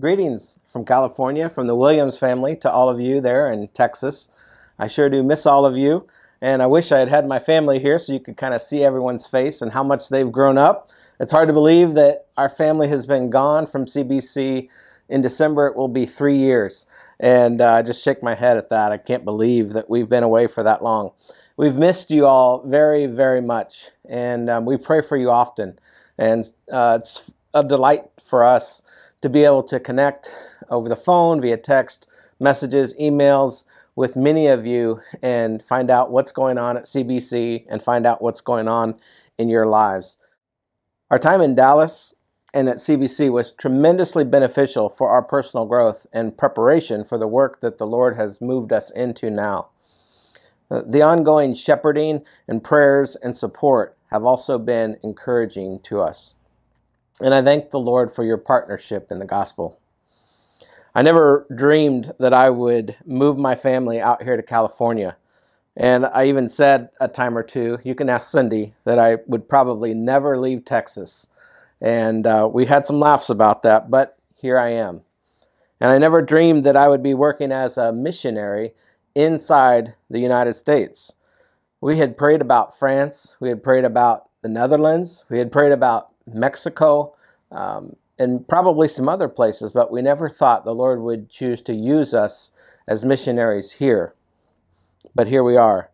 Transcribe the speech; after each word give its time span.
Greetings 0.00 0.58
from 0.66 0.84
California, 0.84 1.48
from 1.48 1.68
the 1.68 1.76
Williams 1.76 2.18
family 2.18 2.56
to 2.56 2.68
all 2.68 2.88
of 2.88 3.00
you 3.00 3.20
there 3.20 3.52
in 3.52 3.68
Texas. 3.68 4.28
I 4.76 4.88
sure 4.88 5.08
do 5.08 5.22
miss 5.22 5.46
all 5.46 5.64
of 5.64 5.76
you, 5.76 6.08
and 6.40 6.64
I 6.64 6.66
wish 6.66 6.90
I 6.90 6.98
had 6.98 7.08
had 7.08 7.28
my 7.28 7.38
family 7.38 7.78
here 7.78 8.00
so 8.00 8.12
you 8.12 8.18
could 8.18 8.36
kind 8.36 8.54
of 8.54 8.60
see 8.60 8.82
everyone's 8.82 9.28
face 9.28 9.62
and 9.62 9.70
how 9.70 9.84
much 9.84 10.08
they've 10.08 10.32
grown 10.32 10.58
up. 10.58 10.90
It's 11.20 11.30
hard 11.30 11.46
to 11.46 11.54
believe 11.54 11.94
that 11.94 12.26
our 12.36 12.48
family 12.48 12.88
has 12.88 13.06
been 13.06 13.30
gone 13.30 13.68
from 13.68 13.86
CBC. 13.86 14.68
In 15.10 15.22
December, 15.22 15.68
it 15.68 15.76
will 15.76 15.86
be 15.86 16.06
three 16.06 16.38
years, 16.38 16.86
and 17.20 17.60
uh, 17.60 17.74
I 17.74 17.82
just 17.82 18.02
shake 18.02 18.20
my 18.20 18.34
head 18.34 18.56
at 18.56 18.70
that. 18.70 18.90
I 18.90 18.98
can't 18.98 19.24
believe 19.24 19.74
that 19.74 19.88
we've 19.88 20.08
been 20.08 20.24
away 20.24 20.48
for 20.48 20.64
that 20.64 20.82
long. 20.82 21.12
We've 21.56 21.76
missed 21.76 22.10
you 22.10 22.26
all 22.26 22.66
very, 22.66 23.06
very 23.06 23.40
much, 23.40 23.90
and 24.08 24.50
um, 24.50 24.64
we 24.64 24.76
pray 24.76 25.02
for 25.02 25.16
you 25.16 25.30
often. 25.30 25.78
And 26.18 26.50
uh, 26.68 26.98
it's 27.00 27.30
a 27.54 27.62
delight 27.62 28.06
for 28.20 28.42
us 28.42 28.82
to 29.24 29.30
be 29.30 29.42
able 29.42 29.62
to 29.62 29.80
connect 29.80 30.30
over 30.68 30.86
the 30.86 30.94
phone, 30.94 31.40
via 31.40 31.56
text, 31.56 32.06
messages, 32.38 32.92
emails 33.00 33.64
with 33.96 34.16
many 34.16 34.48
of 34.48 34.66
you 34.66 35.00
and 35.22 35.62
find 35.62 35.90
out 35.90 36.10
what's 36.10 36.30
going 36.30 36.58
on 36.58 36.76
at 36.76 36.84
CBC 36.84 37.64
and 37.70 37.82
find 37.82 38.04
out 38.04 38.20
what's 38.20 38.42
going 38.42 38.68
on 38.68 38.94
in 39.38 39.48
your 39.48 39.64
lives. 39.64 40.18
Our 41.10 41.18
time 41.18 41.40
in 41.40 41.54
Dallas 41.54 42.12
and 42.52 42.68
at 42.68 42.76
CBC 42.76 43.32
was 43.32 43.52
tremendously 43.52 44.24
beneficial 44.24 44.90
for 44.90 45.08
our 45.08 45.22
personal 45.22 45.64
growth 45.64 46.06
and 46.12 46.36
preparation 46.36 47.02
for 47.02 47.16
the 47.16 47.26
work 47.26 47.62
that 47.62 47.78
the 47.78 47.86
Lord 47.86 48.16
has 48.16 48.42
moved 48.42 48.74
us 48.74 48.90
into 48.90 49.30
now. 49.30 49.68
Uh, 50.70 50.82
the 50.86 51.00
ongoing 51.00 51.54
shepherding 51.54 52.22
and 52.46 52.62
prayers 52.62 53.16
and 53.22 53.34
support 53.34 53.96
have 54.10 54.24
also 54.24 54.58
been 54.58 54.98
encouraging 55.02 55.80
to 55.84 56.02
us. 56.02 56.34
And 57.20 57.32
I 57.32 57.42
thank 57.42 57.70
the 57.70 57.80
Lord 57.80 58.12
for 58.12 58.24
your 58.24 58.38
partnership 58.38 59.10
in 59.10 59.18
the 59.18 59.24
gospel. 59.24 59.78
I 60.94 61.02
never 61.02 61.46
dreamed 61.54 62.12
that 62.18 62.34
I 62.34 62.50
would 62.50 62.96
move 63.04 63.38
my 63.38 63.54
family 63.54 64.00
out 64.00 64.22
here 64.22 64.36
to 64.36 64.42
California. 64.42 65.16
And 65.76 66.06
I 66.06 66.26
even 66.26 66.48
said 66.48 66.90
a 67.00 67.08
time 67.08 67.36
or 67.36 67.42
two, 67.42 67.78
you 67.82 67.94
can 67.94 68.08
ask 68.08 68.30
Cindy, 68.30 68.74
that 68.84 68.98
I 68.98 69.18
would 69.26 69.48
probably 69.48 69.92
never 69.92 70.38
leave 70.38 70.64
Texas. 70.64 71.28
And 71.80 72.26
uh, 72.26 72.48
we 72.52 72.66
had 72.66 72.86
some 72.86 73.00
laughs 73.00 73.28
about 73.28 73.64
that, 73.64 73.90
but 73.90 74.16
here 74.34 74.58
I 74.58 74.70
am. 74.70 75.02
And 75.80 75.90
I 75.90 75.98
never 75.98 76.22
dreamed 76.22 76.64
that 76.64 76.76
I 76.76 76.88
would 76.88 77.02
be 77.02 77.14
working 77.14 77.50
as 77.50 77.76
a 77.76 77.92
missionary 77.92 78.72
inside 79.14 79.94
the 80.08 80.20
United 80.20 80.54
States. 80.54 81.14
We 81.80 81.98
had 81.98 82.16
prayed 82.16 82.40
about 82.40 82.78
France, 82.78 83.36
we 83.40 83.48
had 83.48 83.62
prayed 83.62 83.84
about 83.84 84.30
the 84.42 84.48
Netherlands, 84.48 85.24
we 85.28 85.38
had 85.38 85.52
prayed 85.52 85.72
about 85.72 86.13
Mexico, 86.26 87.14
um, 87.50 87.96
and 88.18 88.46
probably 88.46 88.88
some 88.88 89.08
other 89.08 89.28
places, 89.28 89.72
but 89.72 89.90
we 89.90 90.02
never 90.02 90.28
thought 90.28 90.64
the 90.64 90.74
Lord 90.74 91.00
would 91.00 91.28
choose 91.28 91.60
to 91.62 91.74
use 91.74 92.14
us 92.14 92.52
as 92.86 93.04
missionaries 93.04 93.72
here. 93.72 94.14
But 95.14 95.28
here 95.28 95.42
we 95.42 95.56
are. 95.56 95.90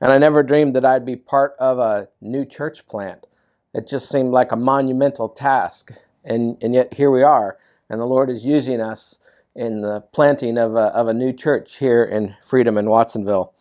And 0.00 0.12
I 0.12 0.18
never 0.18 0.42
dreamed 0.42 0.76
that 0.76 0.84
I'd 0.84 1.04
be 1.04 1.16
part 1.16 1.54
of 1.58 1.78
a 1.78 2.08
new 2.20 2.44
church 2.44 2.86
plant. 2.86 3.26
It 3.74 3.86
just 3.86 4.08
seemed 4.08 4.32
like 4.32 4.52
a 4.52 4.56
monumental 4.56 5.28
task. 5.28 5.92
And, 6.24 6.56
and 6.62 6.74
yet 6.74 6.94
here 6.94 7.10
we 7.10 7.22
are. 7.22 7.58
And 7.90 8.00
the 8.00 8.06
Lord 8.06 8.30
is 8.30 8.46
using 8.46 8.80
us 8.80 9.18
in 9.54 9.80
the 9.80 10.00
planting 10.12 10.56
of 10.56 10.76
a, 10.76 10.94
of 10.94 11.08
a 11.08 11.14
new 11.14 11.32
church 11.32 11.76
here 11.76 12.04
in 12.04 12.36
Freedom 12.42 12.78
in 12.78 12.88
Watsonville. 12.88 13.52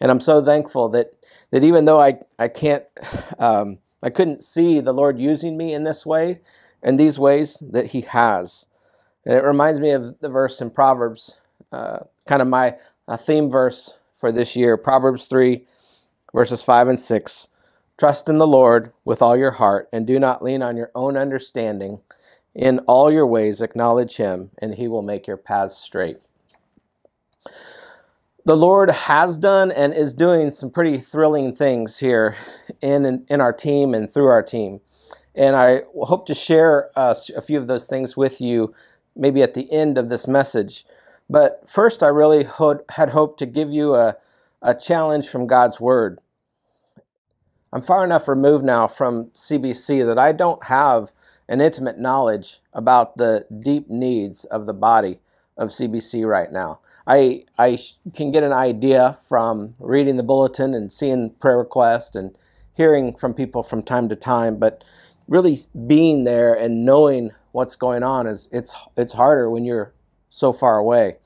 And 0.00 0.10
I'm 0.10 0.20
so 0.20 0.44
thankful 0.44 0.88
that, 0.90 1.12
that 1.50 1.62
even 1.62 1.84
though 1.84 2.00
I, 2.00 2.18
I 2.38 2.48
can't 2.48 2.84
um, 3.38 3.78
I 4.02 4.10
couldn't 4.10 4.42
see 4.42 4.80
the 4.80 4.92
Lord 4.92 5.18
using 5.18 5.56
me 5.56 5.74
in 5.74 5.84
this 5.84 6.06
way, 6.06 6.40
in 6.82 6.96
these 6.96 7.18
ways 7.18 7.62
that 7.70 7.86
He 7.86 8.02
has. 8.02 8.66
And 9.24 9.34
it 9.34 9.44
reminds 9.44 9.80
me 9.80 9.90
of 9.90 10.18
the 10.20 10.28
verse 10.28 10.60
in 10.60 10.70
Proverbs, 10.70 11.36
uh, 11.72 12.00
kind 12.26 12.42
of 12.42 12.48
my 12.48 12.76
theme 13.18 13.50
verse 13.50 13.98
for 14.14 14.32
this 14.32 14.56
year 14.56 14.76
Proverbs 14.76 15.26
3, 15.26 15.66
verses 16.34 16.62
5 16.62 16.88
and 16.88 17.00
6. 17.00 17.48
Trust 17.96 18.28
in 18.28 18.38
the 18.38 18.46
Lord 18.46 18.92
with 19.04 19.20
all 19.20 19.36
your 19.36 19.50
heart, 19.52 19.88
and 19.92 20.06
do 20.06 20.18
not 20.18 20.42
lean 20.42 20.62
on 20.62 20.76
your 20.76 20.90
own 20.94 21.16
understanding. 21.16 22.00
In 22.54 22.78
all 22.80 23.10
your 23.10 23.26
ways, 23.26 23.60
acknowledge 23.60 24.16
Him, 24.16 24.50
and 24.58 24.74
He 24.74 24.88
will 24.88 25.02
make 25.02 25.26
your 25.26 25.36
paths 25.36 25.76
straight 25.76 26.18
the 28.48 28.56
Lord 28.56 28.88
has 28.88 29.36
done 29.36 29.70
and 29.70 29.92
is 29.92 30.14
doing 30.14 30.50
some 30.52 30.70
pretty 30.70 30.96
thrilling 30.96 31.54
things 31.54 31.98
here 31.98 32.34
in, 32.80 33.26
in 33.28 33.42
our 33.42 33.52
team 33.52 33.92
and 33.92 34.10
through 34.10 34.28
our 34.28 34.42
team. 34.42 34.80
And 35.34 35.54
I 35.54 35.82
hope 35.94 36.24
to 36.28 36.34
share 36.34 36.88
uh, 36.96 37.14
a 37.36 37.42
few 37.42 37.58
of 37.58 37.66
those 37.66 37.86
things 37.86 38.16
with 38.16 38.40
you 38.40 38.72
maybe 39.14 39.42
at 39.42 39.52
the 39.52 39.70
end 39.70 39.98
of 39.98 40.08
this 40.08 40.26
message. 40.26 40.86
But 41.28 41.68
first, 41.68 42.02
I 42.02 42.06
really 42.06 42.44
ho- 42.44 42.80
had 42.88 43.10
hoped 43.10 43.38
to 43.40 43.44
give 43.44 43.70
you 43.70 43.94
a, 43.94 44.16
a 44.62 44.74
challenge 44.74 45.28
from 45.28 45.46
God's 45.46 45.78
Word. 45.78 46.18
I'm 47.70 47.82
far 47.82 48.02
enough 48.02 48.28
removed 48.28 48.64
now 48.64 48.86
from 48.86 49.26
CBC 49.32 50.06
that 50.06 50.18
I 50.18 50.32
don't 50.32 50.64
have 50.64 51.12
an 51.50 51.60
intimate 51.60 51.98
knowledge 51.98 52.60
about 52.72 53.18
the 53.18 53.44
deep 53.60 53.90
needs 53.90 54.46
of 54.46 54.64
the 54.64 54.72
body 54.72 55.20
of 55.58 55.70
CBC 55.70 56.26
right 56.26 56.50
now. 56.50 56.80
I 57.06 57.44
I 57.58 57.78
can 58.14 58.32
get 58.32 58.44
an 58.44 58.52
idea 58.52 59.18
from 59.28 59.74
reading 59.78 60.16
the 60.16 60.22
bulletin 60.22 60.74
and 60.74 60.92
seeing 60.92 61.30
prayer 61.30 61.58
requests 61.58 62.14
and 62.14 62.36
hearing 62.72 63.14
from 63.16 63.34
people 63.34 63.62
from 63.62 63.82
time 63.82 64.08
to 64.08 64.16
time, 64.16 64.56
but 64.56 64.84
really 65.26 65.58
being 65.86 66.24
there 66.24 66.54
and 66.54 66.84
knowing 66.84 67.32
what's 67.52 67.76
going 67.76 68.02
on 68.02 68.26
is 68.26 68.48
it's 68.52 68.72
it's 68.96 69.12
harder 69.12 69.50
when 69.50 69.64
you're 69.64 69.92
so 70.30 70.52
far 70.52 70.78
away. 70.78 71.16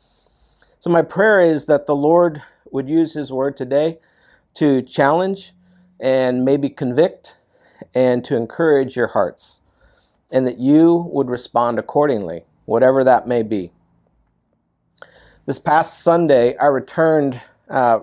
So 0.80 0.90
my 0.90 1.02
prayer 1.02 1.40
is 1.40 1.66
that 1.66 1.86
the 1.86 1.94
Lord 1.94 2.42
would 2.72 2.88
use 2.88 3.14
his 3.14 3.30
word 3.30 3.56
today 3.56 3.98
to 4.54 4.82
challenge 4.82 5.52
and 6.00 6.44
maybe 6.44 6.68
convict 6.68 7.36
and 7.94 8.24
to 8.24 8.36
encourage 8.36 8.96
your 8.96 9.08
hearts 9.08 9.60
and 10.30 10.46
that 10.46 10.58
you 10.58 11.08
would 11.12 11.28
respond 11.28 11.78
accordingly, 11.78 12.44
whatever 12.64 13.04
that 13.04 13.28
may 13.28 13.42
be. 13.42 13.70
This 15.44 15.58
past 15.58 16.04
Sunday, 16.04 16.56
I 16.56 16.66
returned 16.66 17.40
uh, 17.68 18.02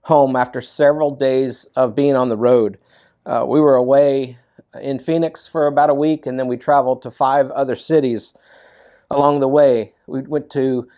home 0.00 0.34
after 0.34 0.60
several 0.60 1.12
days 1.14 1.66
of 1.76 1.94
being 1.94 2.16
on 2.16 2.28
the 2.28 2.36
road. 2.36 2.78
Uh, 3.24 3.44
we 3.46 3.60
were 3.60 3.76
away 3.76 4.36
in 4.82 4.98
Phoenix 4.98 5.46
for 5.46 5.68
about 5.68 5.90
a 5.90 5.94
week, 5.94 6.26
and 6.26 6.40
then 6.40 6.48
we 6.48 6.56
traveled 6.56 7.02
to 7.02 7.10
five 7.12 7.52
other 7.52 7.76
cities 7.76 8.34
along 9.12 9.38
the 9.38 9.46
way. 9.46 9.92
We 10.08 10.22
went 10.22 10.50
to 10.50 10.88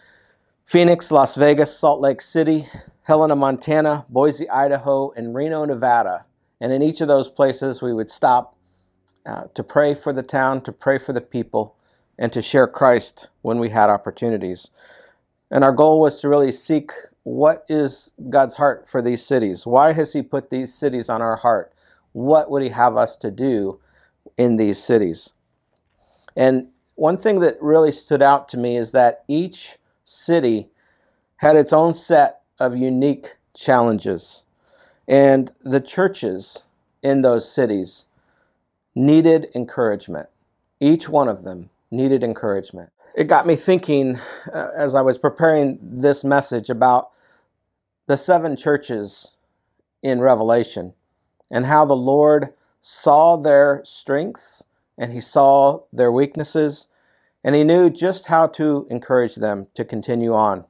Phoenix, 0.64 1.10
Las 1.10 1.36
Vegas, 1.36 1.78
Salt 1.78 2.00
Lake 2.00 2.22
City, 2.22 2.66
Helena, 3.02 3.36
Montana, 3.36 4.06
Boise, 4.08 4.48
Idaho, 4.48 5.10
and 5.10 5.34
Reno, 5.34 5.66
Nevada. 5.66 6.24
And 6.62 6.72
in 6.72 6.80
each 6.80 7.02
of 7.02 7.08
those 7.08 7.28
places, 7.28 7.82
we 7.82 7.92
would 7.92 8.08
stop 8.08 8.56
uh, 9.26 9.44
to 9.52 9.62
pray 9.62 9.94
for 9.94 10.14
the 10.14 10.22
town, 10.22 10.62
to 10.62 10.72
pray 10.72 10.96
for 10.96 11.12
the 11.12 11.20
people, 11.20 11.76
and 12.18 12.32
to 12.32 12.40
share 12.40 12.66
Christ 12.66 13.28
when 13.42 13.58
we 13.58 13.68
had 13.68 13.90
opportunities. 13.90 14.70
And 15.50 15.64
our 15.64 15.72
goal 15.72 16.00
was 16.00 16.20
to 16.20 16.28
really 16.28 16.53
seek 16.53 16.92
what 17.22 17.64
is 17.69 18.12
God's 18.31 18.56
heart 18.56 18.88
for 18.88 19.03
these 19.03 19.25
cities? 19.25 19.66
Why 19.66 19.92
has 19.92 20.12
He 20.12 20.22
put 20.22 20.50
these 20.50 20.72
cities 20.72 21.09
on 21.09 21.22
our 21.22 21.36
heart? 21.36 21.72
What 22.12 22.50
would 22.50 22.62
He 22.62 22.70
have 22.70 22.97
us 22.97 23.16
to 23.19 23.31
do 23.31 23.81
in 24.37 24.56
these 24.56 24.82
cities? 24.82 25.32
And 26.37 26.69
one 26.94 27.16
thing 27.16 27.41
that 27.41 27.60
really 27.60 27.92
stood 27.92 28.22
out 28.22 28.48
to 28.50 28.56
me 28.56 28.76
is 28.76 28.92
that 28.92 29.25
each 29.28 29.76
city 30.04 30.69
had 31.37 31.56
its 31.56 31.72
own 31.72 31.94
set 31.94 32.41
of 32.58 32.76
unique 32.76 33.37
challenges. 33.54 34.44
And 35.06 35.53
the 35.62 35.81
churches 35.81 36.62
in 37.03 37.22
those 37.22 37.50
cities 37.50 38.06
needed 38.94 39.48
encouragement. 39.54 40.28
Each 40.81 41.08
one 41.08 41.28
of 41.28 41.44
them 41.44 41.70
needed 41.91 42.22
encouragement 42.22 42.91
it 43.19 43.26
got 43.26 43.47
me 43.47 43.56
thinking 43.56 44.19
uh, 44.52 44.69
as 44.76 44.94
I 44.94 45.00
was 45.02 45.19
preparing 45.19 45.79
this 45.82 46.23
message 46.23 46.70
about 46.70 47.11
the 48.06 48.17
seven 48.17 48.56
churches 48.56 49.32
in 50.02 50.20
Revelation 50.20 50.94
and 51.50 51.67
how 51.67 51.85
the 51.85 51.96
Lord 51.96 52.55
saw 52.81 53.37
their 53.37 53.82
strengths 53.85 54.62
and 54.96 55.12
he 55.12 55.20
saw 55.20 55.81
their 55.93 56.12
weaknesses 56.12 56.87
and 57.43 57.56
he 57.56 57.64
knew 57.64 57.91
just 57.91 58.26
how 58.26 58.46
to 58.46 58.87
encourage 58.88 59.34
them 59.34 59.67
to 59.75 59.84
continue 59.84 60.32
on. 60.32 60.64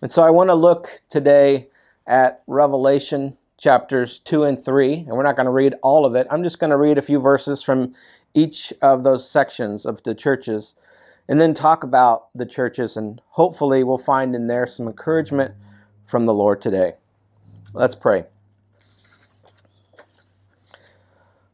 And 0.00 0.10
so 0.10 0.22
I 0.22 0.30
want 0.30 0.48
to 0.48 0.54
look 0.54 1.02
today 1.10 1.68
at 2.06 2.42
Revelation 2.46 3.36
chapters 3.58 4.20
2 4.20 4.44
and 4.44 4.64
3, 4.64 4.94
and 4.94 5.08
we're 5.08 5.22
not 5.24 5.36
going 5.36 5.46
to 5.46 5.52
read 5.52 5.74
all 5.82 6.06
of 6.06 6.14
it. 6.14 6.26
I'm 6.30 6.44
just 6.44 6.60
going 6.60 6.70
to 6.70 6.76
read 6.76 6.96
a 6.96 7.02
few 7.02 7.18
verses 7.18 7.62
from 7.62 7.92
each 8.38 8.72
of 8.80 9.02
those 9.02 9.28
sections 9.28 9.84
of 9.84 10.02
the 10.04 10.14
churches 10.14 10.74
and 11.28 11.40
then 11.40 11.52
talk 11.52 11.82
about 11.82 12.32
the 12.34 12.46
churches, 12.46 12.96
and 12.96 13.20
hopefully 13.30 13.84
we'll 13.84 13.98
find 13.98 14.34
in 14.34 14.46
there 14.46 14.66
some 14.66 14.86
encouragement 14.86 15.54
from 16.06 16.24
the 16.24 16.32
Lord 16.32 16.62
today. 16.62 16.94
Let's 17.74 17.94
pray. 17.94 18.24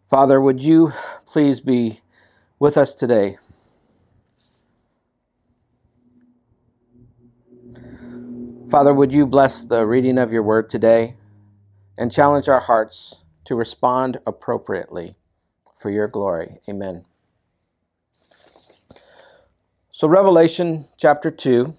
Father, 0.08 0.40
would 0.40 0.62
you 0.62 0.92
please 1.26 1.58
be 1.58 2.00
with 2.60 2.76
us 2.76 2.94
today? 2.94 3.38
Father, 8.70 8.94
would 8.94 9.12
you 9.12 9.26
bless 9.26 9.66
the 9.66 9.86
reading 9.86 10.18
of 10.18 10.32
your 10.32 10.42
word 10.42 10.70
today 10.70 11.16
and 11.98 12.12
challenge 12.12 12.48
our 12.48 12.60
hearts 12.60 13.24
to 13.44 13.54
respond 13.54 14.20
appropriately 14.26 15.16
for 15.84 15.90
your 15.90 16.08
glory. 16.08 16.60
Amen. 16.66 17.04
So, 19.92 20.08
Revelation 20.08 20.86
chapter 20.96 21.30
2, 21.30 21.74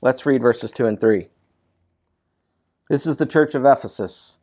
let's 0.00 0.24
read 0.24 0.42
verses 0.42 0.70
2 0.70 0.86
and 0.86 1.00
3. 1.00 1.26
This 2.88 3.04
is 3.04 3.16
the 3.16 3.26
church 3.26 3.56
of 3.56 3.64
Ephesus. 3.64 4.38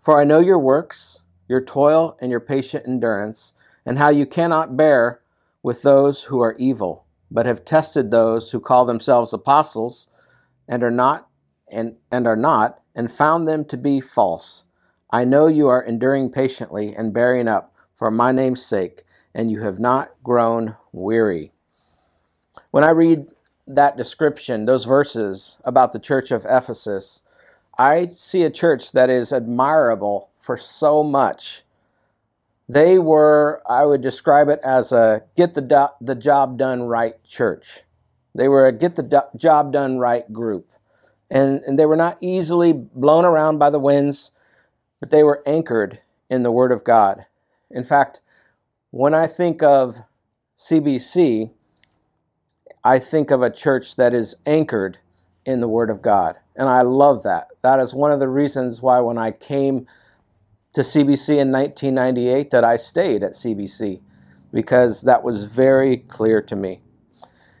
For 0.00 0.20
I 0.20 0.22
know 0.22 0.38
your 0.38 0.60
works, 0.60 1.18
your 1.48 1.60
toil, 1.60 2.16
and 2.20 2.30
your 2.30 2.38
patient 2.38 2.84
endurance, 2.86 3.52
and 3.84 3.98
how 3.98 4.10
you 4.10 4.26
cannot 4.26 4.76
bear 4.76 5.22
with 5.64 5.82
those 5.82 6.22
who 6.22 6.40
are 6.40 6.54
evil, 6.56 7.04
but 7.32 7.46
have 7.46 7.64
tested 7.64 8.12
those 8.12 8.52
who 8.52 8.60
call 8.60 8.84
themselves 8.84 9.32
apostles 9.32 10.06
and 10.68 10.84
are 10.84 10.90
not 10.92 11.26
and, 11.68 11.96
and 12.12 12.28
are 12.28 12.36
not, 12.36 12.80
and 12.94 13.10
found 13.10 13.48
them 13.48 13.64
to 13.64 13.76
be 13.76 14.00
false. 14.00 14.62
I 15.10 15.24
know 15.24 15.48
you 15.48 15.66
are 15.66 15.82
enduring 15.82 16.30
patiently 16.30 16.94
and 16.94 17.12
bearing 17.12 17.48
up 17.48 17.72
for 17.96 18.10
my 18.10 18.32
name's 18.32 18.64
sake, 18.64 19.04
and 19.34 19.50
you 19.50 19.62
have 19.62 19.80
not 19.80 20.12
grown 20.22 20.76
weary. 20.92 21.52
When 22.70 22.84
I 22.84 22.90
read 22.90 23.28
that 23.66 23.96
description, 23.96 24.66
those 24.66 24.84
verses 24.84 25.58
about 25.64 25.92
the 25.92 25.98
church 26.00 26.30
of 26.30 26.46
Ephesus, 26.48 27.22
I 27.78 28.06
see 28.06 28.44
a 28.44 28.50
church 28.50 28.92
that 28.92 29.10
is 29.10 29.32
admirable 29.32 30.30
for 30.40 30.56
so 30.56 31.02
much. 31.04 31.64
They 32.68 32.98
were, 32.98 33.62
I 33.68 33.86
would 33.86 34.02
describe 34.02 34.48
it 34.48 34.60
as 34.64 34.92
a 34.92 35.24
get 35.36 35.54
the, 35.54 35.62
do- 35.62 35.88
the 36.00 36.16
job 36.16 36.58
done 36.58 36.84
right 36.84 37.22
church. 37.24 37.82
They 38.34 38.48
were 38.48 38.66
a 38.66 38.72
get 38.72 38.96
the 38.96 39.02
do- 39.04 39.38
job 39.38 39.72
done 39.72 39.98
right 39.98 40.30
group 40.32 40.68
and, 41.30 41.62
and 41.66 41.78
they 41.78 41.86
were 41.86 41.96
not 41.96 42.18
easily 42.22 42.72
blown 42.72 43.26
around 43.26 43.58
by 43.58 43.70
the 43.70 43.80
winds, 43.80 44.32
but 45.00 45.10
they 45.10 45.22
were 45.24 45.42
anchored 45.46 46.00
in 46.30 46.42
the 46.42 46.52
Word 46.52 46.72
of 46.72 46.84
God. 46.84 47.26
In 47.76 47.84
fact, 47.84 48.22
when 48.90 49.12
I 49.12 49.26
think 49.26 49.62
of 49.62 49.98
CBC, 50.56 51.50
I 52.82 52.98
think 52.98 53.30
of 53.30 53.42
a 53.42 53.50
church 53.50 53.96
that 53.96 54.14
is 54.14 54.34
anchored 54.46 54.98
in 55.44 55.60
the 55.60 55.68
Word 55.68 55.90
of 55.90 56.00
God. 56.00 56.36
And 56.56 56.70
I 56.70 56.80
love 56.80 57.22
that. 57.24 57.48
That 57.60 57.78
is 57.78 57.92
one 57.92 58.12
of 58.12 58.18
the 58.18 58.30
reasons 58.30 58.80
why 58.80 59.00
when 59.00 59.18
I 59.18 59.30
came 59.30 59.86
to 60.72 60.80
CBC 60.80 61.38
in 61.38 61.52
1998 61.52 62.50
that 62.50 62.64
I 62.64 62.78
stayed 62.78 63.22
at 63.22 63.32
CBC 63.32 64.00
because 64.54 65.02
that 65.02 65.22
was 65.22 65.44
very 65.44 65.98
clear 65.98 66.40
to 66.40 66.56
me. 66.56 66.80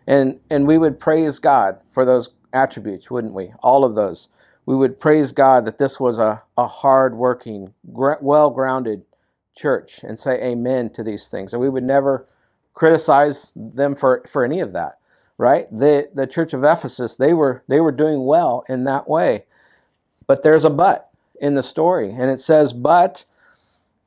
And 0.06 0.40
and 0.48 0.66
we 0.66 0.78
would 0.78 0.98
praise 0.98 1.38
God 1.38 1.78
for 1.90 2.06
those 2.06 2.30
attributes, 2.54 3.10
wouldn't 3.10 3.34
we? 3.34 3.52
All 3.62 3.84
of 3.84 3.94
those. 3.94 4.28
We 4.64 4.76
would 4.76 4.98
praise 4.98 5.32
God 5.32 5.66
that 5.66 5.78
this 5.78 6.00
was 6.00 6.18
a, 6.18 6.42
a 6.56 6.66
hard 6.66 7.16
working, 7.16 7.74
well 7.84 8.50
grounded 8.50 9.04
church 9.56 10.04
and 10.04 10.18
say 10.18 10.40
amen 10.42 10.90
to 10.90 11.02
these 11.02 11.28
things. 11.28 11.52
And 11.52 11.60
we 11.60 11.68
would 11.68 11.82
never 11.82 12.26
criticize 12.74 13.52
them 13.56 13.96
for, 13.96 14.22
for 14.28 14.44
any 14.44 14.60
of 14.60 14.72
that, 14.74 14.98
right? 15.38 15.66
The, 15.76 16.08
the 16.14 16.26
church 16.26 16.52
of 16.52 16.62
Ephesus, 16.62 17.16
they 17.16 17.32
were, 17.32 17.64
they 17.66 17.80
were 17.80 17.92
doing 17.92 18.24
well 18.24 18.64
in 18.68 18.84
that 18.84 19.08
way. 19.08 19.46
But 20.26 20.42
there's 20.42 20.64
a 20.64 20.70
but 20.70 21.10
in 21.40 21.54
the 21.54 21.62
story. 21.62 22.10
And 22.10 22.30
it 22.30 22.40
says, 22.40 22.72
But, 22.72 23.24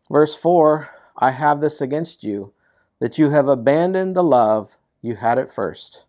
verse 0.09 0.35
4, 0.35 0.89
I 1.17 1.31
have 1.31 1.61
this 1.61 1.81
against 1.81 2.23
you, 2.23 2.53
that 2.99 3.17
you 3.17 3.29
have 3.31 3.47
abandoned 3.47 4.15
the 4.15 4.23
love 4.23 4.77
you 5.01 5.15
had 5.15 5.39
at 5.39 5.53
first. 5.53 6.05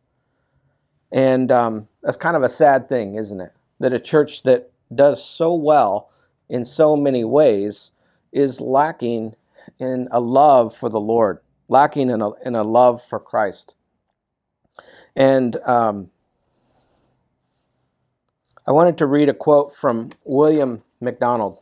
And 1.12 1.50
um, 1.50 1.88
that's 2.02 2.16
kind 2.16 2.37
of 2.37 2.42
a 2.42 2.48
sad 2.48 2.88
thing, 2.88 3.16
isn't 3.16 3.40
it? 3.40 3.52
That 3.78 3.92
a 3.92 4.00
church 4.00 4.42
that 4.42 4.70
does 4.94 5.25
so 5.25 5.54
well 5.54 6.10
in 6.48 6.64
so 6.64 6.96
many 6.96 7.25
ways 7.25 7.92
is 8.32 8.60
lacking 8.60 9.34
in 9.78 10.08
a 10.10 10.20
love 10.20 10.74
for 10.74 10.88
the 10.88 11.00
Lord, 11.00 11.38
lacking 11.68 12.10
in 12.10 12.22
a, 12.22 12.32
in 12.44 12.54
a 12.54 12.64
love 12.64 13.02
for 13.02 13.18
Christ. 13.18 13.74
And 15.16 15.56
um, 15.64 16.10
I 18.66 18.72
wanted 18.72 18.98
to 18.98 19.06
read 19.06 19.28
a 19.28 19.34
quote 19.34 19.74
from 19.74 20.10
William 20.24 20.82
MacDonald 21.00 21.58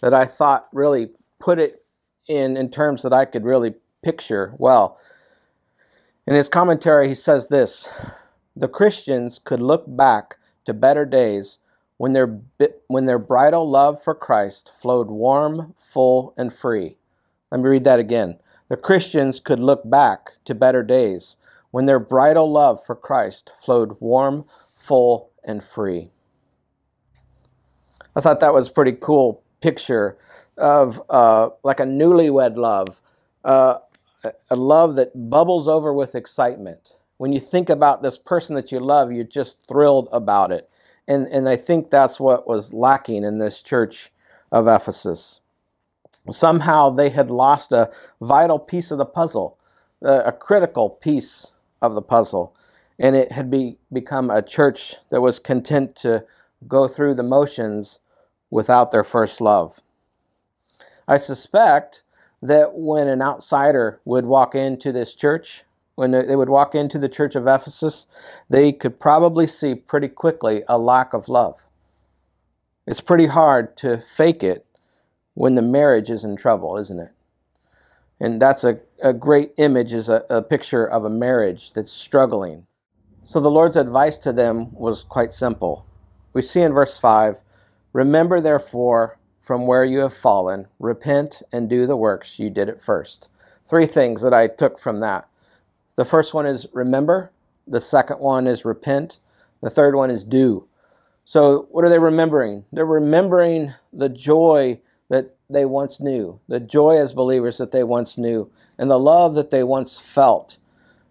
that 0.00 0.14
I 0.14 0.24
thought 0.24 0.68
really 0.72 1.10
put 1.38 1.58
it 1.58 1.84
in, 2.28 2.56
in 2.56 2.70
terms 2.70 3.02
that 3.02 3.12
I 3.12 3.24
could 3.24 3.44
really 3.44 3.74
picture 4.02 4.54
well. 4.58 4.98
In 6.26 6.34
his 6.34 6.48
commentary, 6.48 7.08
he 7.08 7.14
says 7.14 7.48
this 7.48 7.88
the 8.54 8.68
Christians 8.68 9.38
could 9.38 9.62
look 9.62 9.84
back 9.86 10.36
to 10.64 10.74
better 10.74 11.04
days 11.04 11.58
when 11.98 12.12
their, 12.12 12.40
when 12.86 13.04
their 13.04 13.18
bridal 13.18 13.68
love 13.68 14.02
for 14.02 14.14
Christ 14.14 14.72
flowed 14.74 15.08
warm, 15.08 15.74
full, 15.76 16.32
and 16.36 16.52
free. 16.52 16.96
Let 17.50 17.60
me 17.60 17.68
read 17.68 17.84
that 17.84 17.98
again. 17.98 18.38
The 18.68 18.76
Christians 18.76 19.40
could 19.40 19.58
look 19.58 19.88
back 19.88 20.32
to 20.46 20.54
better 20.54 20.82
days 20.82 21.36
when 21.70 21.86
their 21.86 21.98
bridal 21.98 22.50
love 22.50 22.84
for 22.84 22.96
Christ 22.96 23.52
flowed 23.60 23.96
warm, 24.00 24.46
full, 24.74 25.30
and 25.44 25.62
free. 25.62 26.10
I 28.16 28.20
thought 28.20 28.40
that 28.40 28.54
was 28.54 28.68
a 28.68 28.72
pretty 28.72 28.96
cool 28.98 29.42
picture 29.60 30.16
of 30.56 31.02
uh, 31.10 31.50
like 31.62 31.80
a 31.80 31.84
newlywed 31.84 32.56
love, 32.56 33.02
uh, 33.44 33.78
a 34.50 34.56
love 34.56 34.96
that 34.96 35.30
bubbles 35.30 35.68
over 35.68 35.92
with 35.92 36.14
excitement 36.14 36.98
when 37.18 37.32
you 37.32 37.40
think 37.40 37.68
about 37.68 38.02
this 38.02 38.16
person 38.16 38.54
that 38.54 38.72
you 38.72 38.80
love, 38.80 39.12
you're 39.12 39.24
just 39.24 39.68
thrilled 39.68 40.08
about 40.10 40.50
it. 40.50 40.70
And, 41.08 41.26
and 41.28 41.48
I 41.48 41.56
think 41.56 41.90
that's 41.90 42.20
what 42.20 42.46
was 42.46 42.74
lacking 42.74 43.24
in 43.24 43.38
this 43.38 43.62
church 43.62 44.12
of 44.52 44.68
Ephesus. 44.68 45.40
Somehow 46.30 46.90
they 46.90 47.08
had 47.08 47.30
lost 47.30 47.72
a 47.72 47.90
vital 48.20 48.58
piece 48.58 48.90
of 48.90 48.98
the 48.98 49.06
puzzle, 49.06 49.58
a 50.02 50.30
critical 50.30 50.90
piece 50.90 51.52
of 51.80 51.94
the 51.94 52.02
puzzle. 52.02 52.54
And 52.98 53.16
it 53.16 53.32
had 53.32 53.50
be, 53.50 53.78
become 53.90 54.28
a 54.28 54.42
church 54.42 54.96
that 55.10 55.22
was 55.22 55.38
content 55.38 55.96
to 55.96 56.24
go 56.66 56.86
through 56.86 57.14
the 57.14 57.22
motions 57.22 58.00
without 58.50 58.92
their 58.92 59.04
first 59.04 59.40
love. 59.40 59.80
I 61.06 61.16
suspect 61.16 62.02
that 62.42 62.74
when 62.74 63.08
an 63.08 63.22
outsider 63.22 64.00
would 64.04 64.26
walk 64.26 64.54
into 64.54 64.92
this 64.92 65.14
church, 65.14 65.64
when 65.98 66.12
they 66.12 66.36
would 66.36 66.48
walk 66.48 66.76
into 66.76 66.96
the 66.96 67.08
church 67.08 67.34
of 67.34 67.48
Ephesus, 67.48 68.06
they 68.48 68.70
could 68.70 69.00
probably 69.00 69.48
see 69.48 69.74
pretty 69.74 70.06
quickly 70.06 70.62
a 70.68 70.78
lack 70.78 71.12
of 71.12 71.28
love. 71.28 71.66
It's 72.86 73.00
pretty 73.00 73.26
hard 73.26 73.76
to 73.78 73.98
fake 73.98 74.44
it 74.44 74.64
when 75.34 75.56
the 75.56 75.60
marriage 75.60 76.08
is 76.08 76.22
in 76.22 76.36
trouble, 76.36 76.78
isn't 76.78 77.00
it? 77.00 77.10
And 78.20 78.40
that's 78.40 78.62
a, 78.62 78.78
a 79.02 79.12
great 79.12 79.50
image, 79.56 79.92
is 79.92 80.08
a, 80.08 80.24
a 80.30 80.40
picture 80.40 80.86
of 80.88 81.04
a 81.04 81.10
marriage 81.10 81.72
that's 81.72 81.90
struggling. 81.90 82.64
So 83.24 83.40
the 83.40 83.50
Lord's 83.50 83.76
advice 83.76 84.18
to 84.18 84.32
them 84.32 84.72
was 84.72 85.02
quite 85.02 85.32
simple. 85.32 85.84
We 86.32 86.42
see 86.42 86.60
in 86.60 86.72
verse 86.72 86.96
5 87.00 87.42
Remember, 87.92 88.40
therefore, 88.40 89.18
from 89.40 89.66
where 89.66 89.84
you 89.84 89.98
have 89.98 90.14
fallen, 90.14 90.68
repent 90.78 91.42
and 91.50 91.68
do 91.68 91.86
the 91.86 91.96
works 91.96 92.38
you 92.38 92.50
did 92.50 92.68
at 92.68 92.80
first. 92.80 93.28
Three 93.66 93.86
things 93.86 94.22
that 94.22 94.32
I 94.32 94.46
took 94.46 94.78
from 94.78 95.00
that. 95.00 95.26
The 95.98 96.04
first 96.04 96.32
one 96.32 96.46
is 96.46 96.68
remember, 96.72 97.32
the 97.66 97.80
second 97.80 98.20
one 98.20 98.46
is 98.46 98.64
repent, 98.64 99.18
the 99.62 99.68
third 99.68 99.96
one 99.96 100.12
is 100.12 100.22
do. 100.22 100.64
So, 101.24 101.66
what 101.72 101.84
are 101.84 101.88
they 101.88 101.98
remembering? 101.98 102.64
They're 102.72 102.86
remembering 102.86 103.74
the 103.92 104.08
joy 104.08 104.80
that 105.08 105.34
they 105.50 105.64
once 105.64 105.98
knew, 105.98 106.38
the 106.46 106.60
joy 106.60 106.98
as 106.98 107.12
believers 107.12 107.58
that 107.58 107.72
they 107.72 107.82
once 107.82 108.16
knew, 108.16 108.48
and 108.78 108.88
the 108.88 108.96
love 108.96 109.34
that 109.34 109.50
they 109.50 109.64
once 109.64 109.98
felt. 109.98 110.58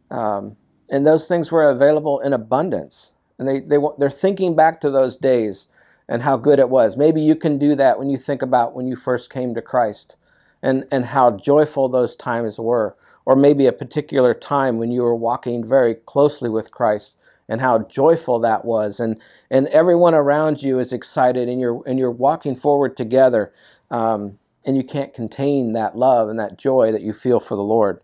Um, 0.10 0.56
and 0.90 1.06
those 1.06 1.28
things 1.28 1.52
were 1.52 1.70
available 1.70 2.22
in 2.22 2.32
abundance. 2.32 3.12
And 3.40 3.46
they, 3.46 3.60
they, 3.60 3.80
they're 3.98 4.10
thinking 4.10 4.56
back 4.56 4.80
to 4.80 4.90
those 4.90 5.18
days 5.18 5.68
and 6.08 6.22
how 6.22 6.38
good 6.38 6.60
it 6.60 6.70
was. 6.70 6.96
Maybe 6.96 7.20
you 7.20 7.36
can 7.36 7.58
do 7.58 7.76
that 7.76 8.00
when 8.00 8.10
you 8.10 8.18
think 8.18 8.42
about 8.42 8.74
when 8.74 8.88
you 8.88 8.96
first 8.96 9.32
came 9.32 9.54
to 9.54 9.62
Christ 9.62 10.16
and, 10.62 10.86
and 10.92 11.04
how 11.04 11.32
joyful 11.32 11.90
those 11.90 12.16
times 12.16 12.58
were 12.58 12.96
or 13.28 13.36
maybe 13.36 13.68
a 13.68 13.74
particular 13.74 14.34
time 14.34 14.80
when 14.80 14.92
you 14.92 15.04
were 15.04 15.16
walking 15.16 15.68
very 15.68 15.94
closely 15.94 16.50
with 16.50 16.72
Christ 16.72 17.20
and 17.50 17.62
how 17.62 17.80
joyful 17.80 18.40
that 18.40 18.66
was. 18.66 19.00
And 19.00 19.22
and 19.52 19.68
everyone 19.68 20.16
around 20.16 20.64
you 20.64 20.80
is 20.80 20.94
excited 20.94 21.50
and 21.50 21.62
you're 21.62 21.84
and 21.86 22.00
you're 22.00 22.12
walking 22.12 22.56
forward 22.56 22.98
together 22.98 23.54
um, 23.92 24.40
and 24.66 24.78
you 24.78 24.84
can't 24.84 25.14
contain 25.14 25.74
that 25.74 25.98
love 25.98 26.30
and 26.30 26.40
that 26.40 26.58
joy 26.58 26.92
that 26.92 27.04
you 27.04 27.14
feel 27.14 27.40
for 27.42 27.56
the 27.56 27.64
Lord. 27.64 28.02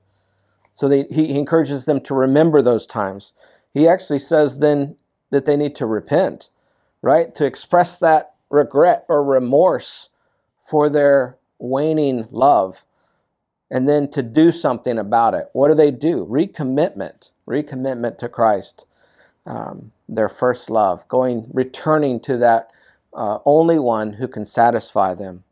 So 0.75 0.89
they, 0.89 1.03
he, 1.03 1.27
he 1.27 1.39
encourages 1.39 1.85
them 1.85 2.01
to 2.01 2.13
remember 2.13 2.61
those 2.61 2.87
times. 2.87 3.33
He 3.73 3.87
actually 3.87 4.19
says 4.19 4.59
then 4.59 4.97
that 5.31 5.45
they 5.45 5.57
need 5.57 5.75
to 5.77 5.87
repent 5.87 6.49
right? 7.03 7.35
To 7.35 7.45
express 7.45 7.99
that 7.99 8.33
regret 8.49 9.05
or 9.09 9.23
remorse 9.23 10.09
for 10.65 10.89
their 10.89 11.37
waning 11.59 12.27
love 12.31 12.85
and 13.73 13.89
then 13.89 14.09
to 14.11 14.23
do 14.23 14.53
something 14.53 14.99
about 14.99 15.35
it. 15.35 15.49
What 15.53 15.69
do 15.69 15.75
they 15.75 15.91
do? 15.91 16.27
Recommitment, 16.27 17.31
recommitment 17.49 18.19
to 18.19 18.29
Christ. 18.29 18.85
um, 19.47 19.91
their 20.09 20.29
first 20.29 20.69
love, 20.69 21.07
going, 21.09 21.49
returning 21.53 22.19
to 22.21 22.37
that 22.37 22.71
uh, 23.13 23.39
only 23.45 23.79
one 23.79 24.13
who 24.13 24.27
can 24.27 24.45
satisfy 24.45 25.15
them. 25.15 25.43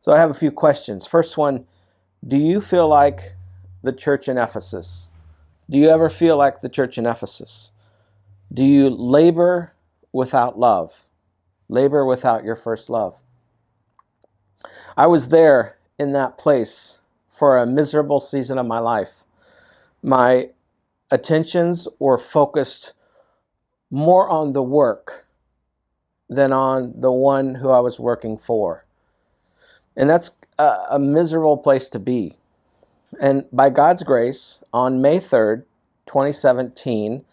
So 0.00 0.12
I 0.12 0.18
have 0.18 0.30
a 0.30 0.34
few 0.34 0.52
questions. 0.52 1.06
First 1.06 1.36
one 1.38 1.66
Do 2.26 2.36
you 2.38 2.60
feel 2.60 2.88
like 2.88 3.34
the 3.82 3.92
church 3.92 4.28
in 4.28 4.38
Ephesus? 4.38 5.12
Do 5.70 5.78
you 5.78 5.90
ever 5.90 6.10
feel 6.10 6.36
like 6.36 6.60
the 6.60 6.70
church 6.70 6.98
in 6.98 7.06
Ephesus? 7.06 7.72
Do 8.52 8.64
you 8.64 8.90
labor 8.90 9.74
without 10.12 10.58
love? 10.58 11.06
Labor 11.68 12.06
without 12.06 12.44
your 12.44 12.56
first 12.56 12.90
love? 12.90 13.22
I 14.96 15.06
was 15.08 15.30
there 15.30 15.78
in 15.98 16.12
that 16.12 16.38
place 16.38 17.00
for 17.42 17.58
a 17.58 17.66
miserable 17.66 18.20
season 18.20 18.56
of 18.56 18.64
my 18.64 18.78
life. 18.78 19.24
My 20.00 20.50
attentions 21.10 21.88
were 21.98 22.16
focused 22.16 22.92
more 23.90 24.28
on 24.28 24.52
the 24.52 24.62
work 24.62 25.26
than 26.28 26.52
on 26.52 27.00
the 27.00 27.10
one 27.10 27.56
who 27.56 27.70
I 27.70 27.80
was 27.80 27.98
working 27.98 28.38
for. 28.38 28.84
And 29.96 30.08
that's 30.08 30.30
a, 30.56 30.84
a 30.90 30.98
miserable 31.00 31.56
place 31.56 31.88
to 31.88 31.98
be. 31.98 32.36
And 33.20 33.46
by 33.52 33.70
God's 33.70 34.04
grace, 34.04 34.62
on 34.72 35.02
May 35.02 35.18
3rd, 35.18 35.64
2017, 36.06 37.24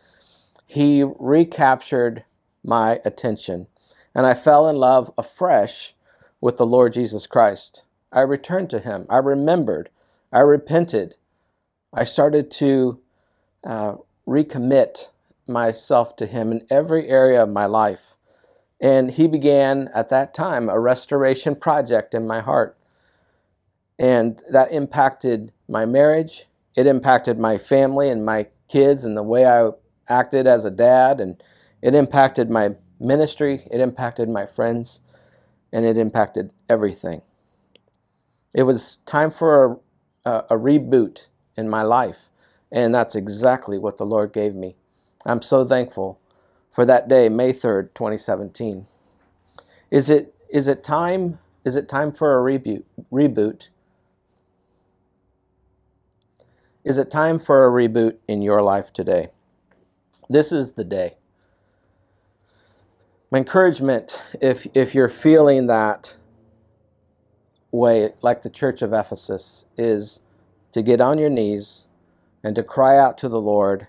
He 0.65 1.03
recaptured 1.19 2.23
my 2.63 2.99
attention. 3.05 3.67
And 4.15 4.25
I 4.25 4.33
fell 4.33 4.67
in 4.67 4.75
love 4.75 5.13
afresh 5.19 5.93
with 6.41 6.57
the 6.57 6.65
Lord 6.65 6.93
Jesus 6.93 7.27
Christ. 7.27 7.83
I 8.11 8.21
returned 8.21 8.71
to 8.71 8.79
Him. 8.79 9.05
I 9.07 9.17
remembered. 9.17 9.91
I 10.31 10.41
repented. 10.41 11.15
I 11.93 12.03
started 12.03 12.51
to 12.51 12.99
uh, 13.63 13.95
recommit 14.27 15.09
myself 15.47 16.15
to 16.17 16.25
Him 16.25 16.51
in 16.51 16.65
every 16.69 17.07
area 17.09 17.43
of 17.43 17.49
my 17.49 17.65
life. 17.65 18.17
And 18.79 19.11
He 19.11 19.27
began 19.27 19.89
at 19.93 20.09
that 20.09 20.33
time 20.33 20.69
a 20.69 20.79
restoration 20.79 21.55
project 21.55 22.13
in 22.13 22.27
my 22.27 22.41
heart. 22.41 22.77
And 23.97 24.41
that 24.49 24.71
impacted 24.71 25.51
my 25.67 25.85
marriage, 25.85 26.45
it 26.75 26.87
impacted 26.87 27.37
my 27.37 27.57
family 27.57 28.09
and 28.09 28.25
my 28.25 28.47
kids 28.69 29.03
and 29.03 29.17
the 29.17 29.23
way 29.23 29.45
I 29.45 29.71
acted 30.07 30.47
as 30.47 30.63
a 30.63 30.71
dad, 30.71 31.19
and 31.19 31.41
it 31.81 31.93
impacted 31.93 32.49
my 32.49 32.75
ministry, 32.99 33.67
it 33.71 33.81
impacted 33.81 34.29
my 34.29 34.45
friends, 34.45 35.01
and 35.71 35.85
it 35.85 35.97
impacted 35.97 36.51
everything. 36.69 37.21
It 38.53 38.63
was 38.63 38.97
time 39.05 39.31
for 39.31 39.65
a, 39.65 39.77
a, 40.25 40.45
a 40.51 40.55
reboot 40.55 41.27
in 41.57 41.69
my 41.69 41.81
life, 41.83 42.29
and 42.71 42.93
that's 42.93 43.15
exactly 43.15 43.77
what 43.77 43.97
the 43.97 44.05
Lord 44.05 44.33
gave 44.33 44.55
me. 44.55 44.75
I'm 45.25 45.41
so 45.41 45.65
thankful 45.65 46.19
for 46.71 46.85
that 46.85 47.07
day, 47.07 47.29
May 47.29 47.53
3rd, 47.53 47.93
2017. 47.95 48.85
Is 49.91 50.09
it 50.09 50.35
is 50.49 50.67
it 50.67 50.83
time 50.83 51.39
is 51.65 51.75
it 51.75 51.89
time 51.89 52.11
for 52.11 52.39
a 52.39 52.43
reboot 52.59 52.83
reboot? 53.11 53.69
Is 56.83 56.97
it 56.97 57.11
time 57.11 57.39
for 57.39 57.65
a 57.65 57.69
reboot 57.69 58.17
in 58.27 58.41
your 58.41 58.61
life 58.61 58.93
today? 58.93 59.29
This 60.29 60.51
is 60.51 60.73
the 60.73 60.83
day. 60.83 61.15
My 63.31 63.39
encouragement, 63.39 64.19
if, 64.41 64.65
if 64.73 64.95
you're 64.95 65.09
feeling 65.09 65.67
that 65.67 66.15
way, 67.71 68.13
like 68.21 68.41
the 68.41 68.49
church 68.49 68.81
of 68.81 68.93
Ephesus, 68.93 69.65
is 69.77 70.19
to 70.71 70.81
get 70.81 71.01
on 71.01 71.17
your 71.17 71.29
knees 71.29 71.89
and 72.43 72.55
to 72.55 72.63
cry 72.63 72.97
out 72.97 73.17
to 73.19 73.29
the 73.29 73.41
Lord, 73.41 73.87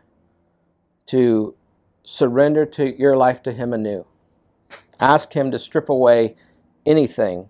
to 1.06 1.54
surrender 2.02 2.66
to 2.66 2.98
your 2.98 3.16
life 3.16 3.42
to 3.44 3.52
Him 3.52 3.72
anew. 3.72 4.06
Ask 4.98 5.32
Him 5.32 5.50
to 5.50 5.58
strip 5.58 5.88
away 5.88 6.36
anything 6.84 7.48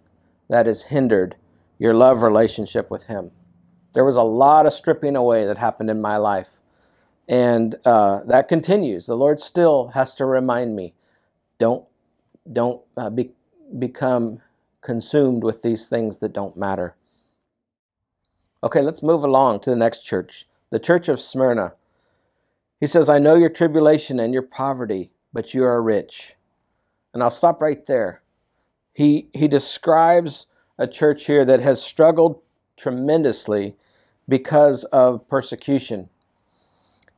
that 0.48 0.66
has 0.66 0.84
hindered 0.84 1.36
your 1.78 1.94
love 1.94 2.22
relationship 2.22 2.90
with 2.90 3.04
Him. 3.04 3.30
There 3.92 4.04
was 4.04 4.16
a 4.16 4.22
lot 4.22 4.66
of 4.66 4.72
stripping 4.72 5.16
away 5.16 5.46
that 5.46 5.58
happened 5.58 5.90
in 5.90 6.00
my 6.00 6.16
life. 6.16 6.60
And 7.28 7.76
uh, 7.84 8.20
that 8.26 8.48
continues. 8.48 9.06
The 9.06 9.16
Lord 9.16 9.40
still 9.40 9.88
has 9.88 10.14
to 10.16 10.24
remind 10.24 10.74
me 10.74 10.94
don't 11.58 11.84
don't 12.52 12.82
uh, 12.96 13.10
be, 13.10 13.30
become 13.78 14.40
consumed 14.80 15.42
with 15.42 15.62
these 15.62 15.88
things 15.88 16.18
that 16.18 16.32
don't 16.32 16.56
matter. 16.56 16.94
Okay, 18.62 18.82
let's 18.82 19.02
move 19.02 19.24
along 19.24 19.60
to 19.60 19.70
the 19.70 19.76
next 19.76 20.02
church, 20.02 20.46
the 20.70 20.78
church 20.78 21.08
of 21.08 21.20
Smyrna. 21.20 21.74
He 22.78 22.86
says, 22.86 23.08
I 23.08 23.18
know 23.18 23.34
your 23.34 23.50
tribulation 23.50 24.18
and 24.18 24.32
your 24.32 24.42
poverty, 24.42 25.10
but 25.32 25.54
you 25.54 25.64
are 25.64 25.82
rich. 25.82 26.34
And 27.12 27.22
I'll 27.22 27.30
stop 27.30 27.60
right 27.60 27.84
there. 27.86 28.22
He, 28.92 29.28
he 29.32 29.48
describes 29.48 30.46
a 30.78 30.86
church 30.86 31.26
here 31.26 31.44
that 31.44 31.60
has 31.60 31.82
struggled 31.82 32.40
tremendously 32.76 33.76
because 34.28 34.84
of 34.84 35.28
persecution 35.28 36.08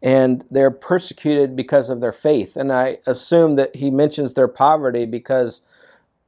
and 0.03 0.45
they're 0.51 0.71
persecuted 0.71 1.55
because 1.55 1.89
of 1.89 2.01
their 2.01 2.13
faith. 2.13 2.57
And 2.57 2.73
I 2.73 2.99
assume 3.07 3.55
that 3.57 3.77
he 3.77 3.91
mentions 3.91 4.35
their 4.35 4.49
poverty 4.49 5.07
because 5.07 5.63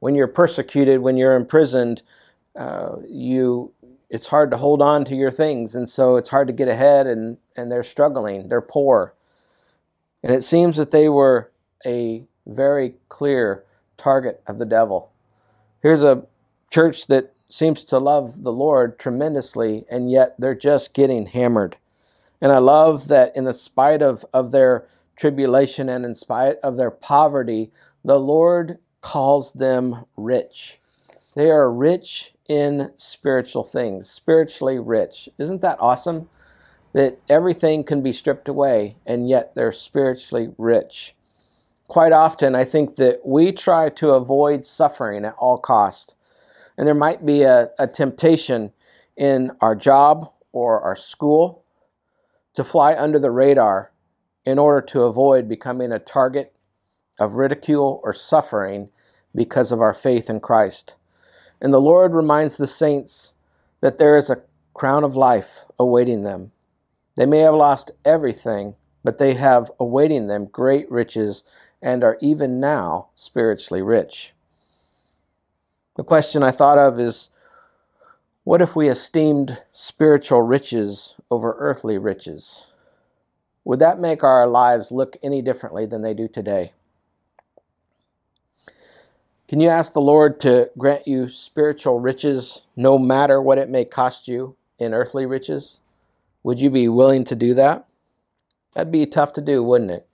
when 0.05 0.13
you're 0.13 0.27
persecuted, 0.27 0.99
when 0.99 1.17
you're 1.17 1.35
imprisoned, 1.35 2.03
uh, 2.55 2.97
you 3.09 3.73
it's 4.11 4.27
hard 4.27 4.51
to 4.51 4.57
hold 4.57 4.79
on 4.79 5.03
to 5.03 5.15
your 5.15 5.31
things, 5.31 5.73
and 5.73 5.89
so 5.89 6.15
it's 6.15 6.29
hard 6.29 6.47
to 6.47 6.53
get 6.53 6.67
ahead, 6.67 7.07
and 7.07 7.39
and 7.57 7.71
they're 7.71 7.81
struggling, 7.81 8.47
they're 8.47 8.61
poor, 8.61 9.15
and 10.21 10.31
it 10.31 10.43
seems 10.43 10.77
that 10.77 10.91
they 10.91 11.09
were 11.09 11.51
a 11.87 12.23
very 12.45 12.93
clear 13.09 13.63
target 13.97 14.43
of 14.45 14.59
the 14.59 14.65
devil. 14.67 15.11
Here's 15.81 16.03
a 16.03 16.27
church 16.69 17.07
that 17.07 17.33
seems 17.49 17.83
to 17.85 17.97
love 17.97 18.43
the 18.43 18.53
Lord 18.53 18.99
tremendously, 18.99 19.85
and 19.89 20.11
yet 20.11 20.35
they're 20.37 20.53
just 20.53 20.93
getting 20.93 21.25
hammered. 21.25 21.77
And 22.39 22.51
I 22.51 22.59
love 22.59 23.07
that 23.07 23.35
in 23.35 23.45
the 23.45 23.55
spite 23.55 24.03
of, 24.03 24.23
of 24.31 24.51
their 24.51 24.85
tribulation 25.15 25.89
and 25.89 26.05
in 26.05 26.13
spite 26.13 26.57
of 26.57 26.77
their 26.77 26.91
poverty, 26.91 27.71
the 28.03 28.19
Lord 28.19 28.77
calls 29.05 29.53
them 29.53 30.03
rich. 30.17 30.79
They 31.35 31.51
are 31.51 31.71
rich 31.71 32.33
in 32.49 32.91
spiritual 32.97 33.63
things, 33.63 34.09
spiritually 34.09 34.79
rich. 34.79 35.29
Isn't 35.37 35.61
that 35.61 35.77
awesome? 35.79 36.27
That 36.93 37.19
everything 37.29 37.83
can 37.83 38.01
be 38.01 38.11
stripped 38.11 38.49
away 38.49 38.97
and 39.05 39.29
yet 39.29 39.53
they're 39.53 39.71
spiritually 39.71 40.55
rich. 40.57 41.15
Quite 41.87 42.13
often, 42.13 42.55
I 42.55 42.63
think 42.63 42.95
that 42.95 43.19
we 43.23 43.51
try 43.51 43.89
to 43.89 44.13
avoid 44.13 44.65
suffering 44.65 45.23
at 45.23 45.35
all 45.37 45.59
cost. 45.59 46.15
And 46.75 46.87
there 46.87 46.95
might 46.95 47.23
be 47.23 47.43
a, 47.43 47.69
a 47.77 47.85
temptation 47.85 48.73
in 49.15 49.51
our 49.61 49.75
job 49.75 50.31
or 50.51 50.81
our 50.81 50.95
school 50.95 51.63
to 52.55 52.63
fly 52.63 52.95
under 52.95 53.19
the 53.19 53.29
radar 53.29 53.91
in 54.45 54.57
order 54.57 54.81
to 54.87 55.03
avoid 55.03 55.47
becoming 55.47 55.91
a 55.91 55.99
target 55.99 56.55
of 57.19 57.35
ridicule 57.35 58.01
or 58.03 58.11
suffering 58.11 58.89
because 59.35 59.71
of 59.71 59.81
our 59.81 59.93
faith 59.93 60.29
in 60.29 60.39
Christ. 60.39 60.95
And 61.61 61.73
the 61.73 61.81
Lord 61.81 62.13
reminds 62.13 62.57
the 62.57 62.67
saints 62.67 63.33
that 63.81 63.97
there 63.97 64.15
is 64.15 64.29
a 64.29 64.41
crown 64.73 65.03
of 65.03 65.15
life 65.15 65.65
awaiting 65.77 66.23
them. 66.23 66.51
They 67.15 67.25
may 67.25 67.39
have 67.39 67.53
lost 67.53 67.91
everything, 68.03 68.75
but 69.03 69.19
they 69.19 69.33
have 69.35 69.71
awaiting 69.79 70.27
them 70.27 70.45
great 70.45 70.89
riches 70.91 71.43
and 71.81 72.03
are 72.03 72.17
even 72.19 72.59
now 72.59 73.09
spiritually 73.15 73.81
rich. 73.81 74.33
The 75.95 76.03
question 76.03 76.43
I 76.43 76.51
thought 76.51 76.77
of 76.77 76.99
is 76.99 77.29
what 78.43 78.61
if 78.61 78.75
we 78.75 78.89
esteemed 78.89 79.63
spiritual 79.71 80.41
riches 80.41 81.15
over 81.31 81.55
earthly 81.57 81.97
riches? 81.97 82.67
Would 83.63 83.79
that 83.79 83.99
make 83.99 84.23
our 84.23 84.45
lives 84.45 84.91
look 84.91 85.17
any 85.23 85.41
differently 85.41 85.85
than 85.85 86.03
they 86.03 86.13
do 86.13 86.27
today? 86.27 86.73
Can 89.47 89.59
you 89.59 89.69
ask 89.69 89.93
the 89.93 90.01
Lord 90.01 90.41
to 90.41 90.71
grant 90.77 91.07
you 91.07 91.29
spiritual 91.29 91.99
riches 91.99 92.63
no 92.75 92.97
matter 92.97 93.39
what 93.39 93.59
it 93.59 93.69
may 93.69 93.85
cost 93.85 94.27
you 94.27 94.55
in 94.79 94.93
earthly 94.93 95.27
riches? 95.27 95.79
Would 96.43 96.59
you 96.59 96.71
be 96.71 96.87
willing 96.87 97.23
to 97.25 97.35
do 97.35 97.53
that? 97.53 97.85
That'd 98.73 98.91
be 98.91 99.05
tough 99.05 99.33
to 99.33 99.41
do, 99.41 99.61
wouldn't 99.61 99.91
it? 99.91 100.07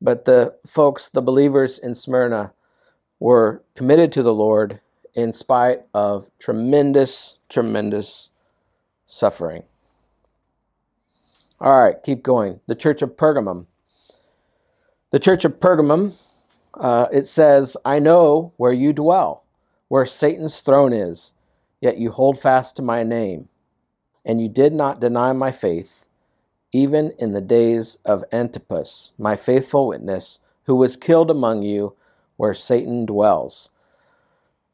But 0.00 0.24
the 0.24 0.56
folks, 0.66 1.08
the 1.08 1.22
believers 1.22 1.78
in 1.78 1.94
Smyrna, 1.94 2.52
were 3.20 3.62
committed 3.76 4.10
to 4.12 4.22
the 4.22 4.34
Lord 4.34 4.80
in 5.14 5.32
spite 5.32 5.82
of 5.94 6.28
tremendous, 6.40 7.38
tremendous 7.48 8.30
suffering. 9.06 9.62
All 11.60 11.82
right, 11.82 12.02
keep 12.02 12.22
going. 12.22 12.60
The 12.66 12.74
Church 12.74 13.00
of 13.00 13.16
Pergamum. 13.16 13.66
The 15.10 15.20
Church 15.20 15.44
of 15.44 15.60
Pergamum, 15.60 16.14
uh, 16.78 17.06
it 17.12 17.26
says, 17.26 17.76
I 17.84 17.98
know 17.98 18.52
where 18.56 18.72
you 18.72 18.92
dwell, 18.92 19.44
where 19.88 20.06
Satan's 20.06 20.60
throne 20.60 20.92
is, 20.92 21.32
yet 21.80 21.98
you 21.98 22.10
hold 22.10 22.38
fast 22.38 22.76
to 22.76 22.82
my 22.82 23.02
name, 23.02 23.48
and 24.24 24.40
you 24.40 24.48
did 24.48 24.72
not 24.72 25.00
deny 25.00 25.32
my 25.32 25.52
faith, 25.52 26.06
even 26.72 27.12
in 27.18 27.32
the 27.32 27.40
days 27.40 27.98
of 28.04 28.24
Antipas, 28.32 29.12
my 29.18 29.36
faithful 29.36 29.88
witness, 29.88 30.38
who 30.64 30.74
was 30.74 30.96
killed 30.96 31.30
among 31.30 31.62
you 31.62 31.94
where 32.36 32.54
Satan 32.54 33.06
dwells. 33.06 33.70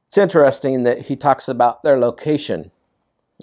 It's 0.07 0.19
interesting 0.19 0.83
that 0.85 1.02
he 1.02 1.16
talks 1.16 1.49
about 1.49 1.83
their 1.83 1.99
location. 1.99 2.71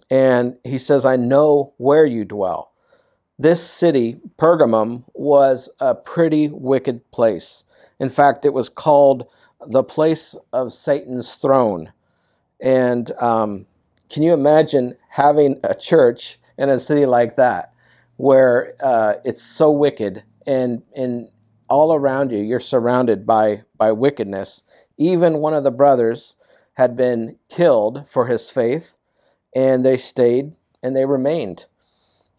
And 0.10 0.58
he 0.64 0.78
says, 0.78 1.06
I 1.06 1.16
know 1.16 1.74
where 1.78 2.06
you 2.06 2.26
dwell. 2.26 2.72
This 3.40 3.66
city, 3.66 4.20
Pergamum, 4.38 5.04
was 5.14 5.70
a 5.80 5.96
pretty 5.96 6.50
wicked 6.50 7.10
place. 7.12 7.66
In 8.00 8.10
fact, 8.10 8.46
it 8.46 8.54
was 8.54 8.70
called 8.70 9.28
the 9.66 9.84
place 9.84 10.36
of 10.54 10.74
Satan's 10.74 11.36
throne. 11.36 11.92
And 12.62 13.12
um, 13.20 13.66
can 14.10 14.24
you 14.24 14.34
imagine 14.34 14.96
having 15.10 15.60
a 15.64 15.76
church 15.76 16.40
in 16.58 16.70
a 16.70 16.80
city 16.80 17.06
like 17.06 17.36
that 17.36 17.74
where 18.18 18.74
uh, 18.82 19.16
it's 19.26 19.42
so 19.42 19.72
wicked 19.72 20.24
and, 20.46 20.82
and 20.96 21.30
all 21.70 21.94
around 21.94 22.32
you 22.32 22.40
you're 22.40 22.60
surrounded 22.60 23.26
by, 23.26 23.64
by 23.78 23.92
wickedness? 23.92 24.64
Even 24.98 25.40
one 25.40 25.54
of 25.54 25.64
the 25.64 25.72
brothers 25.72 26.36
had 26.74 26.96
been 26.96 27.38
killed 27.50 28.08
for 28.08 28.28
his 28.28 28.50
faith, 28.50 28.96
and 29.56 29.84
they 29.84 29.98
stayed 29.98 30.56
and 30.84 30.96
they 30.96 31.06
remained. 31.06 31.66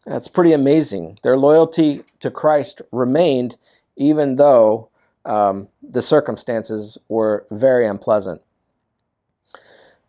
That's 0.07 0.29
pretty 0.29 0.53
amazing. 0.53 1.19
Their 1.23 1.37
loyalty 1.37 2.05
to 2.21 2.31
Christ 2.31 2.81
remained 2.93 3.57
even 3.97 4.37
though 4.37 4.91
um, 5.29 5.69
the 5.83 6.03
circumstances 6.03 6.99
were 7.09 7.47
very 7.51 7.87
unpleasant. 7.87 8.41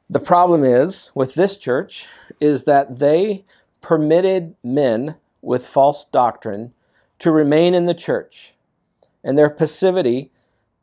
The 0.09 0.19
problem 0.19 0.63
is 0.63 1.11
with 1.13 1.35
this 1.35 1.57
church 1.57 2.07
is 2.39 2.63
that 2.63 2.99
they 2.99 3.45
permitted 3.81 4.55
men 4.63 5.15
with 5.41 5.67
false 5.67 6.05
doctrine 6.05 6.73
to 7.19 7.31
remain 7.31 7.73
in 7.73 7.85
the 7.85 7.93
church, 7.93 8.53
and 9.23 9.37
their 9.37 9.49
passivity 9.49 10.31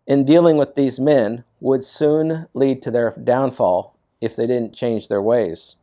in 0.06 0.24
dealing 0.24 0.56
with 0.56 0.74
these 0.74 1.00
men 1.00 1.44
would 1.60 1.82
soon 1.82 2.46
lead 2.54 2.82
to 2.82 2.90
their 2.90 3.10
downfall 3.24 3.96
if 4.20 4.36
they 4.36 4.46
didn't 4.46 4.74
change 4.74 5.08
their 5.08 5.22
ways. 5.22 5.76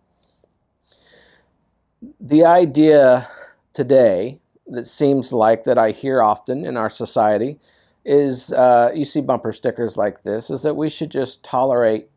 The 2.19 2.45
idea 2.45 3.27
today 3.73 4.39
that 4.67 4.85
seems 4.85 5.33
like 5.33 5.63
that 5.65 5.77
I 5.77 5.91
hear 5.91 6.21
often 6.21 6.65
in 6.65 6.77
our 6.77 6.89
society 6.89 7.59
is 8.05 8.51
uh, 8.53 8.91
you 8.93 9.05
see 9.05 9.21
bumper 9.21 9.51
stickers 9.51 9.97
like 9.97 10.23
this 10.23 10.49
is 10.49 10.61
that 10.63 10.75
we 10.75 10.89
should 10.89 11.09
just 11.09 11.43
tolerate 11.43 12.09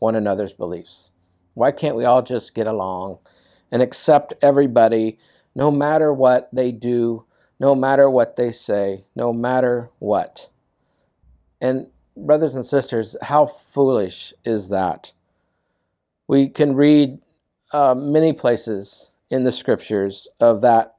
one 0.00 0.16
another's 0.16 0.52
beliefs. 0.52 1.10
Why 1.54 1.70
can't 1.70 1.96
we 1.96 2.04
all 2.04 2.22
just 2.22 2.54
get 2.54 2.66
along 2.66 3.18
and 3.70 3.80
accept 3.80 4.34
everybody 4.42 5.18
no 5.54 5.70
matter 5.70 6.12
what 6.12 6.48
they 6.52 6.72
do, 6.72 7.24
no 7.60 7.74
matter 7.74 8.10
what 8.10 8.36
they 8.36 8.50
say, 8.50 9.04
no 9.14 9.32
matter 9.32 9.90
what? 9.98 10.50
And, 11.60 11.86
brothers 12.16 12.54
and 12.54 12.64
sisters, 12.64 13.16
how 13.22 13.46
foolish 13.46 14.34
is 14.44 14.68
that? 14.68 15.12
We 16.26 16.48
can 16.48 16.74
read 16.74 17.18
uh, 17.72 17.94
many 17.94 18.32
places 18.32 19.10
in 19.30 19.44
the 19.44 19.52
scriptures 19.52 20.28
of 20.40 20.60
that, 20.62 20.96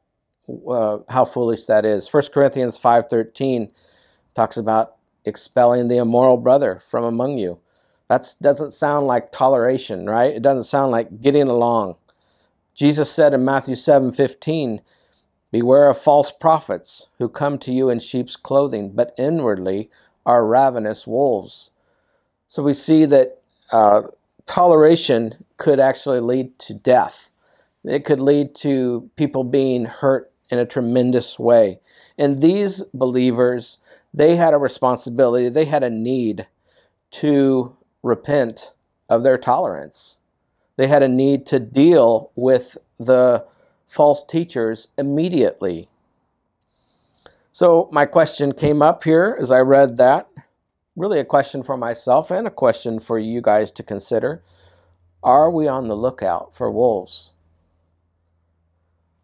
uh, 0.69 0.99
how 1.09 1.25
foolish 1.25 1.65
that 1.65 1.85
is. 1.85 2.11
1 2.11 2.23
Corinthians 2.33 2.79
5.13 2.79 3.71
talks 4.35 4.57
about 4.57 4.95
expelling 5.23 5.87
the 5.87 5.97
immoral 5.97 6.37
brother 6.37 6.81
from 6.87 7.03
among 7.03 7.37
you. 7.37 7.59
That 8.07 8.35
doesn't 8.41 8.71
sound 8.71 9.07
like 9.07 9.31
toleration, 9.31 10.07
right? 10.07 10.33
It 10.33 10.43
doesn't 10.43 10.65
sound 10.65 10.91
like 10.91 11.21
getting 11.21 11.47
along. 11.47 11.95
Jesus 12.75 13.09
said 13.09 13.33
in 13.33 13.43
Matthew 13.45 13.75
7:15, 13.75 14.81
"Beware 15.51 15.89
of 15.89 15.97
false 15.97 16.31
prophets 16.31 17.07
who 17.17 17.29
come 17.29 17.57
to 17.59 17.71
you 17.71 17.89
in 17.89 17.99
sheep's 17.99 18.35
clothing, 18.35 18.89
but 18.89 19.15
inwardly 19.17 19.89
are 20.25 20.45
ravenous 20.45 21.07
wolves." 21.07 21.71
So 22.47 22.61
we 22.61 22.73
see 22.73 23.05
that 23.05 23.41
uh, 23.71 24.03
toleration 24.45 25.45
could 25.57 25.79
actually 25.79 26.19
lead 26.19 26.59
to 26.59 26.73
death. 26.73 27.31
It 27.83 28.05
could 28.05 28.19
lead 28.19 28.53
to 28.55 29.09
people 29.15 29.43
being 29.43 29.85
hurt 29.85 30.31
in 30.49 30.59
a 30.59 30.65
tremendous 30.65 31.39
way. 31.39 31.79
And 32.17 32.41
these 32.41 32.83
believers, 32.93 33.77
they 34.15 34.37
had 34.37 34.53
a 34.53 34.57
responsibility, 34.57 35.49
they 35.49 35.65
had 35.65 35.83
a 35.83 35.89
need 35.89 36.47
to 37.11 37.75
repent 38.01 38.73
of 39.09 39.23
their 39.23 39.37
tolerance. 39.37 40.19
They 40.77 40.87
had 40.87 41.03
a 41.03 41.09
need 41.09 41.45
to 41.47 41.59
deal 41.59 42.31
with 42.35 42.77
the 42.97 43.45
false 43.85 44.23
teachers 44.23 44.87
immediately. 44.97 45.89
So, 47.51 47.89
my 47.91 48.05
question 48.05 48.53
came 48.53 48.81
up 48.81 49.03
here 49.03 49.37
as 49.39 49.51
I 49.51 49.59
read 49.59 49.97
that. 49.97 50.27
Really, 50.95 51.19
a 51.19 51.25
question 51.25 51.61
for 51.61 51.75
myself 51.75 52.31
and 52.31 52.47
a 52.47 52.51
question 52.51 52.99
for 52.99 53.19
you 53.19 53.41
guys 53.41 53.69
to 53.71 53.83
consider. 53.83 54.41
Are 55.23 55.51
we 55.51 55.67
on 55.67 55.87
the 55.87 55.95
lookout 55.95 56.55
for 56.55 56.71
wolves? 56.71 57.31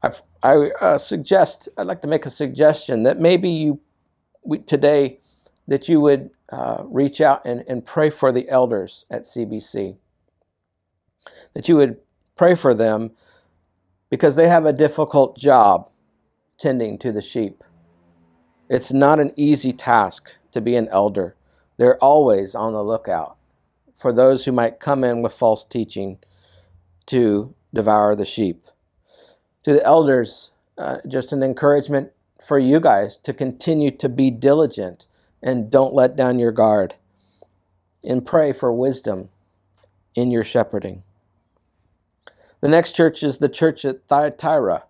I, 0.04 0.12
I 0.44 0.72
uh, 0.82 0.98
suggest, 0.98 1.70
I'd 1.78 1.88
like 1.88 2.02
to 2.02 2.08
make 2.08 2.26
a 2.26 2.30
suggestion 2.30 3.04
that 3.04 3.20
maybe 3.20 3.50
you 3.50 3.80
we, 4.44 4.60
today 4.60 5.20
that 5.68 5.88
you 5.88 6.02
would 6.02 6.32
uh, 6.52 6.84
reach 6.86 7.22
out 7.22 7.46
and, 7.46 7.64
and 7.68 7.86
pray 7.86 8.10
for 8.10 8.32
the 8.32 8.50
elders 8.50 9.06
at 9.10 9.24
CBC. 9.24 9.98
That 11.54 11.70
you 11.70 11.76
would 11.78 11.98
pray 12.36 12.56
for 12.56 12.74
them 12.74 13.12
because 14.10 14.36
they 14.36 14.50
have 14.50 14.66
a 14.66 14.74
difficult 14.74 15.38
job 15.38 15.90
tending 16.58 16.98
to 17.00 17.12
the 17.12 17.22
sheep. 17.22 17.64
It's 18.70 18.92
not 18.92 19.20
an 19.20 19.34
easy 19.36 19.74
task 19.74 20.36
to 20.52 20.62
be 20.62 20.76
an 20.76 20.88
elder. 20.90 21.36
They're 21.78 21.98
always 21.98 22.54
on 22.56 22.74
the 22.74 22.84
lookout 22.84 23.38
for 23.96 24.12
those 24.12 24.46
who 24.46 24.52
might 24.52 24.80
come 24.80 25.04
in 25.04 25.22
with 25.22 25.34
false 25.34 25.64
teaching 25.64 26.20
to 27.08 27.54
devour 27.74 28.16
the 28.16 28.26
sheep. 28.26 28.66
To 29.64 29.74
the 29.74 29.84
elders, 29.86 30.52
uh, 30.78 30.98
just 31.08 31.34
an 31.34 31.44
encouragement 31.44 32.12
for 32.42 32.58
you 32.58 32.80
guys 32.80 33.18
to 33.18 33.34
continue 33.34 33.92
to 33.92 34.10
be 34.10 34.32
diligent 34.32 35.06
and 35.42 35.72
don't 35.72 35.94
let 35.94 36.16
down 36.16 36.40
your 36.40 36.52
guard. 36.52 36.96
And 38.04 38.26
pray 38.26 38.52
for 38.52 38.74
wisdom 38.74 39.30
in 40.16 40.32
your 40.32 40.44
shepherding. 40.44 41.04
The 42.62 42.68
next 42.68 42.94
church 42.94 43.22
is 43.24 43.38
the 43.38 43.50
church 43.50 43.86
at 43.86 44.08
Thyatira. 44.08 44.84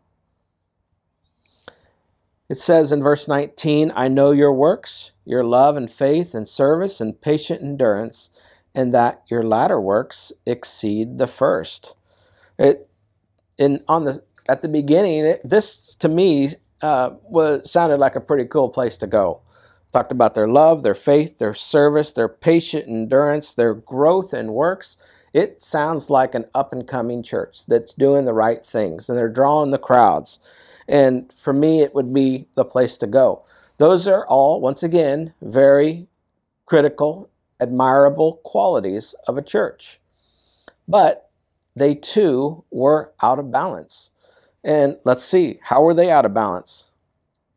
It 2.49 2.57
says 2.57 2.91
in 2.91 3.01
verse 3.01 3.27
19, 3.27 3.91
I 3.95 4.07
know 4.09 4.31
your 4.31 4.51
works, 4.51 5.11
your 5.25 5.43
love 5.43 5.77
and 5.77 5.89
faith 5.89 6.33
and 6.33 6.47
service 6.47 6.99
and 6.99 7.19
patient 7.19 7.61
endurance, 7.61 8.29
and 8.75 8.93
that 8.93 9.23
your 9.27 9.43
latter 9.43 9.79
works 9.79 10.33
exceed 10.45 11.17
the 11.17 11.27
first. 11.27 11.95
It, 12.57 12.89
in, 13.57 13.83
on 13.87 14.03
the, 14.05 14.23
at 14.49 14.61
the 14.61 14.67
beginning, 14.67 15.25
it, 15.25 15.41
this 15.43 15.95
to 15.95 16.09
me 16.09 16.55
uh, 16.81 17.11
was, 17.23 17.69
sounded 17.71 17.97
like 17.97 18.15
a 18.15 18.21
pretty 18.21 18.45
cool 18.45 18.69
place 18.69 18.97
to 18.97 19.07
go. 19.07 19.41
Talked 19.93 20.11
about 20.11 20.35
their 20.35 20.47
love, 20.47 20.83
their 20.83 20.95
faith, 20.95 21.37
their 21.37 21.53
service, 21.53 22.13
their 22.13 22.29
patient 22.29 22.87
endurance, 22.87 23.53
their 23.53 23.73
growth 23.73 24.33
in 24.33 24.53
works. 24.53 24.97
It 25.33 25.61
sounds 25.61 26.09
like 26.09 26.33
an 26.33 26.45
up 26.53 26.73
and 26.73 26.87
coming 26.87 27.23
church 27.23 27.65
that's 27.65 27.93
doing 27.93 28.25
the 28.25 28.33
right 28.33 28.65
things 28.65 29.09
and 29.09 29.17
they're 29.17 29.29
drawing 29.29 29.71
the 29.71 29.77
crowds. 29.77 30.39
And 30.87 31.33
for 31.37 31.53
me, 31.53 31.81
it 31.81 31.93
would 31.93 32.13
be 32.13 32.47
the 32.55 32.65
place 32.65 32.97
to 32.99 33.07
go. 33.07 33.43
Those 33.77 34.07
are 34.07 34.25
all, 34.27 34.61
once 34.61 34.83
again, 34.83 35.33
very 35.41 36.07
critical, 36.65 37.29
admirable 37.59 38.41
qualities 38.43 39.15
of 39.27 39.37
a 39.37 39.41
church. 39.41 39.99
But 40.87 41.29
they 41.75 41.95
too 41.95 42.63
were 42.71 43.13
out 43.21 43.39
of 43.39 43.51
balance. 43.51 44.11
And 44.63 44.97
let's 45.05 45.23
see, 45.23 45.59
how 45.63 45.81
were 45.81 45.93
they 45.93 46.11
out 46.11 46.25
of 46.25 46.33
balance? 46.33 46.91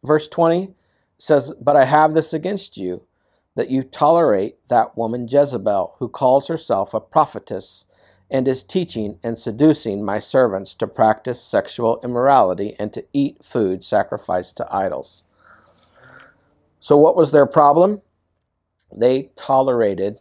Verse 0.03 0.29
20 0.29 0.75
says, 1.19 1.53
But 1.61 1.77
I 1.77 1.85
have 1.85 2.15
this 2.15 2.33
against 2.33 2.77
you, 2.77 3.03
that 3.57 3.71
you 3.71 3.83
tolerate 3.83 4.57
that 4.69 4.97
woman 4.97 5.29
Jezebel, 5.29 5.97
who 5.99 6.09
calls 6.09 6.49
herself 6.49 6.95
a 6.95 7.01
prophetess 7.01 7.87
and 8.31 8.49
is 8.49 8.65
teaching 8.65 9.19
and 9.23 9.39
seducing 9.39 10.05
my 10.05 10.19
servants 10.19 10.75
to 10.75 10.87
practice 10.87 11.41
sexual 11.43 12.01
immorality 12.03 12.75
and 12.79 12.93
to 12.93 13.05
eat 13.13 13.45
food 13.45 13.85
sacrificed 13.85 14.57
to 14.57 14.75
idols. 14.75 15.25
So, 16.81 16.97
what 16.97 17.17
was 17.17 17.33
their 17.33 17.47
problem? 17.47 18.03
They 18.95 19.31
tolerated 19.37 20.21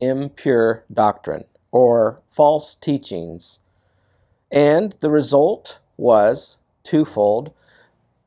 impure 0.00 0.84
doctrine 0.92 1.44
or 1.70 2.20
false 2.30 2.74
teachings. 2.74 3.58
And 4.50 4.94
the 5.00 5.10
result 5.10 5.80
was 5.98 6.56
twofold 6.82 7.52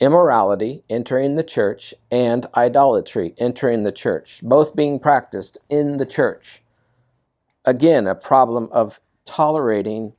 immorality 0.02 0.84
entering 0.90 1.36
the 1.36 1.44
church 1.44 1.94
and 2.10 2.48
idolatry 2.56 3.36
entering 3.38 3.84
the 3.84 3.92
church, 3.92 4.40
both 4.44 4.76
being 4.76 5.00
practiced 5.00 5.60
in 5.70 5.98
the 5.98 6.06
church. 6.06 6.64
Again, 7.66 8.08
a 8.08 8.16
problem 8.16 8.68
of 8.72 9.00
tolerating 9.26 10.14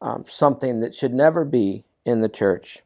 um, 0.00 0.24
something 0.26 0.80
that 0.80 0.94
should 0.94 1.12
never 1.12 1.44
be 1.44 1.84
in 2.06 2.22
the 2.22 2.28
church. 2.28 2.82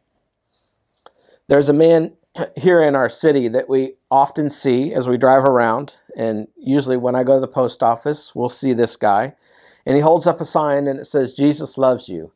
There's 1.47 1.69
a 1.69 1.73
man 1.73 2.15
here 2.57 2.83
in 2.83 2.97
our 2.97 3.09
city 3.09 3.47
that 3.49 3.69
we 3.69 3.95
often 4.11 4.51
see 4.51 4.93
as 4.93 5.07
we 5.07 5.17
drive 5.17 5.45
around, 5.45 5.97
and 6.17 6.49
usually 6.57 6.97
when 6.97 7.15
I 7.15 7.23
go 7.23 7.35
to 7.35 7.41
the 7.41 7.49
post 7.49 7.83
office, 7.83 8.35
we'll 8.35 8.49
see 8.49 8.73
this 8.73 8.97
guy, 8.97 9.37
and 9.87 9.95
he 9.95 10.03
holds 10.03 10.27
up 10.27 10.41
a 10.41 10.45
sign 10.45 10.89
and 10.89 10.99
it 10.99 11.07
says, 11.07 11.35
Jesus 11.35 11.79
loves 11.79 12.09
you. 12.09 12.33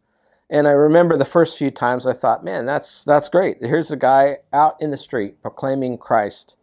And 0.51 0.69
I 0.69 0.73
remember 0.73 1.17
the 1.17 1.25
first 1.25 1.57
few 1.57 1.71
times 1.71 2.07
I 2.07 2.13
thought, 2.13 2.45
man, 2.45 2.67
that's 2.67 3.03
that's 3.05 3.29
great. 3.29 3.59
Here's 3.61 3.91
a 3.91 3.97
guy 3.97 4.39
out 4.53 4.77
in 4.81 4.91
the 4.91 4.97
street 4.97 5.41
proclaiming 5.41 5.99
Christ. 5.99 6.57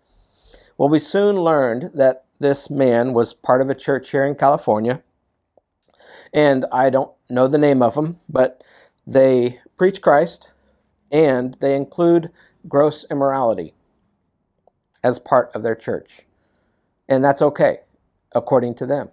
Well, 0.78 0.90
we 0.90 1.00
soon 1.00 1.38
learned 1.38 1.92
that 1.94 2.26
this 2.40 2.70
man 2.70 3.14
was 3.14 3.34
part 3.34 3.62
of 3.62 3.70
a 3.70 3.76
church 3.76 4.12
here 4.12 4.26
in 4.26 4.36
California. 4.36 5.04
And 6.34 6.66
I 6.72 6.90
don't 6.90 7.12
know 7.30 7.48
the 7.48 7.58
name 7.58 7.82
of 7.82 7.96
them, 7.96 8.20
but 8.30 8.64
they 9.06 9.60
preach 9.78 10.02
Christ 10.02 10.52
and 11.12 11.56
they 11.56 11.76
include 11.76 12.32
gross 12.68 13.06
immorality 13.12 13.74
as 15.04 15.20
part 15.20 15.54
of 15.56 15.64
their 15.64 15.76
church. 15.76 16.26
And 17.10 17.24
that's 17.24 17.42
okay, 17.42 17.80
according 18.34 18.76
to 18.76 18.86
them. 18.86 19.10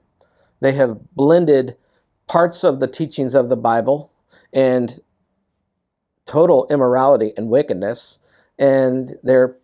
They 0.61 0.73
have 0.73 1.15
blended 1.15 1.77
parts 2.27 2.63
of 2.65 2.81
the 2.81 2.87
teachings 2.87 3.35
of 3.35 3.49
the 3.49 3.57
Bible 3.57 4.13
and 4.53 5.01
total 6.27 6.67
immorality 6.71 7.33
and 7.37 7.49
wickedness, 7.49 8.19
and 8.59 9.17
they're 9.23 9.57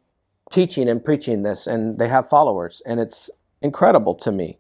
teaching 0.51 0.89
and 0.89 1.05
preaching 1.05 1.43
this, 1.43 1.67
and 1.67 1.99
they 1.99 2.09
have 2.09 2.29
followers, 2.29 2.83
and 2.87 3.01
it's 3.01 3.31
incredible 3.63 4.15
to 4.15 4.33
me. 4.33 4.59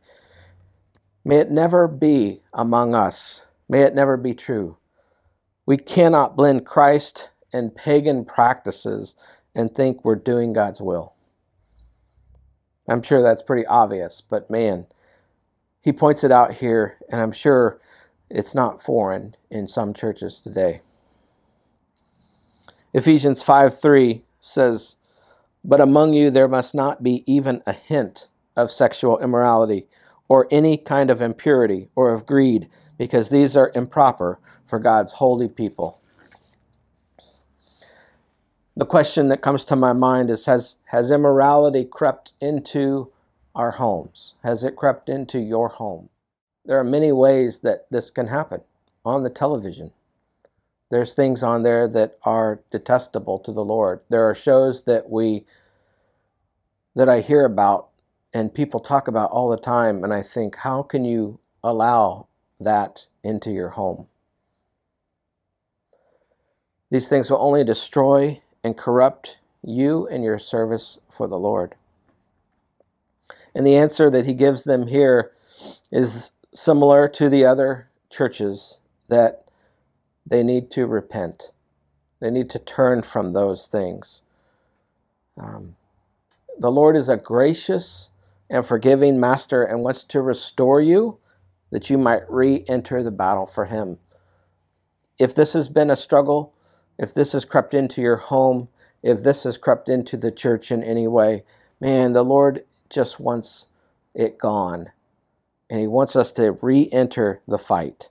May 1.24 1.36
it 1.36 1.50
never 1.50 1.88
be 1.88 2.42
among 2.52 2.94
us. 2.94 3.44
May 3.68 3.82
it 3.82 3.94
never 3.94 4.16
be 4.16 4.34
true. 4.34 4.76
We 5.66 5.78
cannot 5.78 6.36
blend 6.36 6.66
Christ 6.66 7.30
and 7.52 7.74
pagan 7.74 8.24
practices 8.24 9.14
and 9.54 9.74
think 9.74 10.04
we're 10.04 10.16
doing 10.16 10.52
God's 10.52 10.80
will. 10.80 11.14
I'm 12.88 13.02
sure 13.02 13.22
that's 13.22 13.42
pretty 13.42 13.64
obvious, 13.64 14.20
but 14.20 14.50
man, 14.50 14.86
he 15.80 15.92
points 15.92 16.24
it 16.24 16.32
out 16.32 16.52
here, 16.52 16.98
and 17.10 17.20
I'm 17.20 17.32
sure 17.32 17.80
it's 18.30 18.54
not 18.54 18.82
foreign 18.82 19.36
in 19.50 19.68
some 19.68 19.94
churches 19.94 20.40
today. 20.40 20.80
Ephesians 22.92 23.42
5 23.42 23.78
3 23.78 24.22
says, 24.40 24.96
But 25.64 25.80
among 25.80 26.12
you 26.12 26.30
there 26.30 26.48
must 26.48 26.74
not 26.74 27.02
be 27.02 27.24
even 27.26 27.62
a 27.66 27.72
hint 27.72 28.28
of 28.56 28.70
sexual 28.70 29.18
immorality, 29.18 29.86
or 30.28 30.46
any 30.50 30.76
kind 30.76 31.10
of 31.10 31.20
impurity, 31.20 31.88
or 31.94 32.12
of 32.12 32.24
greed, 32.24 32.68
because 32.96 33.30
these 33.30 33.56
are 33.56 33.72
improper 33.74 34.38
for 34.64 34.78
God's 34.78 35.12
holy 35.12 35.48
people. 35.48 36.00
The 38.76 38.86
question 38.86 39.28
that 39.28 39.42
comes 39.42 39.64
to 39.66 39.76
my 39.76 39.92
mind 39.92 40.30
is 40.30 40.46
Has, 40.46 40.76
has 40.86 41.10
immorality 41.10 41.84
crept 41.84 42.32
into 42.40 43.10
our 43.54 43.72
homes? 43.72 44.34
Has 44.42 44.64
it 44.64 44.76
crept 44.76 45.08
into 45.08 45.38
your 45.38 45.68
home? 45.68 46.08
There 46.64 46.78
are 46.78 46.84
many 46.84 47.12
ways 47.12 47.60
that 47.60 47.86
this 47.90 48.10
can 48.10 48.26
happen 48.26 48.62
on 49.04 49.22
the 49.22 49.30
television. 49.30 49.92
There's 50.90 51.14
things 51.14 51.42
on 51.42 51.62
there 51.62 51.88
that 51.88 52.18
are 52.24 52.60
detestable 52.70 53.38
to 53.40 53.52
the 53.52 53.64
Lord. 53.64 54.00
There 54.08 54.28
are 54.28 54.34
shows 54.34 54.84
that 54.84 55.10
we 55.10 55.44
that 56.94 57.08
I 57.08 57.20
hear 57.20 57.44
about 57.44 57.88
and 58.32 58.54
people 58.54 58.78
talk 58.80 59.08
about 59.08 59.30
all 59.30 59.48
the 59.48 59.56
time 59.56 60.04
and 60.04 60.14
I 60.14 60.22
think 60.22 60.56
how 60.56 60.82
can 60.82 61.04
you 61.04 61.40
allow 61.62 62.28
that 62.60 63.08
into 63.22 63.50
your 63.50 63.70
home? 63.70 64.06
These 66.90 67.08
things 67.08 67.30
will 67.30 67.42
only 67.42 67.64
destroy 67.64 68.40
and 68.62 68.76
corrupt 68.78 69.38
you 69.62 70.06
and 70.06 70.22
your 70.22 70.38
service 70.38 70.98
for 71.10 71.26
the 71.26 71.38
Lord. 71.38 71.74
And 73.54 73.66
the 73.66 73.76
answer 73.76 74.10
that 74.10 74.26
he 74.26 74.34
gives 74.34 74.64
them 74.64 74.86
here 74.86 75.32
is 75.90 76.30
similar 76.54 77.08
to 77.08 77.28
the 77.28 77.44
other 77.44 77.88
churches 78.10 78.80
that 79.08 79.44
they 80.24 80.42
need 80.42 80.70
to 80.70 80.86
repent. 80.86 81.50
They 82.20 82.30
need 82.30 82.48
to 82.50 82.58
turn 82.58 83.02
from 83.02 83.32
those 83.32 83.66
things. 83.66 84.22
Um, 85.36 85.76
the 86.58 86.70
Lord 86.70 86.96
is 86.96 87.08
a 87.08 87.16
gracious 87.16 88.10
and 88.48 88.64
forgiving 88.64 89.18
master 89.18 89.64
and 89.64 89.82
wants 89.82 90.04
to 90.04 90.22
restore 90.22 90.80
you 90.80 91.18
that 91.70 91.90
you 91.90 91.98
might 91.98 92.22
re 92.30 92.64
enter 92.68 93.02
the 93.02 93.10
battle 93.10 93.46
for 93.46 93.66
Him. 93.66 93.98
If 95.18 95.34
this 95.34 95.52
has 95.54 95.68
been 95.68 95.90
a 95.90 95.96
struggle, 95.96 96.54
if 96.98 97.12
this 97.12 97.32
has 97.32 97.44
crept 97.44 97.74
into 97.74 98.00
your 98.00 98.16
home, 98.16 98.68
if 99.02 99.22
this 99.22 99.42
has 99.42 99.58
crept 99.58 99.88
into 99.88 100.16
the 100.16 100.30
church 100.30 100.70
in 100.70 100.82
any 100.82 101.08
way, 101.08 101.42
man, 101.80 102.12
the 102.12 102.24
Lord 102.24 102.64
just 102.88 103.18
wants 103.18 103.66
it 104.14 104.38
gone 104.38 104.92
and 105.70 105.80
he 105.80 105.86
wants 105.86 106.16
us 106.16 106.32
to 106.32 106.52
re 106.60 106.88
enter 106.92 107.40
the 107.46 107.58
fight. 107.58 108.10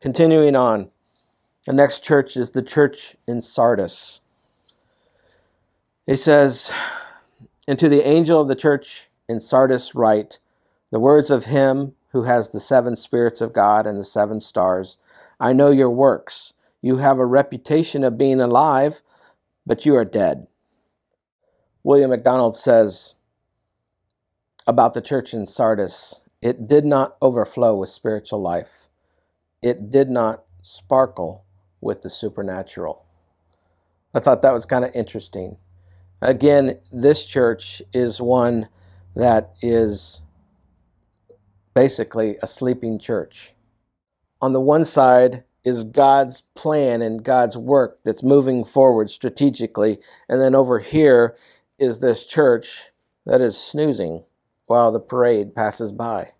Continuing 0.00 0.54
on, 0.54 0.90
the 1.66 1.72
next 1.72 2.04
church 2.04 2.36
is 2.36 2.52
the 2.52 2.62
church 2.62 3.16
in 3.26 3.40
Sardis. 3.40 4.20
He 6.06 6.16
says, 6.16 6.72
And 7.66 7.78
to 7.78 7.88
the 7.88 8.06
angel 8.06 8.40
of 8.40 8.48
the 8.48 8.56
church 8.56 9.10
in 9.28 9.40
Sardis 9.40 9.94
write, 9.94 10.38
the 10.90 11.00
words 11.00 11.30
of 11.30 11.44
him 11.44 11.94
who 12.12 12.22
has 12.22 12.48
the 12.48 12.60
seven 12.60 12.96
spirits 12.96 13.40
of 13.40 13.52
God 13.52 13.86
and 13.86 13.98
the 13.98 14.04
seven 14.04 14.40
stars. 14.40 14.96
I 15.38 15.52
know 15.52 15.70
your 15.70 15.90
works. 15.90 16.54
You 16.80 16.98
have 16.98 17.18
a 17.18 17.26
reputation 17.26 18.04
of 18.04 18.16
being 18.16 18.40
alive, 18.40 19.02
but 19.66 19.84
you 19.84 19.94
are 19.96 20.04
dead. 20.04 20.46
William 21.82 22.10
MacDonald 22.10 22.56
says, 22.56 23.14
about 24.68 24.92
the 24.92 25.00
church 25.00 25.32
in 25.32 25.46
Sardis. 25.46 26.22
It 26.42 26.68
did 26.68 26.84
not 26.84 27.16
overflow 27.22 27.74
with 27.74 27.88
spiritual 27.88 28.40
life. 28.40 28.88
It 29.62 29.90
did 29.90 30.10
not 30.10 30.44
sparkle 30.62 31.44
with 31.80 32.02
the 32.02 32.10
supernatural. 32.10 33.02
I 34.12 34.20
thought 34.20 34.42
that 34.42 34.52
was 34.52 34.66
kind 34.66 34.84
of 34.84 34.94
interesting. 34.94 35.56
Again, 36.20 36.78
this 36.92 37.24
church 37.24 37.80
is 37.94 38.20
one 38.20 38.68
that 39.16 39.54
is 39.62 40.20
basically 41.74 42.36
a 42.42 42.46
sleeping 42.46 42.98
church. 42.98 43.54
On 44.42 44.52
the 44.52 44.60
one 44.60 44.84
side 44.84 45.44
is 45.64 45.82
God's 45.82 46.42
plan 46.54 47.00
and 47.00 47.24
God's 47.24 47.56
work 47.56 48.00
that's 48.04 48.22
moving 48.22 48.64
forward 48.64 49.08
strategically, 49.08 49.98
and 50.28 50.40
then 50.40 50.54
over 50.54 50.78
here 50.78 51.36
is 51.78 52.00
this 52.00 52.26
church 52.26 52.90
that 53.24 53.40
is 53.40 53.56
snoozing 53.56 54.24
while 54.68 54.92
the 54.92 55.00
parade 55.00 55.54
passes 55.54 55.92
by. 55.92 56.32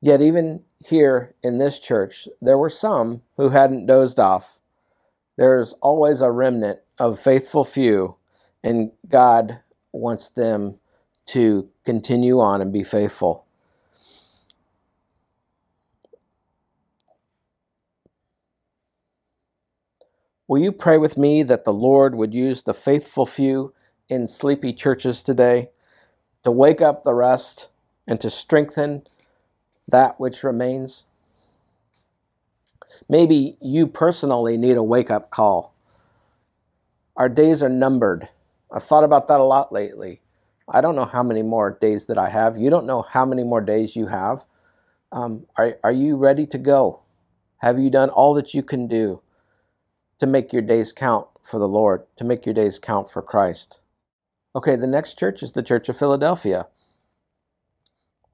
Yet, 0.00 0.22
even 0.22 0.62
here 0.80 1.34
in 1.42 1.58
this 1.58 1.78
church, 1.78 2.28
there 2.40 2.58
were 2.58 2.70
some 2.70 3.22
who 3.36 3.48
hadn't 3.48 3.86
dozed 3.86 4.20
off. 4.20 4.60
There's 5.36 5.72
always 5.82 6.20
a 6.20 6.30
remnant 6.30 6.80
of 6.98 7.18
faithful 7.18 7.64
few, 7.64 8.16
and 8.62 8.92
God 9.08 9.60
wants 9.92 10.28
them 10.28 10.78
to 11.26 11.68
continue 11.84 12.38
on 12.38 12.60
and 12.60 12.72
be 12.72 12.84
faithful. 12.84 13.46
Will 20.46 20.60
you 20.60 20.72
pray 20.72 20.98
with 20.98 21.16
me 21.16 21.42
that 21.42 21.64
the 21.64 21.72
Lord 21.72 22.14
would 22.14 22.34
use 22.34 22.62
the 22.62 22.74
faithful 22.74 23.24
few 23.24 23.72
in 24.10 24.28
sleepy 24.28 24.74
churches 24.74 25.22
today? 25.22 25.70
To 26.44 26.50
wake 26.50 26.80
up 26.80 27.04
the 27.04 27.14
rest 27.14 27.68
and 28.06 28.20
to 28.20 28.30
strengthen 28.30 29.02
that 29.88 30.20
which 30.20 30.42
remains. 30.42 31.04
Maybe 33.08 33.56
you 33.60 33.86
personally 33.86 34.56
need 34.56 34.76
a 34.76 34.82
wake 34.82 35.10
up 35.10 35.30
call. 35.30 35.74
Our 37.16 37.28
days 37.28 37.62
are 37.62 37.68
numbered. 37.68 38.28
I've 38.70 38.84
thought 38.84 39.04
about 39.04 39.28
that 39.28 39.40
a 39.40 39.44
lot 39.44 39.72
lately. 39.72 40.20
I 40.68 40.80
don't 40.80 40.96
know 40.96 41.04
how 41.04 41.22
many 41.22 41.42
more 41.42 41.78
days 41.80 42.06
that 42.06 42.18
I 42.18 42.28
have. 42.28 42.56
You 42.58 42.70
don't 42.70 42.86
know 42.86 43.02
how 43.02 43.24
many 43.24 43.44
more 43.44 43.60
days 43.60 43.94
you 43.96 44.06
have. 44.06 44.44
Um, 45.12 45.46
are, 45.56 45.78
are 45.84 45.92
you 45.92 46.16
ready 46.16 46.46
to 46.46 46.58
go? 46.58 47.00
Have 47.58 47.78
you 47.78 47.90
done 47.90 48.10
all 48.10 48.34
that 48.34 48.54
you 48.54 48.62
can 48.62 48.88
do 48.88 49.20
to 50.18 50.26
make 50.26 50.52
your 50.52 50.62
days 50.62 50.92
count 50.92 51.28
for 51.42 51.58
the 51.58 51.68
Lord, 51.68 52.04
to 52.16 52.24
make 52.24 52.46
your 52.46 52.54
days 52.54 52.78
count 52.78 53.10
for 53.10 53.22
Christ? 53.22 53.80
Okay, 54.56 54.76
the 54.76 54.86
next 54.86 55.18
church 55.18 55.42
is 55.42 55.52
the 55.52 55.62
Church 55.62 55.88
of 55.88 55.98
Philadelphia. 55.98 56.68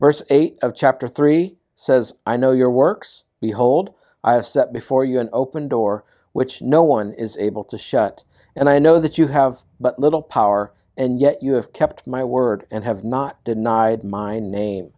Verse 0.00 0.22
8 0.30 0.58
of 0.62 0.74
chapter 0.74 1.08
3 1.08 1.56
says, 1.74 2.14
I 2.26 2.36
know 2.36 2.52
your 2.52 2.70
works. 2.70 3.24
Behold, 3.40 3.94
I 4.22 4.34
have 4.34 4.46
set 4.46 4.72
before 4.72 5.04
you 5.04 5.18
an 5.20 5.30
open 5.32 5.68
door, 5.68 6.04
which 6.32 6.62
no 6.62 6.82
one 6.82 7.14
is 7.14 7.38
able 7.38 7.64
to 7.64 7.78
shut. 7.78 8.24
And 8.54 8.68
I 8.68 8.78
know 8.78 9.00
that 9.00 9.18
you 9.18 9.28
have 9.28 9.64
but 9.80 9.98
little 9.98 10.22
power, 10.22 10.74
and 10.96 11.20
yet 11.20 11.42
you 11.42 11.54
have 11.54 11.72
kept 11.72 12.06
my 12.06 12.24
word 12.24 12.66
and 12.70 12.84
have 12.84 13.04
not 13.04 13.42
denied 13.44 14.04
my 14.04 14.38
name. 14.38 14.92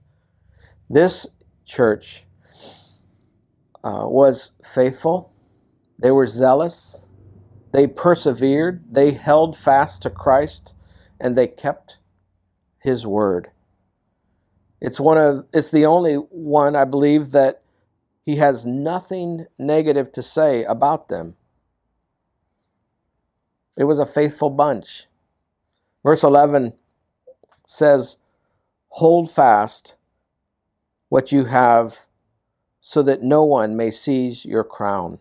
This 0.90 1.28
church 1.64 2.26
uh, 3.85 4.06
was 4.06 4.52
faithful, 4.64 5.32
they 5.98 6.11
were 6.11 6.26
zealous, 6.26 7.06
They 7.72 7.87
persevered, 7.87 8.85
they 8.92 9.12
held 9.12 9.56
fast 9.56 10.02
to 10.02 10.11
Christ, 10.11 10.74
and 11.22 11.37
they 11.37 11.46
kept 11.46 11.98
his 12.80 13.06
word. 13.06 13.52
It's 14.80 14.98
one 14.98 15.16
of 15.16 15.46
it's 15.54 15.70
the 15.70 15.87
only 15.87 16.16
one 16.16 16.74
I 16.74 16.85
believe 16.85 17.30
that 17.30 17.62
he 18.20 18.37
has 18.37 18.66
nothing 18.66 19.46
negative 19.56 20.12
to 20.12 20.22
say 20.22 20.64
about 20.64 21.08
them. 21.08 21.37
It 23.76 23.85
was 23.85 24.00
a 24.00 24.06
faithful 24.06 24.50
bunch. 24.50 25.06
Verse 26.02 26.24
11 26.24 26.72
says, 27.66 28.18
Hold 28.88 29.30
fast 29.30 29.94
what 31.08 31.30
you 31.30 31.44
have 31.44 32.06
so 32.80 33.00
that 33.02 33.22
no 33.22 33.44
one 33.44 33.76
may 33.76 33.92
seize 33.92 34.44
your 34.44 34.64
crown. 34.64 35.20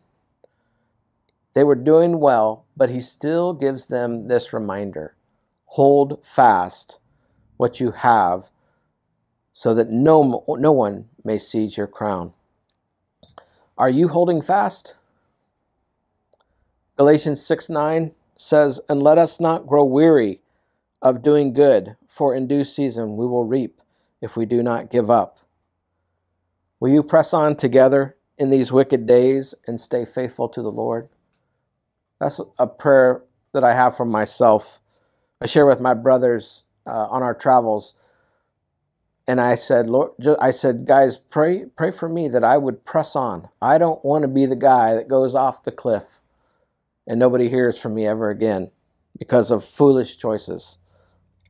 They 1.54 1.64
were 1.64 1.76
doing 1.76 2.20
well, 2.20 2.66
but 2.76 2.90
he 2.90 3.02
still 3.02 3.54
gives 3.54 3.86
them 3.86 4.28
this 4.28 4.52
reminder 4.52 5.16
hold 5.72 6.20
fast 6.26 7.00
what 7.56 7.80
you 7.80 7.92
have 7.92 8.52
so 9.54 9.74
that 9.74 9.90
no, 9.90 10.44
no 10.50 10.72
one 10.74 11.08
may 11.24 11.38
seize 11.38 11.78
your 11.78 11.88
crown. 11.88 12.34
Are 13.78 13.90
you 13.90 14.10
holding 14.10 14.42
fast? 14.42 14.98
Galatians 16.98 17.42
6 17.46 17.70
9 17.70 18.12
says, 18.36 18.82
And 18.90 19.02
let 19.02 19.18
us 19.18 19.40
not 19.40 19.66
grow 19.66 19.86
weary 19.86 20.42
of 21.02 21.24
doing 21.24 21.54
good, 21.54 21.96
for 22.06 22.36
in 22.36 22.48
due 22.48 22.66
season 22.66 23.16
we 23.16 23.26
will 23.26 23.46
reap 23.46 23.80
if 24.20 24.36
we 24.36 24.46
do 24.46 24.62
not 24.62 24.92
give 24.92 25.10
up. 25.10 25.40
Will 26.82 26.90
you 26.90 27.02
press 27.02 27.34
on 27.34 27.56
together 27.56 28.18
in 28.38 28.50
these 28.50 28.74
wicked 28.74 29.06
days 29.06 29.56
and 29.68 29.80
stay 29.80 30.04
faithful 30.04 30.50
to 30.50 30.62
the 30.62 30.72
Lord? 30.72 31.08
That's 32.20 32.42
a 32.60 32.68
prayer 32.68 33.24
that 33.54 33.64
I 33.64 33.74
have 33.74 33.96
for 33.96 34.06
myself. 34.06 34.81
I 35.42 35.48
share 35.48 35.66
with 35.66 35.82
my 35.82 35.96
brothers 35.96 36.64
uh, 36.86 37.08
on 37.10 37.24
our 37.24 37.34
travels. 37.34 37.96
And 39.28 39.42
I 39.42 39.56
said, 39.56 39.90
Lord, 39.90 40.12
I 40.40 40.52
said, 40.52 40.86
guys, 40.86 41.18
pray, 41.18 41.66
pray 41.76 41.92
for 41.92 42.08
me 42.08 42.28
that 42.28 42.44
I 42.44 42.58
would 42.58 42.86
press 42.86 43.16
on. 43.16 43.50
I 43.62 43.78
don't 43.78 44.04
want 44.04 44.24
to 44.24 44.28
be 44.28 44.46
the 44.46 44.56
guy 44.56 44.94
that 44.94 45.08
goes 45.08 45.36
off 45.36 45.64
the 45.64 45.72
cliff 45.72 46.20
and 47.08 47.20
nobody 47.20 47.50
hears 47.50 47.78
from 47.78 47.96
me 47.96 48.06
ever 48.06 48.30
again 48.30 48.72
because 49.18 49.52
of 49.52 49.66
foolish 49.66 50.18
choices. 50.18 50.78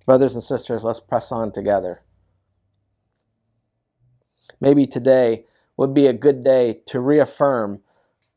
Brothers 0.06 0.36
and 0.36 0.44
sisters, 0.44 0.84
let's 0.84 1.00
press 1.00 1.32
on 1.32 1.52
together. 1.52 2.02
Maybe 4.60 4.86
today 4.86 5.46
would 5.78 5.94
be 5.94 6.08
a 6.08 6.14
good 6.14 6.44
day 6.44 6.82
to 6.88 7.00
reaffirm 7.00 7.82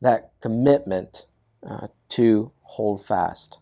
that 0.01 0.33
commitment 0.41 1.27
uh, 1.65 1.87
to 2.09 2.51
hold 2.61 3.05
fast. 3.05 3.59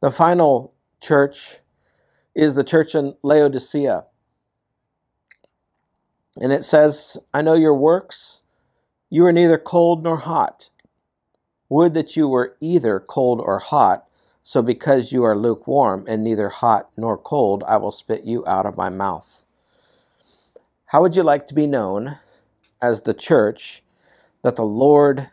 The 0.00 0.12
final 0.12 0.74
church 1.00 1.58
is 2.34 2.54
the 2.54 2.64
church 2.64 2.94
in 2.94 3.16
Laodicea. 3.22 4.04
And 6.40 6.52
it 6.52 6.62
says, 6.62 7.18
I 7.34 7.42
know 7.42 7.54
your 7.54 7.74
works. 7.74 8.42
You 9.10 9.26
are 9.26 9.32
neither 9.32 9.58
cold 9.58 10.04
nor 10.04 10.18
hot. 10.18 10.70
Would 11.68 11.94
that 11.94 12.16
you 12.16 12.28
were 12.28 12.56
either 12.60 13.00
cold 13.00 13.40
or 13.40 13.58
hot. 13.58 14.06
So 14.42 14.62
because 14.62 15.12
you 15.12 15.24
are 15.24 15.36
lukewarm 15.36 16.04
and 16.08 16.22
neither 16.22 16.48
hot 16.48 16.90
nor 16.96 17.18
cold, 17.18 17.64
I 17.66 17.76
will 17.76 17.90
spit 17.90 18.24
you 18.24 18.46
out 18.46 18.66
of 18.66 18.76
my 18.76 18.88
mouth. 18.88 19.42
How 20.86 21.02
would 21.02 21.16
you 21.16 21.22
like 21.22 21.48
to 21.48 21.54
be 21.54 21.66
known 21.66 22.18
as 22.80 23.02
the 23.02 23.14
church 23.14 23.82
that 24.42 24.56
the 24.56 24.64
Lord 24.64 25.28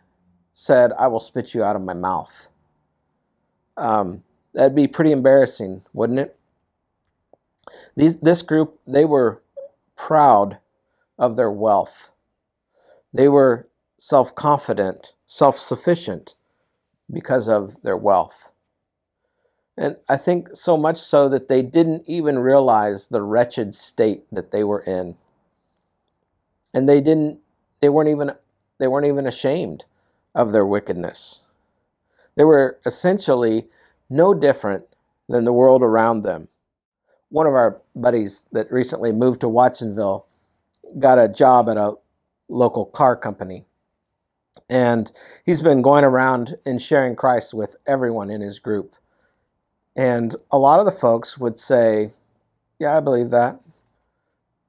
said, 0.51 0.91
I 0.97 1.07
will 1.07 1.19
spit 1.19 1.53
you 1.53 1.63
out 1.63 1.75
of 1.75 1.81
my 1.81 1.93
mouth. 1.93 2.47
Um, 3.77 4.23
that'd 4.55 4.75
be 4.75 4.87
pretty 4.87 5.11
embarrassing, 5.11 5.83
wouldn't 5.93 6.19
it? 6.19 6.37
These, 7.95 8.17
this 8.17 8.41
group, 8.41 8.79
they 8.87 9.05
were 9.05 9.41
proud 9.95 10.57
of 11.19 11.35
their 11.35 11.51
wealth. 11.51 12.11
They 13.13 13.27
were 13.27 13.67
self 13.97 14.33
confident, 14.33 15.13
self 15.27 15.59
sufficient 15.59 16.35
because 17.11 17.47
of 17.47 17.81
their 17.83 17.97
wealth. 17.97 18.51
And 19.77 19.97
I 20.07 20.17
think 20.17 20.55
so 20.55 20.77
much 20.77 20.97
so 20.97 21.27
that 21.29 21.49
they 21.49 21.61
didn't 21.61 22.03
even 22.07 22.39
realize 22.39 23.07
the 23.07 23.21
wretched 23.21 23.75
state 23.75 24.23
that 24.31 24.51
they 24.51 24.63
were 24.63 24.81
in. 24.81 25.17
And 26.73 26.87
they 26.87 27.01
didn't 27.01 27.39
they 27.81 27.89
weren't 27.89 28.09
even 28.09 28.31
they 28.77 28.87
weren't 28.87 29.05
even 29.05 29.27
ashamed 29.27 29.85
of 30.33 30.51
their 30.51 30.65
wickedness. 30.65 31.43
They 32.35 32.43
were 32.43 32.79
essentially 32.85 33.67
no 34.09 34.33
different 34.33 34.85
than 35.27 35.45
the 35.45 35.53
world 35.53 35.81
around 35.81 36.21
them. 36.21 36.47
One 37.29 37.47
of 37.47 37.53
our 37.53 37.81
buddies 37.95 38.47
that 38.51 38.71
recently 38.71 39.11
moved 39.11 39.41
to 39.41 39.49
Watsonville 39.49 40.25
got 40.99 41.19
a 41.19 41.27
job 41.27 41.69
at 41.69 41.77
a 41.77 41.95
local 42.47 42.85
car 42.85 43.15
company. 43.15 43.65
And 44.69 45.11
he's 45.45 45.61
been 45.61 45.81
going 45.81 46.03
around 46.03 46.55
and 46.65 46.81
sharing 46.81 47.15
Christ 47.15 47.53
with 47.53 47.75
everyone 47.87 48.29
in 48.29 48.41
his 48.41 48.59
group. 48.59 48.95
And 49.95 50.35
a 50.51 50.57
lot 50.57 50.79
of 50.79 50.85
the 50.85 50.91
folks 50.91 51.37
would 51.37 51.59
say, 51.59 52.11
Yeah, 52.79 52.97
I 52.97 52.99
believe 52.99 53.31
that. 53.31 53.59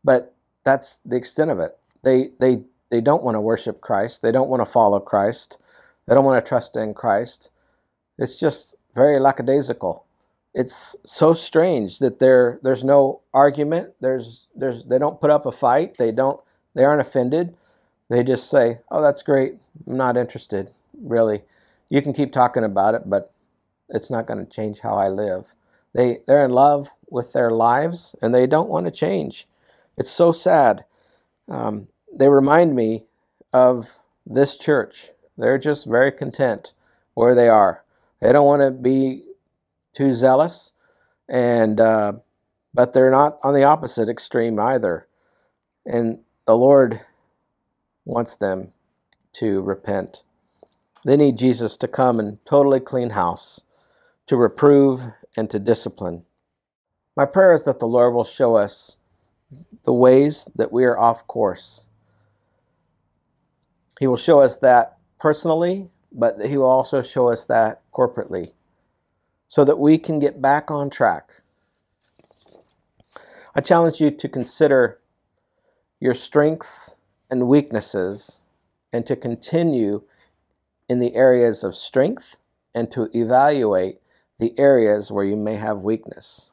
But 0.03 0.35
that's 0.65 1.01
the 1.05 1.17
extent 1.17 1.51
of 1.51 1.61
it. 1.61 1.77
They, 2.03 2.31
they 2.41 2.63
they 2.91 3.01
don't 3.01 3.23
want 3.23 3.35
to 3.35 3.41
worship 3.41 3.81
Christ. 3.81 4.23
They 4.23 4.33
don't 4.33 4.49
want 4.49 4.61
to 4.61 4.71
follow 4.71 5.01
Christ. 5.01 5.59
They 6.07 6.15
don't 6.15 6.25
want 6.25 6.43
to 6.43 6.49
trust 6.49 6.77
in 6.77 6.95
Christ. 6.95 7.51
It's 8.19 8.39
just 8.39 8.77
very 8.97 9.21
lackadaisical. 9.21 10.05
It's 10.55 10.97
so 11.05 11.35
strange 11.35 12.01
that 12.01 12.19
there 12.19 12.59
there's 12.63 12.83
no 12.83 13.21
argument. 13.35 13.95
There's 14.01 14.49
there's 14.57 14.85
they 14.87 14.99
don't 14.99 15.21
put 15.21 15.31
up 15.31 15.47
a 15.47 15.53
fight. 15.53 15.99
They 15.99 16.11
don't 16.13 16.41
they 16.75 16.85
aren't 16.85 17.03
offended. 17.03 17.57
They 18.09 18.25
just 18.25 18.51
say, 18.51 18.81
"Oh, 18.91 19.03
that's 19.03 19.23
great. 19.23 19.57
I'm 19.87 19.97
not 19.97 20.17
interested, 20.17 20.73
really. 21.01 21.45
You 21.91 22.03
can 22.03 22.15
keep 22.15 22.33
talking 22.33 22.65
about 22.65 22.95
it, 22.95 23.03
but 23.07 23.33
it's 23.91 24.11
not 24.11 24.27
going 24.27 24.45
to 24.45 24.51
change 24.51 24.81
how 24.81 24.97
I 24.97 25.09
live." 25.09 25.55
They 25.95 26.21
they're 26.27 26.45
in 26.45 26.53
love 26.53 26.89
with 27.11 27.33
their 27.33 27.51
lives 27.51 28.15
and 28.21 28.35
they 28.35 28.47
don't 28.47 28.69
want 28.69 28.87
to 28.87 28.93
change. 28.93 29.47
It's 29.97 30.11
so 30.11 30.33
sad. 30.33 30.85
Um, 31.49 31.89
they 32.13 32.29
remind 32.29 32.75
me 32.75 33.07
of 33.53 33.99
this 34.27 34.57
church. 34.57 35.11
They're 35.39 35.59
just 35.59 35.87
very 35.87 36.13
content 36.13 36.73
where 37.15 37.35
they 37.35 37.49
are. 37.49 37.83
They 38.21 38.33
don't 38.33 38.47
want 38.47 38.63
to 38.63 38.71
be 38.71 39.25
too 39.95 40.15
zealous, 40.15 40.73
and 41.29 41.81
uh, 41.81 42.15
but 42.75 42.93
they're 42.93 43.11
not 43.11 43.39
on 43.43 43.55
the 43.55 43.65
opposite 43.65 44.09
extreme 44.09 44.59
either. 44.59 45.07
And 45.87 46.21
the 46.47 46.57
Lord 46.57 47.01
wants 48.05 48.37
them 48.37 48.73
to 49.35 49.63
repent. 49.63 50.25
They 51.05 51.17
need 51.17 51.39
Jesus 51.39 51.77
to 51.79 51.89
come 51.89 52.19
and 52.19 52.45
totally 52.45 52.81
clean 52.81 53.11
house, 53.11 53.63
to 54.27 54.37
reprove 54.37 55.03
and 55.37 55.51
to 55.51 55.59
discipline. 55.59 56.25
My 57.17 57.27
prayer 57.27 57.55
is 57.55 57.65
that 57.65 57.79
the 57.79 57.87
Lord 57.87 58.15
will 58.15 58.25
show 58.25 58.57
us 58.57 58.97
the 59.85 59.93
ways 59.93 60.51
that 60.57 60.73
we 60.73 60.85
are 60.85 60.99
off 60.99 61.27
course 61.27 61.87
he 63.99 64.07
will 64.07 64.17
show 64.17 64.41
us 64.41 64.59
that 64.59 64.99
personally, 65.19 65.89
but 66.17 66.45
He 66.47 66.57
will 66.57 66.67
also 66.67 67.03
show 67.03 67.29
us 67.29 67.47
that 67.47 67.83
corporately 67.93 68.53
so 69.47 69.65
that 69.65 69.79
we 69.79 69.99
can 69.99 70.19
get 70.19 70.43
back 70.43 70.71
on 70.71 70.91
track. 70.91 71.31
I 73.55 73.61
challenge 73.61 74.01
you 74.01 74.11
to 74.11 74.29
consider 74.29 74.99
your 76.01 76.15
strengths 76.15 76.97
and 77.31 77.49
weaknesses 77.49 78.43
and 78.93 79.07
to 79.07 79.17
continue 79.17 80.03
in 80.89 80.99
the 80.99 81.15
areas 81.15 81.65
of 81.65 81.75
strength 81.75 82.41
and 82.75 82.91
to 82.93 83.09
evaluate 83.15 83.99
the 84.39 84.59
areas 84.59 85.11
where 85.11 85.25
you 85.25 85.37
may 85.37 85.55
have 85.57 85.79
weakness. 85.79 86.51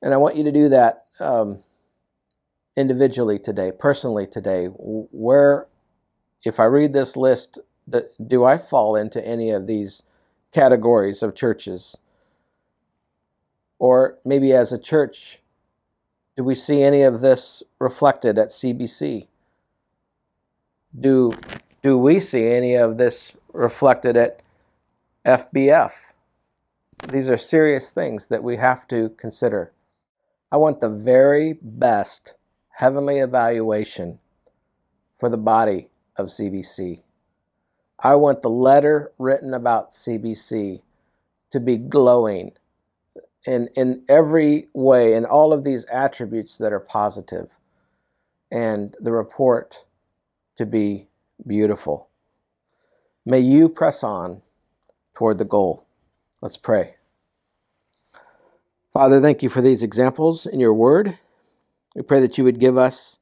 And 0.00 0.14
I 0.14 0.16
want 0.16 0.36
you 0.36 0.44
to 0.44 0.52
do 0.52 0.68
that 0.68 1.06
um, 1.18 1.58
individually 2.76 3.38
today, 3.38 3.72
personally 3.76 4.26
today, 4.26 4.66
where, 4.66 5.66
if 6.44 6.60
I 6.60 6.64
read 6.64 6.92
this 6.92 7.16
list, 7.16 7.58
do 8.24 8.44
I 8.44 8.58
fall 8.58 8.96
into 8.96 9.24
any 9.26 9.50
of 9.50 9.66
these 9.66 10.02
categories 10.52 11.22
of 11.22 11.34
churches? 11.34 11.96
Or 13.78 14.18
maybe 14.24 14.52
as 14.52 14.72
a 14.72 14.78
church, 14.78 15.40
do 16.36 16.44
we 16.44 16.54
see 16.54 16.82
any 16.82 17.02
of 17.02 17.20
this 17.20 17.62
reflected 17.78 18.38
at 18.38 18.48
CBC? 18.48 19.28
Do, 20.98 21.32
do 21.82 21.98
we 21.98 22.20
see 22.20 22.46
any 22.46 22.74
of 22.74 22.98
this 22.98 23.32
reflected 23.52 24.16
at 24.16 24.40
FBF? 25.24 25.92
These 27.08 27.28
are 27.28 27.36
serious 27.36 27.90
things 27.92 28.28
that 28.28 28.42
we 28.42 28.56
have 28.56 28.86
to 28.88 29.10
consider. 29.10 29.72
I 30.50 30.56
want 30.56 30.80
the 30.80 30.88
very 30.88 31.58
best 31.60 32.34
heavenly 32.70 33.18
evaluation 33.18 34.18
for 35.18 35.28
the 35.28 35.36
body 35.36 35.88
of 36.18 36.26
CBC. 36.26 37.02
I 38.00 38.16
want 38.16 38.42
the 38.42 38.50
letter 38.50 39.12
written 39.18 39.54
about 39.54 39.90
CBC 39.90 40.82
to 41.50 41.60
be 41.60 41.76
glowing 41.76 42.52
in, 43.46 43.68
in 43.76 44.04
every 44.08 44.68
way, 44.74 45.14
in 45.14 45.24
all 45.24 45.52
of 45.52 45.64
these 45.64 45.84
attributes 45.86 46.58
that 46.58 46.72
are 46.72 46.80
positive, 46.80 47.56
and 48.50 48.94
the 49.00 49.12
report 49.12 49.84
to 50.56 50.66
be 50.66 51.08
beautiful. 51.46 52.08
May 53.24 53.40
you 53.40 53.68
press 53.68 54.02
on 54.02 54.42
toward 55.14 55.38
the 55.38 55.44
goal. 55.44 55.86
Let's 56.40 56.56
pray. 56.56 56.94
Father, 58.92 59.20
thank 59.20 59.42
you 59.42 59.48
for 59.48 59.60
these 59.60 59.82
examples 59.82 60.46
in 60.46 60.60
your 60.60 60.74
word. 60.74 61.18
We 61.94 62.02
pray 62.02 62.20
that 62.20 62.38
you 62.38 62.44
would 62.44 62.60
give 62.60 62.76
us 62.76 63.18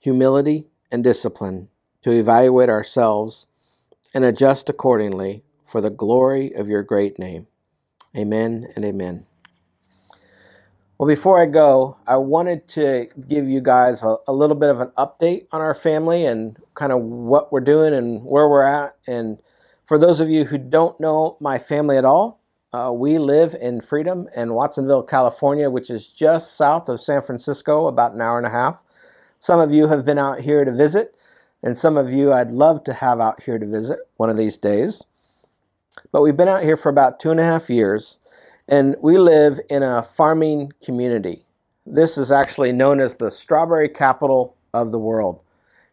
humility 0.00 0.66
and 0.90 1.04
discipline 1.04 1.68
to 2.02 2.10
evaluate 2.10 2.68
ourselves 2.68 3.46
and 4.14 4.24
adjust 4.24 4.68
accordingly 4.68 5.42
for 5.66 5.80
the 5.80 5.90
glory 5.90 6.52
of 6.52 6.68
your 6.68 6.82
great 6.82 7.18
name. 7.18 7.46
Amen 8.16 8.66
and 8.74 8.84
amen. 8.84 9.26
Well, 10.98 11.06
before 11.06 11.40
I 11.40 11.46
go, 11.46 11.96
I 12.08 12.16
wanted 12.16 12.66
to 12.68 13.06
give 13.28 13.48
you 13.48 13.60
guys 13.60 14.02
a, 14.02 14.16
a, 14.26 14.32
little 14.32 14.56
bit 14.56 14.68
of 14.68 14.80
an 14.80 14.90
update 14.98 15.46
on 15.52 15.60
our 15.60 15.74
family 15.74 16.24
and 16.24 16.58
kind 16.74 16.90
of 16.90 17.00
what 17.00 17.52
we're 17.52 17.60
doing 17.60 17.94
and 17.94 18.24
where 18.24 18.48
we're 18.48 18.64
at. 18.64 18.96
And 19.06 19.38
for 19.86 19.96
those 19.96 20.18
of 20.18 20.28
you 20.28 20.44
who 20.44 20.58
don't 20.58 20.98
know 20.98 21.36
my 21.40 21.56
family 21.56 21.96
at 21.96 22.04
all, 22.04 22.40
uh, 22.72 22.90
we 22.92 23.18
live 23.18 23.54
in 23.60 23.80
Freedom 23.80 24.28
in 24.34 24.54
Watsonville, 24.54 25.04
California, 25.04 25.70
which 25.70 25.88
is 25.88 26.08
just 26.08 26.56
south 26.56 26.88
of 26.88 27.00
San 27.00 27.22
Francisco, 27.22 27.86
about 27.86 28.12
an 28.12 28.20
hour 28.20 28.36
and 28.36 28.46
a 28.46 28.50
half. 28.50 28.82
Some 29.40 29.60
of 29.60 29.72
you 29.72 29.86
have 29.86 30.04
been 30.04 30.18
out 30.18 30.40
here 30.40 30.64
to 30.64 30.72
visit, 30.72 31.16
and 31.62 31.78
some 31.78 31.96
of 31.96 32.12
you 32.12 32.32
I'd 32.32 32.50
love 32.50 32.82
to 32.84 32.92
have 32.92 33.20
out 33.20 33.42
here 33.42 33.58
to 33.58 33.66
visit 33.66 34.00
one 34.16 34.30
of 34.30 34.36
these 34.36 34.56
days. 34.56 35.04
But 36.10 36.22
we've 36.22 36.36
been 36.36 36.48
out 36.48 36.64
here 36.64 36.76
for 36.76 36.88
about 36.88 37.20
two 37.20 37.30
and 37.30 37.38
a 37.38 37.44
half 37.44 37.70
years, 37.70 38.18
and 38.66 38.96
we 39.00 39.16
live 39.16 39.60
in 39.70 39.84
a 39.84 40.02
farming 40.02 40.72
community. 40.84 41.44
This 41.86 42.18
is 42.18 42.32
actually 42.32 42.72
known 42.72 43.00
as 43.00 43.16
the 43.16 43.30
strawberry 43.30 43.88
capital 43.88 44.56
of 44.74 44.90
the 44.90 44.98
world. 44.98 45.40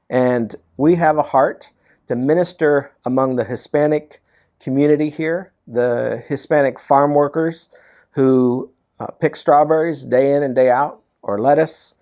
And 0.09 0.55
we 0.77 0.95
have 0.95 1.17
a 1.17 1.23
heart 1.23 1.71
to 2.07 2.15
minister 2.15 2.91
among 3.05 3.35
the 3.35 3.43
Hispanic 3.43 4.21
community 4.59 5.09
here, 5.09 5.51
the 5.67 6.23
Hispanic 6.27 6.79
farm 6.79 7.13
workers 7.13 7.69
who 8.11 8.71
uh, 8.99 9.07
pick 9.07 9.35
strawberries 9.35 10.03
day 10.05 10.33
in 10.33 10.41
and 10.41 10.55
day 10.55 10.69
out, 10.69 11.01
or 11.21 11.39
lettuce, 11.39 11.95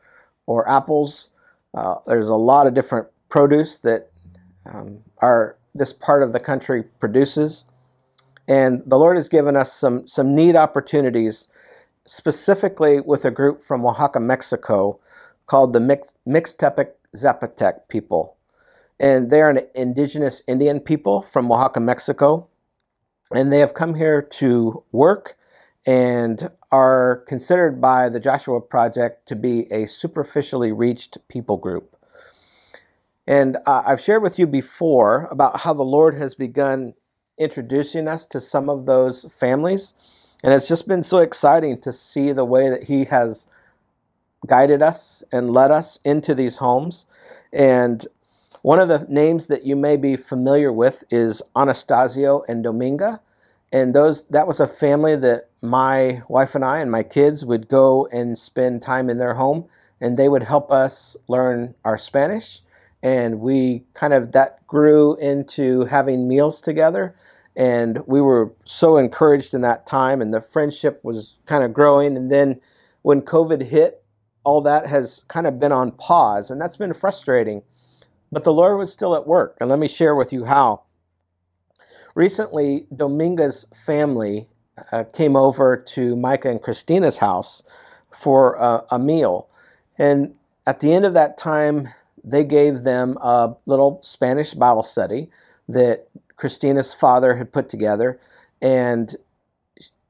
or 0.46 0.68
apples, 0.70 1.30
uh, 1.74 1.96
there's 2.06 2.30
a 2.30 2.36
lot 2.36 2.68
of 2.68 2.74
different 2.74 3.08
produce 3.30 3.80
that 3.80 4.12
um, 4.66 5.00
are 5.20 5.58
this 5.74 5.94
part 5.94 6.24
of 6.24 6.34
the 6.34 6.40
country 6.40 6.84
produces. 7.00 7.64
And 8.48 8.84
the 8.86 8.98
Lord 8.98 9.18
has 9.18 9.30
given 9.30 9.56
us 9.56 9.74
some, 9.74 10.08
some 10.08 10.36
neat 10.36 10.56
opportunities, 10.56 11.48
specifically 12.06 13.00
with 13.00 13.26
a 13.26 13.32
group 13.32 13.64
from 13.64 13.86
Oaxaca, 13.86 14.20
Mexico, 14.20 15.00
called 15.48 15.74
the 15.74 15.80
Mix, 15.80 16.16
Mixtepec 16.28 16.92
Zapotec 17.16 17.88
people. 17.88 18.38
And 19.00 19.32
they're 19.32 19.50
an 19.50 19.62
indigenous 19.74 20.44
Indian 20.48 20.80
people 20.80 21.22
from 21.22 21.52
Oaxaca, 21.52 21.80
Mexico. 21.80 22.48
And 23.34 23.52
they 23.52 23.60
have 23.60 23.74
come 23.74 23.96
here 23.96 24.22
to 24.22 24.84
work 24.92 25.38
and 25.86 26.50
are 26.74 27.18
considered 27.28 27.80
by 27.80 28.10
the 28.10 28.20
Joshua 28.20 28.60
Project 28.60 29.28
to 29.28 29.36
be 29.36 29.72
a 29.72 29.86
superficially 29.86 30.72
reached 30.72 31.20
people 31.28 31.56
group. 31.56 31.96
And 33.28 33.58
uh, 33.68 33.84
I've 33.86 34.02
shared 34.02 34.24
with 34.24 34.40
you 34.40 34.48
before 34.48 35.28
about 35.30 35.60
how 35.60 35.76
the 35.76 35.84
Lord 35.84 36.16
has 36.16 36.34
begun 36.34 36.96
introducing 37.38 38.08
us 38.08 38.26
to 38.26 38.40
some 38.40 38.70
of 38.70 38.88
those 38.88 39.32
families. 39.38 39.94
And 40.44 40.52
it's 40.52 40.68
just 40.68 40.88
been 40.88 41.04
so 41.04 41.20
exciting 41.20 41.80
to 41.82 41.94
see 41.94 42.32
the 42.32 42.44
way 42.44 42.70
that 42.70 42.86
He 42.86 43.06
has 43.06 43.46
guided 44.48 44.82
us 44.82 45.24
and 45.32 45.52
led 45.52 45.70
us 45.70 46.00
into 46.04 46.34
these 46.34 46.58
homes. 46.58 47.06
And 47.54 48.08
one 48.64 48.80
of 48.80 48.88
the 48.88 49.06
names 49.08 49.46
that 49.46 49.64
you 49.64 49.76
may 49.76 49.96
be 49.96 50.16
familiar 50.16 50.74
with 50.74 51.04
is 51.12 51.44
Anastasio 51.56 52.44
and 52.48 52.66
Dominga 52.66 53.20
and 53.74 53.96
those 53.96 54.26
that 54.26 54.48
was 54.48 54.60
a 54.60 54.68
family 54.68 55.16
that 55.16 55.50
my 55.64 56.22
wife 56.30 56.54
and 56.54 56.64
I 56.64 56.80
and 56.80 56.92
my 56.92 57.02
kids 57.02 57.44
would 57.44 57.68
go 57.68 58.08
and 58.14 58.38
spend 58.38 58.84
time 58.84 59.10
in 59.10 59.18
their 59.18 59.34
home 59.34 59.66
and 60.00 60.16
they 60.16 60.30
would 60.30 60.44
help 60.44 60.72
us 60.72 61.18
learn 61.28 61.74
our 61.84 61.98
Spanish. 61.98 62.62
And 63.02 63.40
we 63.40 63.84
kind 63.96 64.14
of 64.14 64.32
that 64.34 64.66
grew 64.68 65.16
into 65.16 65.86
having 65.86 66.28
meals 66.28 66.62
together. 66.62 67.16
And 67.56 68.06
we 68.06 68.22
were 68.22 68.54
so 68.66 68.98
encouraged 68.98 69.56
in 69.56 69.62
that 69.62 69.88
time 69.88 70.22
and 70.22 70.32
the 70.32 70.42
friendship 70.42 71.00
was 71.04 71.36
kind 71.48 71.64
of 71.64 71.74
growing. 71.74 72.16
And 72.16 72.32
then 72.32 72.62
when 73.02 73.22
covid 73.24 73.64
hit 73.64 74.04
all 74.44 74.62
that 74.62 74.86
has 74.86 75.26
kind 75.30 75.48
of 75.48 75.60
been 75.60 75.72
on 75.72 75.94
pause 75.94 76.52
and 76.52 76.62
that's 76.62 76.78
been 76.78 76.94
frustrating. 76.94 77.64
But 78.32 78.44
the 78.44 78.54
lord 78.54 78.78
was 78.78 78.94
still 78.94 79.16
at 79.16 79.26
work. 79.26 79.58
And 79.60 79.68
let 79.68 79.80
me 79.80 79.88
share 79.88 80.14
with 80.14 80.32
you 80.32 80.46
how 80.46 80.84
Recently, 82.16 82.86
Dominga's 82.94 83.66
family 83.86 84.48
uh, 84.92 85.04
came 85.06 85.36
over 85.36 85.78
to 85.78 86.16
Micah 86.16 86.50
and 86.50 86.62
Christina's 86.62 87.18
house 87.18 87.64
for 88.12 88.56
a, 88.56 88.84
a 88.92 89.00
meal. 89.00 89.50
And 89.98 90.36
at 90.68 90.80
the 90.80 90.94
end 90.94 91.06
of 91.06 91.14
that 91.16 91.38
time, 91.38 91.90
they 92.24 92.44
gave 92.44 92.84
them 92.84 93.18
a 93.22 93.56
little 93.66 94.00
Spanish 94.02 94.54
Bible 94.54 94.84
study 94.84 95.30
that 95.68 96.08
Christina's 96.36 96.94
father 96.94 97.36
had 97.36 97.52
put 97.52 97.70
together. 97.70 98.20
And 98.62 99.16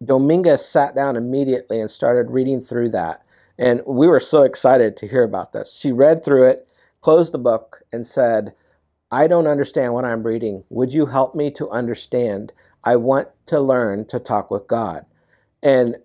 Dominga 0.03 0.59
sat 0.59 0.95
down 0.95 1.15
immediately 1.15 1.79
and 1.79 1.89
started 1.89 2.31
reading 2.31 2.61
through 2.61 2.89
that. 2.89 3.23
And 3.57 3.81
we 3.85 4.07
were 4.07 4.19
so 4.19 4.43
excited 4.43 4.97
to 4.97 5.07
hear 5.07 5.23
about 5.23 5.53
this. 5.53 5.73
She 5.73 5.91
read 5.91 6.23
through 6.23 6.47
it, 6.47 6.67
closed 7.01 7.33
the 7.33 7.39
book, 7.39 7.83
and 7.91 8.05
said, 8.05 8.53
I 9.13 9.27
don't 9.27 9.45
understand 9.45 9.93
what 9.93 10.05
I'm 10.05 10.23
reading. 10.23 10.63
Would 10.71 10.91
you 10.91 11.05
help 11.05 11.35
me 11.35 11.51
to 11.51 11.69
understand? 11.69 12.51
I 12.83 12.95
want 12.95 13.27
to 13.45 13.59
learn 13.61 14.07
to 14.07 14.17
talk 14.17 14.49
with 14.49 14.67
God. 14.67 15.05
And 15.61 15.97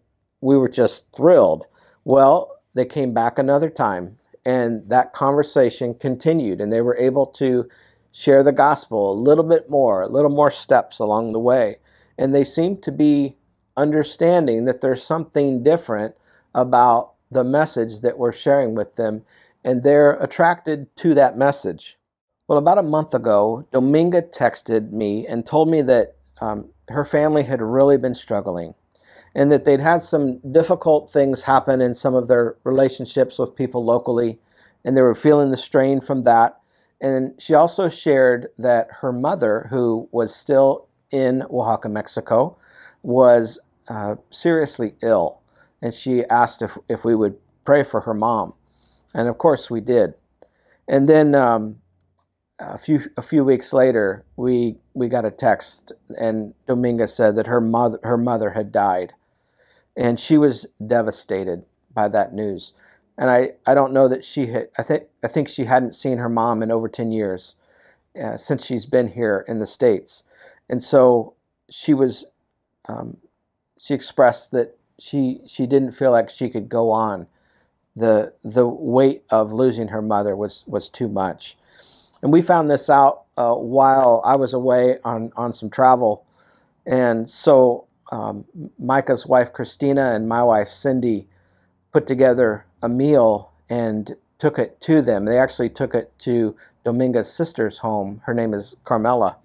we 0.42 0.59
were 0.59 0.68
just 0.68 1.11
thrilled. 1.16 1.64
Well, 2.05 2.61
they 2.75 2.85
came 2.85 3.14
back 3.14 3.38
another 3.38 3.71
time, 3.71 4.18
and 4.44 4.87
that 4.90 5.14
conversation 5.14 5.94
continued, 5.94 6.61
and 6.61 6.71
they 6.71 6.83
were 6.83 6.99
able 6.99 7.25
to 7.25 7.66
share 8.12 8.42
the 8.42 8.53
gospel 8.53 9.11
a 9.11 9.18
little 9.18 9.42
bit 9.44 9.71
more, 9.71 10.03
a 10.03 10.09
little 10.09 10.31
more 10.31 10.51
steps 10.51 10.99
along 10.99 11.33
the 11.33 11.38
way. 11.38 11.79
And 12.18 12.35
they 12.35 12.44
seemed 12.44 12.83
to 12.83 12.92
be 12.92 13.38
understanding 13.75 14.66
that 14.66 14.83
there's 14.83 15.03
something 15.03 15.62
different 15.62 16.14
about 16.55 17.14
the 17.31 17.42
message 17.42 18.01
that 18.01 18.18
we're 18.18 18.35
sharing 18.35 18.75
with 18.75 18.97
them, 18.97 19.25
and 19.64 19.83
they're 19.83 20.12
attracted 20.21 20.94
to 20.97 21.14
that 21.14 21.38
message. 21.38 21.98
Well, 22.49 22.57
about 22.57 22.79
a 22.79 22.83
month 22.83 23.13
ago, 23.13 23.67
Dominga 23.75 24.23
texted 24.35 24.91
me 24.91 25.27
and 25.27 25.47
told 25.47 25.69
me 25.71 25.83
that 25.83 26.17
um, 26.41 26.71
her 26.89 27.05
family 27.05 27.43
had 27.43 27.61
really 27.61 27.99
been 27.99 28.15
struggling 28.15 28.75
and 29.35 29.53
that 29.53 29.67
they'd 29.67 29.81
had 29.81 30.03
some 30.03 30.39
difficult 30.51 31.13
things 31.13 31.43
happen 31.43 31.83
in 31.83 31.95
some 31.95 32.15
of 32.15 32.27
their 32.27 32.57
relationships 32.65 33.39
with 33.39 33.55
people 33.55 33.85
locally, 33.85 34.39
and 34.83 34.97
they 34.97 35.03
were 35.03 35.15
feeling 35.15 35.51
the 35.51 35.59
strain 35.59 36.01
from 36.01 36.23
that. 36.23 36.59
And 37.03 37.35
she 37.39 37.53
also 37.53 37.91
shared 37.91 38.49
that 38.59 38.89
her 39.03 39.13
mother, 39.13 39.67
who 39.69 40.09
was 40.11 40.35
still 40.35 40.87
in 41.11 41.43
Oaxaca, 41.51 41.91
Mexico, 41.91 42.57
was 43.03 43.61
uh, 43.89 44.17
seriously 44.31 44.95
ill. 45.03 45.41
And 45.83 45.93
she 45.93 46.25
asked 46.25 46.63
if, 46.63 46.79
if 46.89 47.05
we 47.05 47.15
would 47.15 47.37
pray 47.67 47.85
for 47.85 48.01
her 48.01 48.15
mom. 48.15 48.55
And 49.15 49.29
of 49.29 49.37
course 49.37 49.69
we 49.71 49.83
did. 49.83 50.15
And 50.89 51.09
then 51.09 51.35
um, 51.35 51.77
a 52.59 52.79
few 52.79 53.00
a 53.17 53.23
few 53.23 53.44
weeks 53.44 53.73
later, 53.73 54.25
we 54.37 54.77
we 54.94 55.09
got 55.09 55.25
a 55.25 55.31
text, 55.31 55.92
and 56.19 56.54
Dominga 56.67 57.09
said 57.09 57.37
that 57.37 57.46
her 57.46 57.61
mother 57.61 57.98
her 58.02 58.17
mother 58.17 58.50
had 58.50 58.73
died, 58.73 59.13
and 59.96 60.19
she 60.19 60.37
was 60.38 60.67
devastated 60.85 61.65
by 61.92 62.09
that 62.09 62.33
news. 62.35 62.73
And 63.17 63.31
I, 63.31 63.52
I 63.67 63.75
don't 63.75 63.92
know 63.92 64.09
that 64.09 64.25
she 64.25 64.46
had 64.46 64.69
I 64.79 64.83
think 64.83 65.04
I 65.23 65.29
think 65.29 65.48
she 65.48 65.65
hadn't 65.65 65.94
seen 65.94 66.19
her 66.19 66.29
mom 66.29 66.63
in 66.63 66.71
over 66.71 66.88
ten 66.88 67.13
years, 67.13 67.54
uh, 68.21 68.37
since 68.37 68.65
she's 68.65 68.87
been 68.87 69.09
here 69.09 69.44
in 69.48 69.59
the 69.59 69.67
states, 69.67 70.25
and 70.69 70.83
so 70.83 71.35
she 71.71 71.92
was, 71.94 72.25
um, 72.88 73.19
she 73.79 73.94
expressed 73.94 74.50
that 74.52 74.77
she 74.98 75.40
she 75.46 75.67
didn't 75.67 75.92
feel 75.92 76.11
like 76.11 76.29
she 76.29 76.48
could 76.48 76.69
go 76.69 76.90
on. 76.90 77.29
The 77.94 78.35
the 78.42 78.67
weight 78.67 79.25
of 79.31 79.52
losing 79.52 79.88
her 79.88 80.02
mother 80.02 80.35
was 80.35 80.65
was 80.67 80.88
too 80.88 81.09
much 81.09 81.56
and 82.23 82.33
we 82.33 82.42
found 82.42 82.71
this 82.71 82.90
out 82.90 83.25
uh, 83.37 83.54
while 83.54 84.23
I 84.25 84.37
was 84.37 84.54
away 84.54 84.98
on, 85.04 85.33
on 85.37 85.52
some 85.52 85.71
travel. 85.71 86.27
And 86.87 87.29
so 87.29 87.87
um, 88.12 88.44
Micah's 88.79 89.27
wife, 89.27 89.52
Christina, 89.52 90.12
and 90.14 90.29
my 90.29 90.42
wife, 90.42 90.69
Cindy, 90.69 91.29
put 91.92 92.06
together 92.06 92.64
a 92.83 92.88
meal. 92.88 93.52
And 93.71 94.16
took 94.38 94.58
it 94.58 94.81
to 94.83 95.02
them. 95.02 95.25
They 95.25 95.38
actually 95.38 95.71
took 95.71 95.94
it 95.94 96.12
to 96.21 96.56
Dominga's 96.85 97.31
sister's 97.31 97.79
home. 97.79 98.23
Her 98.25 98.35
name 98.35 98.54
is 98.54 98.75
Carmela. 98.85 99.37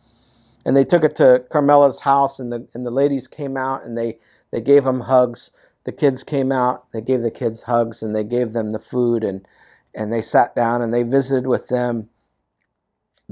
And 0.65 0.77
they 0.77 0.85
took 0.85 1.03
it 1.03 1.15
to 1.17 1.43
Carmela's 1.51 1.99
house, 1.99 2.39
and 2.39 2.51
the, 2.51 2.65
and 2.73 2.85
the 2.85 2.91
ladies 2.91 3.27
came 3.27 3.57
out 3.57 3.83
and 3.83 3.97
they, 3.97 4.17
they 4.51 4.61
gave 4.61 4.85
them 4.85 5.01
hugs. 5.01 5.51
The 5.83 5.91
kids 5.91 6.23
came 6.23 6.51
out, 6.51 6.89
they 6.93 7.01
gave 7.01 7.21
the 7.21 7.31
kids 7.31 7.63
hugs, 7.63 8.01
and 8.01 8.15
they 8.15 8.23
gave 8.23 8.53
them 8.53 8.71
the 8.71 8.79
food, 8.79 9.23
and, 9.25 9.45
and 9.93 10.13
they 10.13 10.21
sat 10.21 10.55
down 10.55 10.81
and 10.81 10.93
they 10.93 11.03
visited 11.03 11.47
with 11.47 11.67
them. 11.67 12.07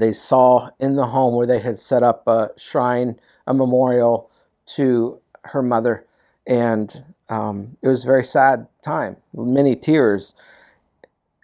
They 0.01 0.13
saw 0.13 0.71
in 0.79 0.95
the 0.95 1.05
home 1.05 1.35
where 1.35 1.45
they 1.45 1.59
had 1.59 1.77
set 1.77 2.01
up 2.01 2.25
a 2.25 2.49
shrine, 2.57 3.19
a 3.45 3.53
memorial 3.53 4.31
to 4.77 5.21
her 5.43 5.61
mother, 5.61 6.07
and 6.47 7.05
um, 7.29 7.77
it 7.83 7.87
was 7.87 8.03
a 8.03 8.07
very 8.07 8.23
sad 8.23 8.67
time, 8.83 9.17
many 9.31 9.75
tears. 9.75 10.33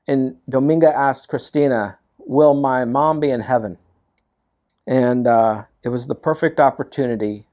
And 0.08 0.38
Dominga 0.50 0.92
asked 0.92 1.28
Christina, 1.28 2.00
Will 2.18 2.56
my 2.56 2.84
mom 2.84 3.20
be 3.20 3.30
in 3.30 3.42
heaven? 3.42 3.78
And 4.88 5.28
uh, 5.28 5.66
it 5.84 5.90
was 5.90 6.08
the 6.08 6.16
perfect 6.16 6.60
opportunity 6.60 7.46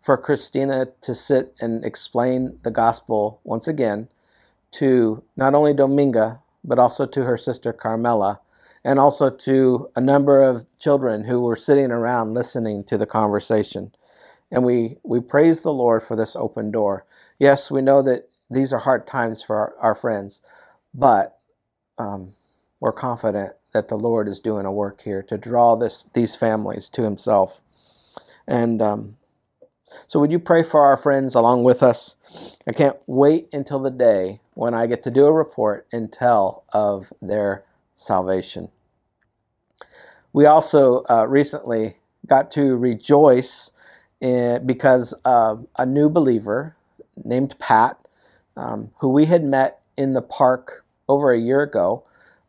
for 0.00 0.16
Christina 0.16 0.86
to 1.00 1.12
sit 1.12 1.56
and 1.60 1.84
explain 1.84 2.56
the 2.62 2.70
gospel 2.70 3.40
once 3.42 3.66
again 3.66 4.08
to 4.72 5.24
not 5.36 5.56
only 5.56 5.74
Dominga, 5.74 6.38
but 6.62 6.78
also 6.78 7.04
to 7.04 7.24
her 7.24 7.36
sister 7.36 7.72
Carmela, 7.72 8.38
and 8.84 8.98
also 8.98 9.30
to 9.30 9.88
a 9.96 10.00
number 10.00 10.42
of 10.42 10.66
children 10.78 11.24
who 11.24 11.40
were 11.40 11.56
sitting 11.56 11.90
around 11.90 12.34
listening 12.34 12.84
to 12.84 12.98
the 12.98 13.06
conversation. 13.06 13.92
And 14.50 14.64
we, 14.64 14.98
we 15.02 15.20
praise 15.20 15.62
the 15.62 15.72
Lord 15.72 16.02
for 16.02 16.16
this 16.16 16.36
open 16.36 16.70
door. 16.70 17.06
Yes, 17.38 17.70
we 17.70 17.80
know 17.80 18.02
that 18.02 18.28
these 18.50 18.72
are 18.72 18.78
hard 18.78 19.06
times 19.06 19.42
for 19.42 19.56
our, 19.56 19.74
our 19.80 19.94
friends, 19.94 20.42
but 20.94 21.38
um, 21.98 22.32
we're 22.80 22.92
confident 22.92 23.54
that 23.72 23.88
the 23.88 23.96
Lord 23.96 24.28
is 24.28 24.40
doing 24.40 24.66
a 24.66 24.72
work 24.72 25.00
here 25.00 25.22
to 25.22 25.38
draw 25.38 25.76
this 25.76 26.06
these 26.12 26.36
families 26.36 26.90
to 26.90 27.02
Himself. 27.02 27.62
And 28.46 28.82
um, 28.82 29.16
so, 30.06 30.20
would 30.20 30.32
you 30.32 30.38
pray 30.38 30.62
for 30.62 30.84
our 30.84 30.96
friends 30.96 31.34
along 31.34 31.64
with 31.64 31.82
us? 31.82 32.16
I 32.66 32.72
can't 32.72 32.96
wait 33.06 33.48
until 33.52 33.78
the 33.78 33.90
day 33.90 34.40
when 34.54 34.74
I 34.74 34.86
get 34.86 35.02
to 35.04 35.10
do 35.10 35.26
a 35.26 35.32
report 35.32 35.86
and 35.92 36.12
tell 36.12 36.64
of 36.72 37.12
their 37.20 37.64
salvation. 37.94 38.68
We 40.32 40.46
also 40.46 41.04
uh, 41.10 41.26
recently 41.28 41.96
got 42.26 42.50
to 42.52 42.76
rejoice 42.76 43.70
in, 44.20 44.64
because 44.66 45.12
a 45.24 45.86
new 45.86 46.08
believer 46.08 46.76
named 47.24 47.58
Pat, 47.58 47.98
um, 48.56 48.90
who 48.98 49.08
we 49.08 49.26
had 49.26 49.44
met 49.44 49.80
in 49.96 50.14
the 50.14 50.22
park 50.22 50.84
over 51.08 51.32
a 51.32 51.38
year 51.38 51.62
ago. 51.62 52.04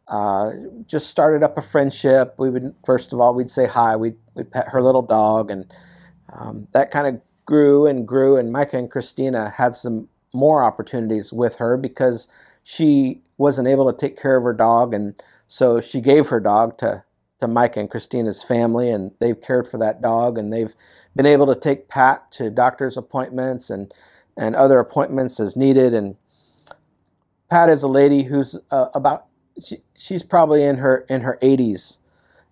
Uh, 0.07 0.51
just 0.85 1.07
started 1.07 1.43
up 1.43 1.57
a 1.57 1.61
friendship. 1.61 2.35
We 2.37 2.49
would 2.49 2.75
first 2.85 3.13
of 3.13 3.19
all 3.19 3.33
we'd 3.33 3.49
say 3.49 3.65
hi. 3.65 3.95
We'd, 3.95 4.15
we'd 4.35 4.51
pet 4.51 4.67
her 4.69 4.81
little 4.81 5.01
dog, 5.01 5.49
and 5.49 5.65
um, 6.33 6.67
that 6.73 6.91
kind 6.91 7.07
of 7.07 7.21
grew 7.45 7.87
and 7.87 8.07
grew. 8.07 8.37
And 8.37 8.51
Micah 8.51 8.77
and 8.77 8.91
Christina 8.91 9.49
had 9.49 9.75
some 9.75 10.07
more 10.33 10.63
opportunities 10.63 11.31
with 11.31 11.55
her 11.55 11.77
because 11.77 12.27
she 12.63 13.21
wasn't 13.37 13.67
able 13.67 13.91
to 13.91 13.97
take 13.97 14.21
care 14.21 14.35
of 14.35 14.43
her 14.43 14.53
dog, 14.53 14.93
and 14.93 15.21
so 15.47 15.81
she 15.81 16.01
gave 16.01 16.27
her 16.27 16.39
dog 16.39 16.77
to 16.79 17.03
to 17.39 17.47
Micah 17.47 17.81
and 17.81 17.89
Christina's 17.89 18.41
family, 18.41 18.89
and 18.89 19.11
they've 19.19 19.39
cared 19.39 19.67
for 19.67 19.77
that 19.77 20.01
dog, 20.01 20.37
and 20.37 20.53
they've 20.53 20.73
been 21.15 21.25
able 21.25 21.45
to 21.47 21.59
take 21.59 21.89
Pat 21.89 22.31
to 22.33 22.49
doctor's 22.49 22.97
appointments 22.97 23.69
and 23.69 23.93
and 24.37 24.55
other 24.55 24.79
appointments 24.79 25.39
as 25.39 25.55
needed. 25.55 25.93
And 25.93 26.15
Pat 27.49 27.69
is 27.69 27.83
a 27.83 27.87
lady 27.87 28.23
who's 28.23 28.57
uh, 28.71 28.87
about 28.95 29.25
she, 29.61 29.77
she's 29.95 30.23
probably 30.23 30.63
in 30.63 30.77
her 30.77 31.05
in 31.09 31.21
her 31.21 31.37
80s, 31.41 31.99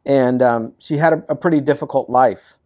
and 0.06 0.42
um, 0.42 0.74
she 0.80 0.98
had 0.98 1.14
a, 1.14 1.24
a, 1.30 1.36
pretty 1.36 1.62
difficult 1.62 2.10
life. 2.10 2.58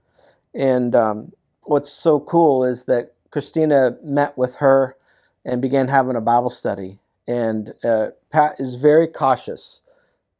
And 0.53 0.95
um, 0.95 1.32
what's 1.63 1.91
so 1.91 2.19
cool 2.19 2.63
is 2.63 2.86
that 2.86 3.13
Christina 3.32 3.97
met 4.03 4.38
with 4.38 4.55
her 4.55 4.95
and 5.43 5.61
began 5.61 5.88
having 5.88 6.15
a 6.15 6.21
Bible 6.21 6.49
study. 6.49 6.99
And 7.28 7.73
uh, 7.84 8.09
Pat 8.32 8.59
is 8.59 8.76
very 8.76 9.07
cautious, 9.07 9.82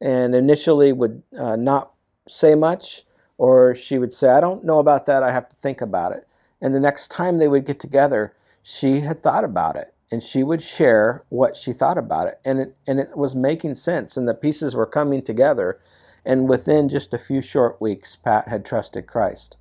and 0.00 0.34
initially 0.34 0.92
would 0.92 1.22
uh, 1.38 1.56
not 1.56 1.92
say 2.28 2.54
much, 2.54 3.04
or 3.38 3.74
she 3.74 3.98
would 3.98 4.12
say, 4.12 4.28
"I 4.28 4.40
don't 4.40 4.64
know 4.64 4.78
about 4.78 5.06
that. 5.06 5.22
I 5.22 5.30
have 5.32 5.48
to 5.48 5.56
think 5.56 5.80
about 5.80 6.12
it." 6.12 6.26
And 6.60 6.74
the 6.74 6.80
next 6.80 7.10
time 7.10 7.38
they 7.38 7.48
would 7.48 7.66
get 7.66 7.80
together, 7.80 8.34
she 8.62 9.00
had 9.00 9.22
thought 9.22 9.44
about 9.44 9.76
it 9.76 9.94
and 10.10 10.22
she 10.22 10.42
would 10.42 10.62
share 10.62 11.24
what 11.28 11.56
she 11.56 11.72
thought 11.72 11.98
about 11.98 12.28
it 12.28 12.40
and 12.44 12.58
it 12.60 12.76
and 12.86 13.00
it 13.00 13.16
was 13.16 13.34
making 13.34 13.74
sense 13.74 14.16
and 14.16 14.28
the 14.28 14.34
pieces 14.34 14.74
were 14.74 14.86
coming 14.86 15.22
together 15.22 15.80
and 16.24 16.48
within 16.48 16.88
just 16.88 17.14
a 17.14 17.18
few 17.18 17.40
short 17.40 17.80
weeks 17.80 18.16
pat 18.16 18.48
had 18.48 18.64
trusted 18.64 19.06
christ 19.06 19.56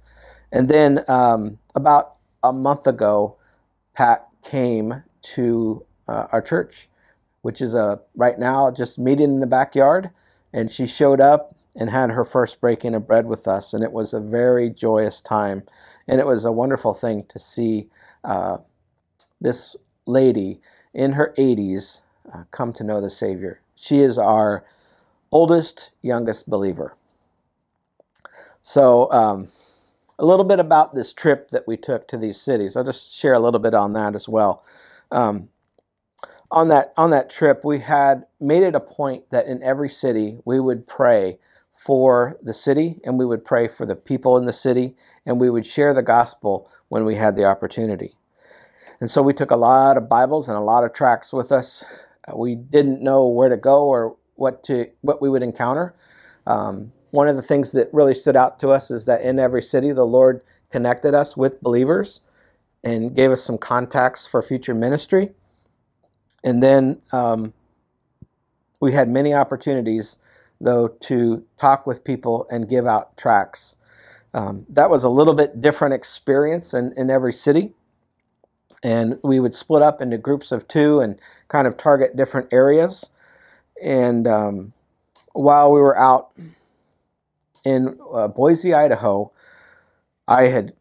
and 0.52 0.70
then 0.70 1.04
um, 1.08 1.58
about 1.76 2.16
a 2.44 2.54
month 2.54 2.88
ago 2.88 3.36
pat 3.94 4.28
came 4.44 5.04
to 5.22 5.86
uh, 6.08 6.28
our 6.32 6.42
church 6.42 6.90
which 7.42 7.62
is 7.62 7.74
a 7.74 8.00
right 8.16 8.40
now 8.40 8.72
just 8.72 9.00
meeting 9.00 9.36
in 9.36 9.40
the 9.40 9.48
backyard 9.48 10.10
and 10.56 10.72
she 10.72 10.88
showed 10.88 11.20
up 11.20 11.54
and 11.76 11.90
had 11.90 12.10
her 12.12 12.24
first 12.24 12.62
breaking 12.62 12.96
of 12.96 13.06
bread 13.06 13.28
with 13.28 13.46
us 13.46 13.74
and 13.74 13.84
it 13.84 13.92
was 13.92 14.14
a 14.14 14.22
very 14.22 14.70
joyous 14.70 15.20
time 15.20 15.62
and 16.08 16.22
it 16.22 16.26
was 16.26 16.46
a 16.46 16.52
wonderful 16.52 16.94
thing 16.94 17.26
to 17.28 17.38
see 17.38 17.90
uh, 18.24 18.58
this 19.42 19.76
lady 20.08 20.62
in 20.94 21.12
her 21.12 21.34
80s 21.38 22.02
uh, 22.34 22.44
come 22.52 22.72
to 22.74 22.84
know 22.86 23.02
the 23.02 23.10
Savior. 23.10 23.60
She 23.76 24.00
is 24.00 24.18
our 24.18 24.66
oldest, 25.30 25.92
youngest 26.02 26.50
believer. 26.50 26.96
So, 28.62 29.12
um, 29.12 29.50
a 30.18 30.26
little 30.26 30.46
bit 30.46 30.62
about 30.62 30.94
this 30.94 31.14
trip 31.14 31.50
that 31.50 31.68
we 31.68 31.76
took 31.76 32.08
to 32.08 32.18
these 32.18 32.40
cities. 32.40 32.78
I'll 32.78 32.86
just 32.86 33.14
share 33.14 33.34
a 33.34 33.40
little 33.40 33.60
bit 33.60 33.74
on 33.74 33.92
that 33.94 34.16
as 34.16 34.30
well. 34.30 34.64
Um, 35.12 35.50
on 36.56 36.70
that 36.70 36.94
on 36.98 37.10
that 37.12 37.30
trip, 37.30 37.66
we 37.66 37.80
had 37.80 38.26
made 38.40 38.64
it 38.64 38.76
a 38.76 38.80
point 38.80 39.30
that 39.30 39.46
in 39.46 39.62
every 39.62 39.90
city 39.90 40.40
we 40.46 40.60
would 40.60 40.88
pray 40.88 41.38
for 41.74 42.38
the 42.42 42.54
city 42.54 43.02
and 43.04 43.20
we 43.20 43.26
would 43.26 43.44
pray 43.44 43.68
for 43.68 43.86
the 43.86 43.96
people 43.96 44.38
in 44.38 44.46
the 44.46 44.54
city 44.54 44.96
and 45.26 45.40
we 45.40 45.50
would 45.50 45.66
share 45.66 45.94
the 45.94 46.02
gospel 46.02 46.72
when 46.88 47.04
we 47.04 47.16
had 47.16 47.36
the 47.36 47.44
opportunity. 47.44 48.16
And 49.02 49.12
so 49.12 49.22
we 49.22 49.34
took 49.34 49.52
a 49.52 49.58
lot 49.58 49.98
of 49.98 50.08
Bibles 50.08 50.48
and 50.48 50.58
a 50.58 50.62
lot 50.62 50.86
of 50.86 50.94
tracts 50.94 51.34
with 51.34 51.52
us. 51.52 51.84
Uh, 52.26 52.38
we 52.38 52.56
didn't 52.56 53.02
know 53.02 53.28
where 53.28 53.50
to 53.50 53.58
go 53.58 53.84
or 53.84 54.16
what 54.36 54.64
to 54.64 54.90
what 55.02 55.22
we 55.22 55.30
would 55.30 55.44
encounter. 55.44 55.94
Um, 56.48 56.94
one 57.12 57.28
of 57.28 57.36
the 57.36 57.42
things 57.42 57.74
that 57.74 57.94
really 57.94 58.14
stood 58.14 58.38
out 58.38 58.60
to 58.60 58.70
us 58.70 58.90
is 58.90 59.06
that 59.08 59.22
in 59.22 59.40
every 59.40 59.62
city, 59.62 59.92
the 59.92 60.06
Lord 60.06 60.42
connected 60.72 61.14
us 61.14 61.36
with 61.36 61.62
believers 61.62 62.22
and 62.86 63.14
gave 63.14 63.32
us 63.32 63.44
some 63.44 63.58
contacts 63.58 64.26
for 64.26 64.42
future 64.42 64.74
ministry. 64.74 65.32
And 66.46 66.64
then 66.64 67.02
um, 67.12 67.54
we 68.80 68.94
had 68.94 69.10
many 69.10 69.34
opportunities, 69.34 70.18
though, 70.62 70.88
to 70.88 71.44
talk 71.58 71.86
with 71.86 72.06
people 72.06 72.48
and 72.50 72.70
give 72.70 72.88
out 72.88 73.18
tracts. 73.18 73.76
Um, 74.34 74.66
that 74.70 74.90
was 74.90 75.04
a 75.04 75.10
little 75.10 75.34
bit 75.34 75.62
different 75.62 75.94
experience 75.94 76.74
in, 76.74 76.94
in 76.96 77.10
every 77.10 77.34
city 77.34 77.74
and 78.86 79.18
we 79.24 79.40
would 79.40 79.56
split 79.56 79.82
up 79.82 80.00
into 80.00 80.16
groups 80.18 80.52
of 80.52 80.68
two 80.68 81.00
and 81.00 81.20
kind 81.48 81.66
of 81.66 81.76
target 81.76 82.16
different 82.16 82.54
areas. 82.54 83.10
And 83.84 84.28
um, 84.28 84.74
while 85.34 85.72
we 85.72 85.82
were 85.82 85.98
out 85.98 86.32
in 87.66 87.98
uh, 88.14 88.28
Boise, 88.28 88.76
Idaho, 88.76 89.32
I 90.28 90.44
had 90.44 90.74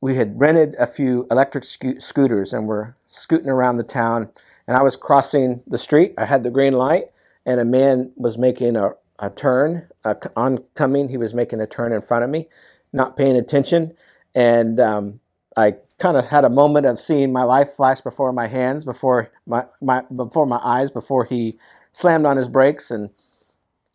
we 0.00 0.16
had 0.16 0.40
rented 0.40 0.74
a 0.76 0.86
few 0.88 1.28
electric 1.30 1.62
sco- 1.62 2.00
scooters 2.00 2.52
and 2.52 2.66
were 2.66 2.96
scooting 3.06 3.48
around 3.48 3.76
the 3.76 3.84
town. 3.84 4.30
And 4.66 4.76
I 4.76 4.82
was 4.82 4.96
crossing 4.96 5.62
the 5.66 5.78
street. 5.78 6.14
I 6.18 6.24
had 6.24 6.42
the 6.42 6.50
green 6.50 6.74
light, 6.74 7.06
and 7.44 7.60
a 7.60 7.64
man 7.64 8.12
was 8.16 8.38
making 8.38 8.76
a, 8.76 8.92
a 9.18 9.30
turn, 9.30 9.88
uh, 10.04 10.14
oncoming. 10.36 11.08
He 11.08 11.16
was 11.16 11.34
making 11.34 11.60
a 11.60 11.66
turn 11.66 11.92
in 11.92 12.00
front 12.00 12.24
of 12.24 12.30
me, 12.30 12.48
not 12.92 13.16
paying 13.16 13.36
attention, 13.36 13.92
and 14.34 14.80
um, 14.80 15.20
I 15.56 15.76
kind 15.98 16.16
of 16.16 16.26
had 16.26 16.44
a 16.44 16.50
moment 16.50 16.86
of 16.86 16.98
seeing 16.98 17.32
my 17.32 17.44
life 17.44 17.74
flash 17.74 18.00
before 18.00 18.32
my 18.32 18.46
hands, 18.46 18.84
before 18.84 19.30
my, 19.46 19.64
my 19.80 20.02
before 20.14 20.46
my 20.46 20.60
eyes, 20.62 20.90
before 20.90 21.24
he 21.24 21.58
slammed 21.92 22.26
on 22.26 22.36
his 22.36 22.48
brakes. 22.48 22.90
And 22.90 23.10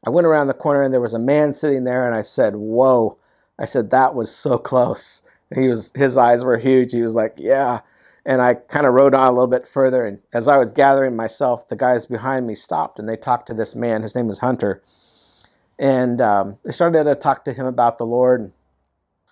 I 0.06 0.10
went 0.10 0.28
around 0.28 0.48
the 0.48 0.54
corner 0.54 0.84
and 0.84 0.94
there 0.94 1.02
was 1.02 1.14
a 1.14 1.20
man 1.20 1.54
sitting 1.54 1.84
there, 1.84 2.06
and 2.06 2.16
I 2.16 2.22
said, 2.22 2.56
"Whoa!" 2.56 3.18
I 3.60 3.66
said 3.66 3.90
that 3.90 4.16
was 4.16 4.34
so 4.34 4.58
close. 4.58 5.22
He 5.56 5.68
was 5.68 5.92
his 5.96 6.18
eyes 6.18 6.44
were 6.44 6.58
huge. 6.58 6.92
He 6.92 7.02
was 7.02 7.16
like, 7.16 7.36
"Yeah." 7.38 7.82
And 8.28 8.42
I 8.42 8.56
kind 8.56 8.86
of 8.86 8.94
rode 8.94 9.16
on 9.16 9.28
a 9.28 9.32
little 9.32 9.48
bit 9.48 9.68
further, 9.68 10.06
and 10.06 10.20
as 10.34 10.50
I 10.50 10.58
was 10.58 10.72
gathering 10.72 11.16
myself, 11.16 11.70
the 11.70 11.78
guys 11.78 12.06
behind 12.06 12.46
me 12.46 12.56
stopped 12.56 13.00
and 13.00 13.10
they 13.10 13.18
talked 13.18 13.48
to 13.48 13.56
this 13.56 13.76
man. 13.76 14.04
His 14.04 14.16
name 14.16 14.28
was 14.28 14.40
Hunter, 14.40 14.84
and 15.80 16.22
um, 16.22 16.58
they 16.66 16.74
started 16.74 17.06
to 17.06 17.16
talk 17.16 17.46
to 17.46 17.54
him 17.54 17.66
about 17.66 17.98
the 17.98 18.06
Lord 18.06 18.52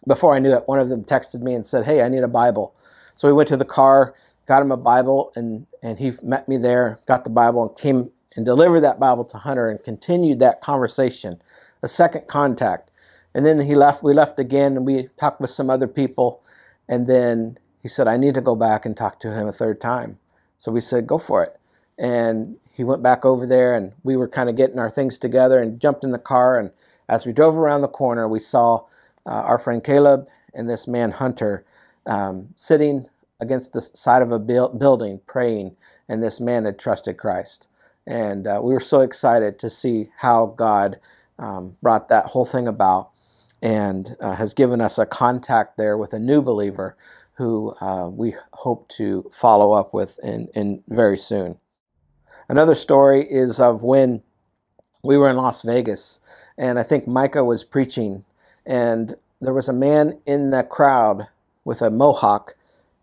before 0.08 0.36
I 0.36 0.40
knew 0.40 0.54
it, 0.54 0.68
one 0.68 0.80
of 0.80 0.90
them 0.90 1.04
texted 1.04 1.42
me 1.42 1.54
and 1.54 1.66
said, 1.66 1.86
Hey, 1.86 2.02
I 2.02 2.10
need 2.10 2.24
a 2.24 2.28
Bible. 2.28 2.76
So 3.16 3.28
we 3.28 3.34
went 3.34 3.50
to 3.50 3.58
the 3.58 3.66
car, 3.66 4.14
got 4.46 4.62
him 4.62 4.72
a 4.72 4.78
Bible, 4.78 5.32
and, 5.36 5.66
and 5.82 5.98
he 5.98 6.14
met 6.22 6.48
me 6.48 6.58
there, 6.58 7.00
got 7.08 7.24
the 7.24 7.30
Bible, 7.30 7.68
and 7.68 7.78
came 7.78 8.12
and 8.36 8.46
delivered 8.46 8.82
that 8.82 9.00
Bible 9.00 9.26
to 9.26 9.38
Hunter 9.38 9.70
and 9.70 9.84
continued 9.84 10.40
that 10.40 10.62
conversation, 10.62 11.42
a 11.82 11.88
second 11.88 12.28
contact. 12.28 12.92
And 13.34 13.46
then 13.46 13.62
he 13.62 13.76
left. 13.76 14.04
We 14.04 14.14
left 14.14 14.40
again, 14.40 14.78
and 14.78 14.86
we 14.86 15.10
talked 15.18 15.42
with 15.42 15.50
some 15.50 15.70
other 15.70 15.88
people. 15.88 16.42
And 16.88 17.08
then 17.08 17.58
he 17.86 17.90
said, 17.90 18.08
"I 18.08 18.18
need 18.18 18.34
to 18.34 18.42
go 18.42 18.56
back 18.56 18.84
and 18.84 18.98
talk 18.98 19.20
to 19.20 19.32
him 19.32 19.46
a 19.46 19.52
third 19.52 19.80
time." 19.80 20.18
So 20.58 20.72
we 20.72 20.82
said, 20.82 21.06
"Go 21.06 21.20
for 21.20 21.44
it." 21.44 21.60
And 22.00 22.58
he 22.72 22.84
went 22.84 23.04
back 23.04 23.24
over 23.24 23.46
there, 23.46 23.76
and 23.76 23.94
we 24.04 24.18
were 24.18 24.28
kind 24.28 24.50
of 24.50 24.56
getting 24.56 24.80
our 24.80 24.90
things 24.90 25.20
together, 25.20 25.62
and 25.62 25.80
jumped 25.80 26.04
in 26.04 26.10
the 26.10 26.18
car. 26.18 26.58
And 26.58 26.72
as 27.08 27.28
we 27.28 27.32
drove 27.32 27.56
around 27.56 27.82
the 27.82 27.88
corner, 27.88 28.28
we 28.28 28.40
saw 28.40 28.86
uh, 29.28 29.44
our 29.50 29.60
friend 29.60 29.84
Caleb 29.84 30.28
and 30.56 30.68
this 30.68 30.88
man 30.88 31.12
Hunter 31.12 31.64
um, 32.08 32.50
sitting 32.56 33.08
against 33.40 33.74
the 33.74 33.82
side 33.82 34.24
of 34.24 34.32
a 34.32 34.40
building 34.40 35.22
praying, 35.28 35.76
and 36.10 36.24
this 36.24 36.42
man 36.42 36.66
had 36.66 36.80
trusted 36.80 37.18
Christ. 37.18 37.68
And 38.08 38.48
uh, 38.48 38.62
we 38.64 38.74
were 38.74 38.80
so 38.80 39.02
excited 39.02 39.60
to 39.60 39.70
see 39.70 40.10
how 40.18 40.48
God 40.58 41.00
um, 41.38 41.78
brought 41.84 42.10
that 42.10 42.26
whole 42.26 42.46
thing 42.48 42.68
about 42.68 43.12
and 43.62 44.18
uh, 44.22 44.34
has 44.34 44.56
given 44.56 44.82
us 44.82 44.98
a 44.98 45.06
contact 45.06 45.78
there 45.78 45.98
with 45.98 46.14
a 46.14 46.20
new 46.20 46.42
believer 46.42 46.98
who 47.38 47.74
uh, 47.82 48.10
we 48.10 48.36
hope 48.54 48.88
to 48.90 49.30
follow 49.34 49.74
up 49.74 49.94
with 49.94 50.20
in, 50.24 50.48
in 50.56 50.84
very 50.88 51.18
soon. 51.18 51.58
Another 52.48 52.76
story 52.76 53.22
is 53.22 53.60
of 53.60 53.84
when 53.84 54.22
we 55.04 55.18
were 55.18 55.30
in 55.30 55.38
Las 55.38 55.62
Vegas, 55.62 56.20
and 56.58 56.80
I 56.80 56.84
think 56.84 57.08
Micah 57.08 57.44
was 57.44 57.64
preaching, 57.64 58.24
and 58.66 59.16
there 59.42 59.54
was 59.54 59.68
a 59.68 59.74
man 59.74 60.20
in 60.26 60.52
the 60.52 60.64
crowd 60.64 61.28
with 61.64 61.82
a 61.82 61.90
mohawk 61.90 62.56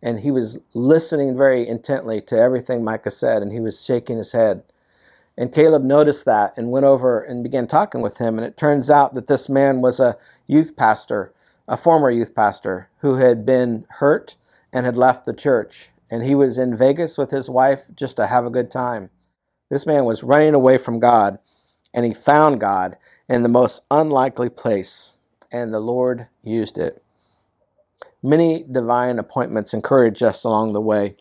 and 0.03 0.19
he 0.19 0.31
was 0.31 0.59
listening 0.75 1.37
very 1.37 1.67
intently 1.67 2.21
to 2.23 2.37
everything 2.37 2.83
Micah 2.83 3.11
said, 3.11 3.41
and 3.41 3.53
he 3.53 3.61
was 3.61 3.85
shaking 3.85 4.19
his 4.19 4.33
head. 4.33 4.63
And 5.39 5.55
Caleb 5.55 5.83
noticed 5.83 6.25
that 6.27 6.53
and 6.57 6.73
went 6.73 6.85
over 6.85 7.23
and 7.23 7.43
began 7.43 7.67
talking 7.67 8.01
with 8.03 8.19
him. 8.19 8.37
And 8.37 8.47
it 8.47 8.57
turns 8.57 8.91
out 8.91 9.15
that 9.15 9.29
this 9.29 9.49
man 9.49 9.81
was 9.81 10.01
a 10.01 10.19
youth 10.47 10.77
pastor, 10.77 11.33
a 11.73 11.77
former 11.79 12.11
youth 12.11 12.35
pastor, 12.35 12.91
who 12.99 13.15
had 13.15 13.47
been 13.47 13.87
hurt 13.89 14.37
and 14.75 14.85
had 14.85 14.99
left 14.99 15.25
the 15.25 15.33
church. 15.33 15.89
And 16.11 16.23
he 16.23 16.35
was 16.35 16.59
in 16.59 16.77
Vegas 16.77 17.17
with 17.17 17.31
his 17.31 17.49
wife 17.49 17.87
just 17.95 18.15
to 18.19 18.27
have 18.27 18.45
a 18.45 18.51
good 18.51 18.71
time. 18.71 19.09
This 19.71 19.87
man 19.87 20.05
was 20.05 20.23
running 20.23 20.53
away 20.53 20.77
from 20.77 21.01
God, 21.01 21.39
and 21.95 22.05
he 22.05 22.13
found 22.13 22.61
God 22.61 22.99
in 23.27 23.43
the 23.43 23.49
most 23.49 23.85
unlikely 23.91 24.51
place, 24.51 25.17
and 25.51 25.73
the 25.73 25.81
Lord 25.81 26.29
used 26.43 26.77
it. 26.77 27.03
Many 28.23 28.67
divine 28.71 29.19
appointments 29.19 29.73
encouraged 29.73 30.23
us 30.23 30.45
along 30.45 30.75
the 30.75 30.81
way, 30.83 31.17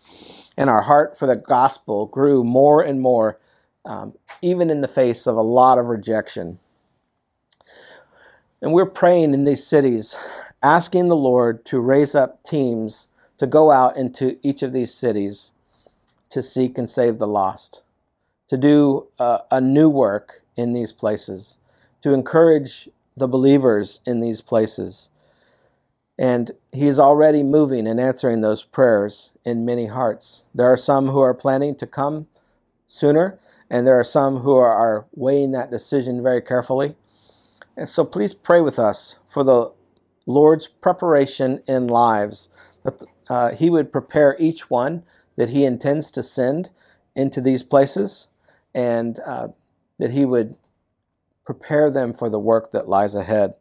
and 0.58 0.70
our 0.70 0.82
heart 0.82 1.18
for 1.18 1.28
the 1.28 1.38
gospel 1.38 2.08
grew 2.08 2.44
more 2.44 2.82
and 2.82 3.00
more, 3.00 3.40
um, 3.86 4.16
even 4.42 4.70
in 4.70 4.82
the 4.82 4.90
face 4.90 5.28
of 5.28 5.38
a 5.38 5.42
lot 5.42 5.78
of 5.78 5.86
rejection. 5.86 6.60
And 8.62 8.74
we're 8.74 8.86
praying 8.86 9.34
in 9.34 9.44
these 9.44 9.66
cities, 9.66 10.16
asking 10.62 11.08
the 11.08 11.16
Lord 11.16 11.66
to 11.66 11.80
raise 11.80 12.16
up 12.16 12.44
teams 12.44 13.08
to 13.38 13.48
go 13.48 13.72
out 13.72 13.98
into 13.98 14.38
each 14.44 14.62
of 14.62 14.74
these 14.74 14.94
cities 14.94 15.52
to 16.30 16.42
seek 16.42 16.78
and 16.78 16.90
save 16.90 17.18
the 17.18 17.28
lost, 17.28 17.84
to 18.48 18.58
do 18.58 19.08
uh, 19.20 19.40
a 19.50 19.60
new 19.60 19.90
work 19.90 20.44
in 20.56 20.74
these 20.74 20.92
places, 20.92 21.58
to 22.04 22.14
encourage 22.14 22.88
the 23.18 23.28
believers 23.28 24.00
in 24.06 24.20
these 24.20 24.42
places 24.42 25.10
and 26.22 26.52
he 26.72 26.86
is 26.86 27.00
already 27.00 27.42
moving 27.42 27.88
and 27.88 28.00
answering 28.00 28.42
those 28.42 28.62
prayers 28.62 29.32
in 29.44 29.66
many 29.66 29.88
hearts. 29.88 30.46
There 30.54 30.72
are 30.72 30.78
some 30.78 31.08
who 31.08 31.20
are 31.20 31.34
planning 31.34 31.74
to 31.78 31.88
come 31.88 32.28
sooner, 32.86 33.40
and 33.72 33.88
there 33.88 34.00
are 34.00 34.04
some 34.04 34.38
who 34.38 34.56
are, 34.56 35.08
weighing 35.16 35.52
that 35.54 35.72
decision 35.72 36.22
very 36.22 36.42
carefully. 36.42 36.96
And 37.78 37.88
so 37.88 38.06
please 38.06 38.34
pray 38.34 38.62
with 38.62 38.78
us 38.78 39.18
for 39.28 39.44
the 39.44 39.72
Lord's 40.26 40.68
preparation 40.68 41.62
in 41.68 41.88
lives, 41.88 42.50
that 42.84 43.02
uh, 43.30 43.52
He 43.52 43.70
would 43.70 43.92
prepare 43.92 44.36
each 44.40 44.70
one 44.70 45.04
that 45.36 45.50
He 45.50 45.66
intends 45.66 46.12
to 46.12 46.24
send 46.24 46.70
into 47.16 47.42
these 47.42 47.64
places, 47.64 48.28
and 48.74 49.20
uh, 49.26 49.48
that 49.98 50.12
He 50.12 50.26
would 50.26 50.56
prepare 51.46 51.90
them 51.90 52.14
for 52.14 52.30
the 52.30 52.40
work 52.40 52.72
that 52.72 52.88
lies 52.88 53.16
ahead. 53.16 53.54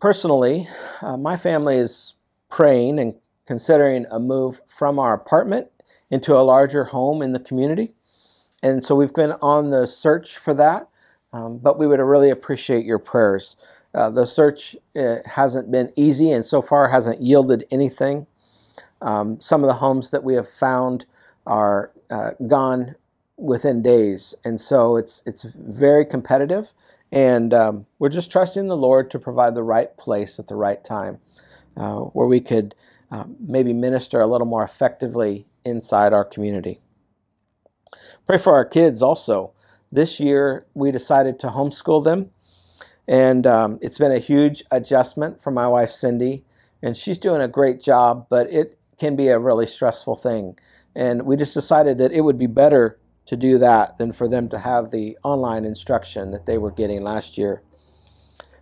Personally, 0.00 0.68
uh, 1.00 1.16
my 1.16 1.36
family 1.36 1.76
is 1.76 2.14
praying 2.50 2.98
and 2.98 3.14
considering 3.46 4.06
a 4.10 4.18
move 4.18 4.60
from 4.66 4.98
our 4.98 5.14
apartment 5.14 5.68
into 6.10 6.36
a 6.36 6.42
larger 6.42 6.84
home 6.84 7.22
in 7.22 7.32
the 7.32 7.40
community. 7.40 7.94
And 8.62 8.84
so 8.84 8.94
we've 8.94 9.14
been 9.14 9.32
on 9.40 9.70
the 9.70 9.86
search 9.86 10.36
for 10.36 10.52
that, 10.54 10.88
um, 11.32 11.58
but 11.58 11.78
we 11.78 11.86
would 11.86 12.00
really 12.00 12.30
appreciate 12.30 12.84
your 12.84 12.98
prayers. 12.98 13.56
Uh, 13.94 14.10
the 14.10 14.26
search 14.26 14.76
uh, 14.94 15.16
hasn't 15.24 15.70
been 15.70 15.92
easy 15.96 16.30
and 16.30 16.44
so 16.44 16.60
far 16.60 16.88
hasn't 16.88 17.20
yielded 17.20 17.66
anything. 17.70 18.26
Um, 19.00 19.40
some 19.40 19.62
of 19.62 19.68
the 19.68 19.74
homes 19.74 20.10
that 20.10 20.24
we 20.24 20.34
have 20.34 20.48
found 20.48 21.06
are 21.46 21.92
uh, 22.10 22.32
gone 22.46 22.94
within 23.36 23.82
days, 23.82 24.34
and 24.44 24.60
so 24.60 24.96
it's 24.96 25.22
it's 25.26 25.44
very 25.44 26.04
competitive. 26.04 26.72
And 27.12 27.54
um, 27.54 27.86
we're 27.98 28.08
just 28.08 28.32
trusting 28.32 28.66
the 28.66 28.76
Lord 28.76 29.10
to 29.12 29.18
provide 29.18 29.54
the 29.54 29.62
right 29.62 29.96
place 29.96 30.38
at 30.38 30.48
the 30.48 30.56
right 30.56 30.82
time 30.84 31.18
uh, 31.76 32.00
where 32.00 32.26
we 32.26 32.40
could 32.40 32.74
uh, 33.10 33.24
maybe 33.38 33.72
minister 33.72 34.20
a 34.20 34.26
little 34.26 34.46
more 34.46 34.64
effectively 34.64 35.46
inside 35.64 36.12
our 36.12 36.24
community. 36.24 36.80
Pray 38.26 38.38
for 38.38 38.54
our 38.54 38.64
kids 38.64 39.02
also. 39.02 39.52
This 39.96 40.20
year 40.20 40.66
we 40.74 40.90
decided 40.90 41.40
to 41.40 41.46
homeschool 41.46 42.04
them, 42.04 42.28
and 43.08 43.46
um, 43.46 43.78
it's 43.80 43.96
been 43.96 44.12
a 44.12 44.18
huge 44.18 44.62
adjustment 44.70 45.40
for 45.40 45.50
my 45.50 45.66
wife 45.66 45.90
Cindy, 45.90 46.44
and 46.82 46.94
she's 46.94 47.18
doing 47.18 47.40
a 47.40 47.48
great 47.48 47.80
job, 47.80 48.26
but 48.28 48.52
it 48.52 48.78
can 48.98 49.16
be 49.16 49.28
a 49.28 49.38
really 49.38 49.66
stressful 49.66 50.16
thing. 50.16 50.58
And 50.94 51.22
we 51.22 51.34
just 51.34 51.54
decided 51.54 51.96
that 51.96 52.12
it 52.12 52.20
would 52.20 52.36
be 52.36 52.46
better 52.46 52.98
to 53.24 53.38
do 53.38 53.56
that 53.56 53.96
than 53.96 54.12
for 54.12 54.28
them 54.28 54.50
to 54.50 54.58
have 54.58 54.90
the 54.90 55.16
online 55.24 55.64
instruction 55.64 56.30
that 56.30 56.44
they 56.44 56.58
were 56.58 56.72
getting 56.72 57.00
last 57.00 57.38
year. 57.38 57.62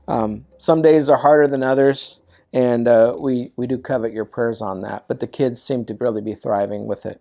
Um, 0.06 0.46
some 0.56 0.82
days 0.82 1.08
are 1.08 1.18
harder 1.18 1.48
than 1.48 1.64
others, 1.64 2.20
and 2.52 2.86
uh, 2.86 3.16
we, 3.18 3.50
we 3.56 3.66
do 3.66 3.76
covet 3.76 4.12
your 4.12 4.24
prayers 4.24 4.62
on 4.62 4.82
that, 4.82 5.08
but 5.08 5.18
the 5.18 5.26
kids 5.26 5.60
seem 5.60 5.84
to 5.86 5.96
really 5.98 6.22
be 6.22 6.36
thriving 6.36 6.86
with 6.86 7.04
it. 7.04 7.20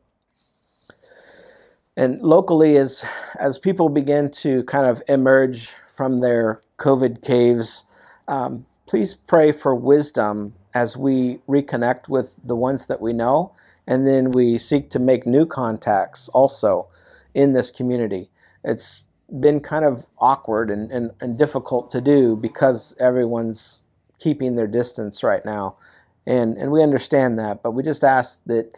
And 1.95 2.21
locally, 2.21 2.77
as, 2.77 3.05
as 3.39 3.57
people 3.57 3.89
begin 3.89 4.31
to 4.31 4.63
kind 4.63 4.85
of 4.85 5.01
emerge 5.07 5.73
from 5.87 6.21
their 6.21 6.61
COVID 6.79 7.23
caves, 7.23 7.83
um, 8.27 8.65
please 8.87 9.13
pray 9.13 9.51
for 9.51 9.75
wisdom 9.75 10.53
as 10.73 10.97
we 10.97 11.39
reconnect 11.47 12.09
with 12.09 12.35
the 12.43 12.55
ones 12.55 12.87
that 12.87 12.99
we 12.99 13.13
know, 13.13 13.53
and 13.85 14.07
then 14.07 14.31
we 14.31 14.57
seek 14.57 14.89
to 14.89 14.99
make 14.99 15.27
new 15.27 15.45
contacts 15.45 16.29
also 16.29 16.87
in 17.35 17.53
this 17.53 17.69
community. 17.69 18.29
It's 18.63 19.05
been 19.39 19.59
kind 19.59 19.85
of 19.85 20.07
awkward 20.17 20.71
and, 20.71 20.91
and, 20.91 21.11
and 21.21 21.37
difficult 21.37 21.91
to 21.91 22.01
do 22.01 22.35
because 22.35 22.95
everyone's 22.99 23.83
keeping 24.19 24.55
their 24.55 24.67
distance 24.67 25.23
right 25.23 25.43
now. 25.45 25.77
And, 26.25 26.57
and 26.57 26.71
we 26.71 26.81
understand 26.81 27.37
that, 27.39 27.61
but 27.61 27.71
we 27.71 27.83
just 27.83 28.03
ask 28.03 28.43
that 28.45 28.77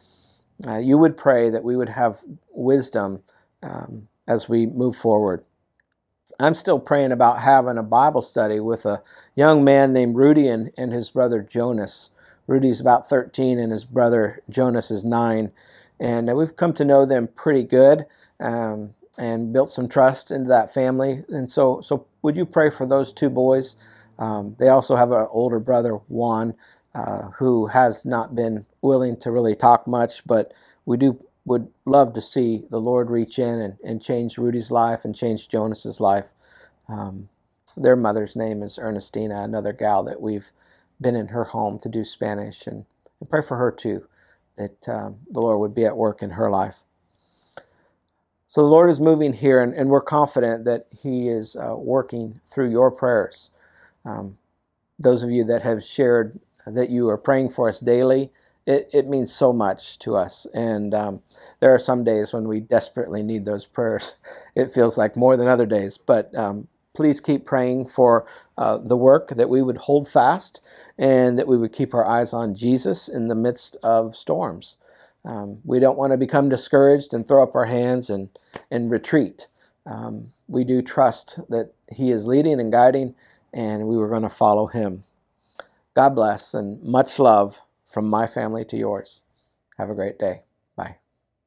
uh, 0.68 0.78
you 0.78 0.98
would 0.98 1.18
pray 1.18 1.50
that 1.50 1.64
we 1.64 1.76
would 1.76 1.90
have 1.90 2.22
wisdom 2.52 3.22
um, 3.64 4.08
as 4.28 4.50
we 4.50 4.66
move 4.66 4.96
forward. 4.96 5.44
I'm 6.40 6.56
still 6.56 6.80
praying 6.80 7.12
about 7.12 7.40
having 7.40 7.78
a 7.78 7.84
Bible 7.84 8.22
study 8.22 8.60
with 8.60 8.86
a 8.86 9.02
young 9.36 9.64
man 9.64 9.94
named 9.94 10.16
Rudy 10.16 10.48
and, 10.48 10.72
and 10.78 10.92
his 10.92 11.10
brother 11.10 11.42
Jonas. 11.42 12.10
Rudy's 12.48 12.82
about 12.82 13.10
13 13.10 13.58
and 13.58 13.72
his 13.72 13.86
brother 13.86 14.42
Jonas 14.50 14.92
is 14.92 15.06
9. 15.06 15.52
And 16.00 16.30
uh, 16.30 16.36
we've 16.36 16.56
come 16.56 16.74
to 16.74 16.86
know 16.86 17.06
them 17.06 17.28
pretty 17.28 17.64
good 17.64 18.06
um, 18.40 18.94
and 19.18 19.54
built 19.54 19.70
some 19.70 19.88
trust 19.88 20.32
into 20.32 20.50
that 20.50 20.74
family. 20.74 21.24
And 21.30 21.50
so, 21.50 21.80
so 21.82 22.06
would 22.22 22.36
you 22.36 22.46
pray 22.46 22.70
for 22.70 22.86
those 22.86 23.14
two 23.14 23.30
boys? 23.30 23.78
Um, 24.20 24.56
they 24.60 24.70
also 24.70 24.96
have 24.96 25.12
an 25.12 25.28
older 25.32 25.60
brother, 25.60 25.94
Juan, 26.10 26.54
uh, 26.94 27.30
who 27.38 27.68
has 27.68 28.06
not 28.06 28.36
been 28.36 28.66
willing 28.86 29.18
to 29.18 29.32
really 29.32 29.56
talk 29.56 29.88
much, 29.88 30.26
but 30.26 30.54
we 30.86 30.98
do 30.98 31.20
would 31.46 31.68
love 31.86 32.14
to 32.14 32.22
see 32.22 32.64
the 32.72 32.80
Lord 32.80 33.12
reach 33.12 33.38
in 33.38 33.60
and, 33.62 33.78
and 33.84 34.02
change 34.02 34.38
Rudy's 34.38 34.72
life 34.72 35.06
and 35.06 35.16
change 35.16 35.48
Jonas's 35.48 36.00
life. 36.00 36.26
Um, 36.90 37.30
their 37.78 37.96
mother's 37.96 38.36
name 38.36 38.64
is 38.64 38.80
Ernestina, 38.80 39.44
another 39.44 39.72
gal 39.74 40.04
that 40.06 40.22
we've 40.22 40.52
been 41.00 41.16
in 41.16 41.28
her 41.28 41.44
home 41.44 41.78
to 41.80 41.90
do 41.90 42.04
Spanish, 42.04 42.66
and, 42.66 42.86
and 43.20 43.30
pray 43.30 43.42
for 43.44 43.58
her 43.58 43.72
too, 43.72 44.08
that 44.58 44.90
um, 44.90 45.18
the 45.30 45.42
Lord 45.42 45.60
would 45.60 45.76
be 45.76 45.86
at 45.86 45.98
work 45.98 46.24
in 46.24 46.32
her 46.32 46.50
life. 46.50 46.78
So 48.48 48.62
the 48.62 48.70
Lord 48.70 48.90
is 48.90 49.00
moving 49.00 49.34
here, 49.34 49.62
and, 49.62 49.74
and 49.74 49.90
we're 49.90 50.02
confident 50.02 50.66
that 50.66 50.88
He 51.00 51.28
is 51.28 51.56
uh, 51.56 51.76
working 51.76 52.40
through 52.46 52.72
your 52.72 52.90
prayers. 52.90 53.52
Um, 54.06 54.38
those 54.98 55.22
of 55.22 55.30
you 55.30 55.44
that 55.44 55.62
have 55.64 55.84
shared 55.84 56.40
that 56.66 56.90
you 56.90 57.10
are 57.10 57.18
praying 57.18 57.50
for 57.50 57.70
us 57.70 57.80
daily 57.80 58.32
it, 58.66 58.90
it 58.94 59.08
means 59.08 59.34
so 59.34 59.54
much 59.54 60.00
to 60.00 60.16
us. 60.16 60.48
And 60.54 60.94
um, 60.94 61.22
there 61.60 61.74
are 61.74 61.80
some 61.80 62.04
days 62.04 62.34
when 62.34 62.48
we 62.48 62.60
desperately 62.60 63.24
need 63.24 63.46
those 63.46 63.66
prayers. 63.66 64.16
It 64.56 64.72
feels 64.72 64.98
like 64.98 65.18
more 65.18 65.36
than 65.36 65.48
other 65.50 65.66
days. 65.66 65.98
But 65.98 66.34
um, 66.36 66.68
please 66.96 67.20
keep 67.20 67.46
praying 67.46 67.88
for 67.88 68.26
uh, 68.58 68.78
the 68.78 68.96
work 68.98 69.30
that 69.32 69.50
we 69.50 69.62
would 69.62 69.78
hold 69.78 70.08
fast 70.08 70.62
and 70.98 71.38
that 71.38 71.48
we 71.48 71.58
would 71.58 71.74
keep 71.74 71.94
our 71.94 72.06
eyes 72.06 72.34
on 72.34 72.56
Jesus 72.56 73.10
in 73.10 73.28
the 73.28 73.36
midst 73.36 73.76
of 73.84 74.16
storms. 74.16 74.78
Um, 75.26 75.60
we 75.66 75.80
don't 75.80 75.98
want 75.98 76.12
to 76.14 76.18
become 76.18 76.50
discouraged 76.50 77.14
and 77.14 77.28
throw 77.28 77.44
up 77.44 77.56
our 77.56 77.66
hands 77.66 78.10
and, 78.10 78.30
and 78.72 78.90
retreat. 78.90 79.48
Um, 79.86 80.32
we 80.48 80.64
do 80.64 80.82
trust 80.82 81.40
that 81.50 81.74
He 81.92 82.12
is 82.12 82.26
leading 82.26 82.60
and 82.62 82.72
guiding, 82.72 83.16
and 83.54 83.88
we 83.88 83.98
were 83.98 84.10
going 84.10 84.24
to 84.24 84.30
follow 84.30 84.68
Him. 84.68 85.04
God 85.96 86.16
bless 86.16 86.54
and 86.54 86.82
much 86.84 87.20
love 87.20 87.60
from 87.96 88.10
my 88.10 88.28
family 88.28 88.66
to 88.66 88.76
yours. 88.76 89.24
Have 89.78 89.90
a 89.90 89.96
great 89.96 90.20
day. 90.20 90.44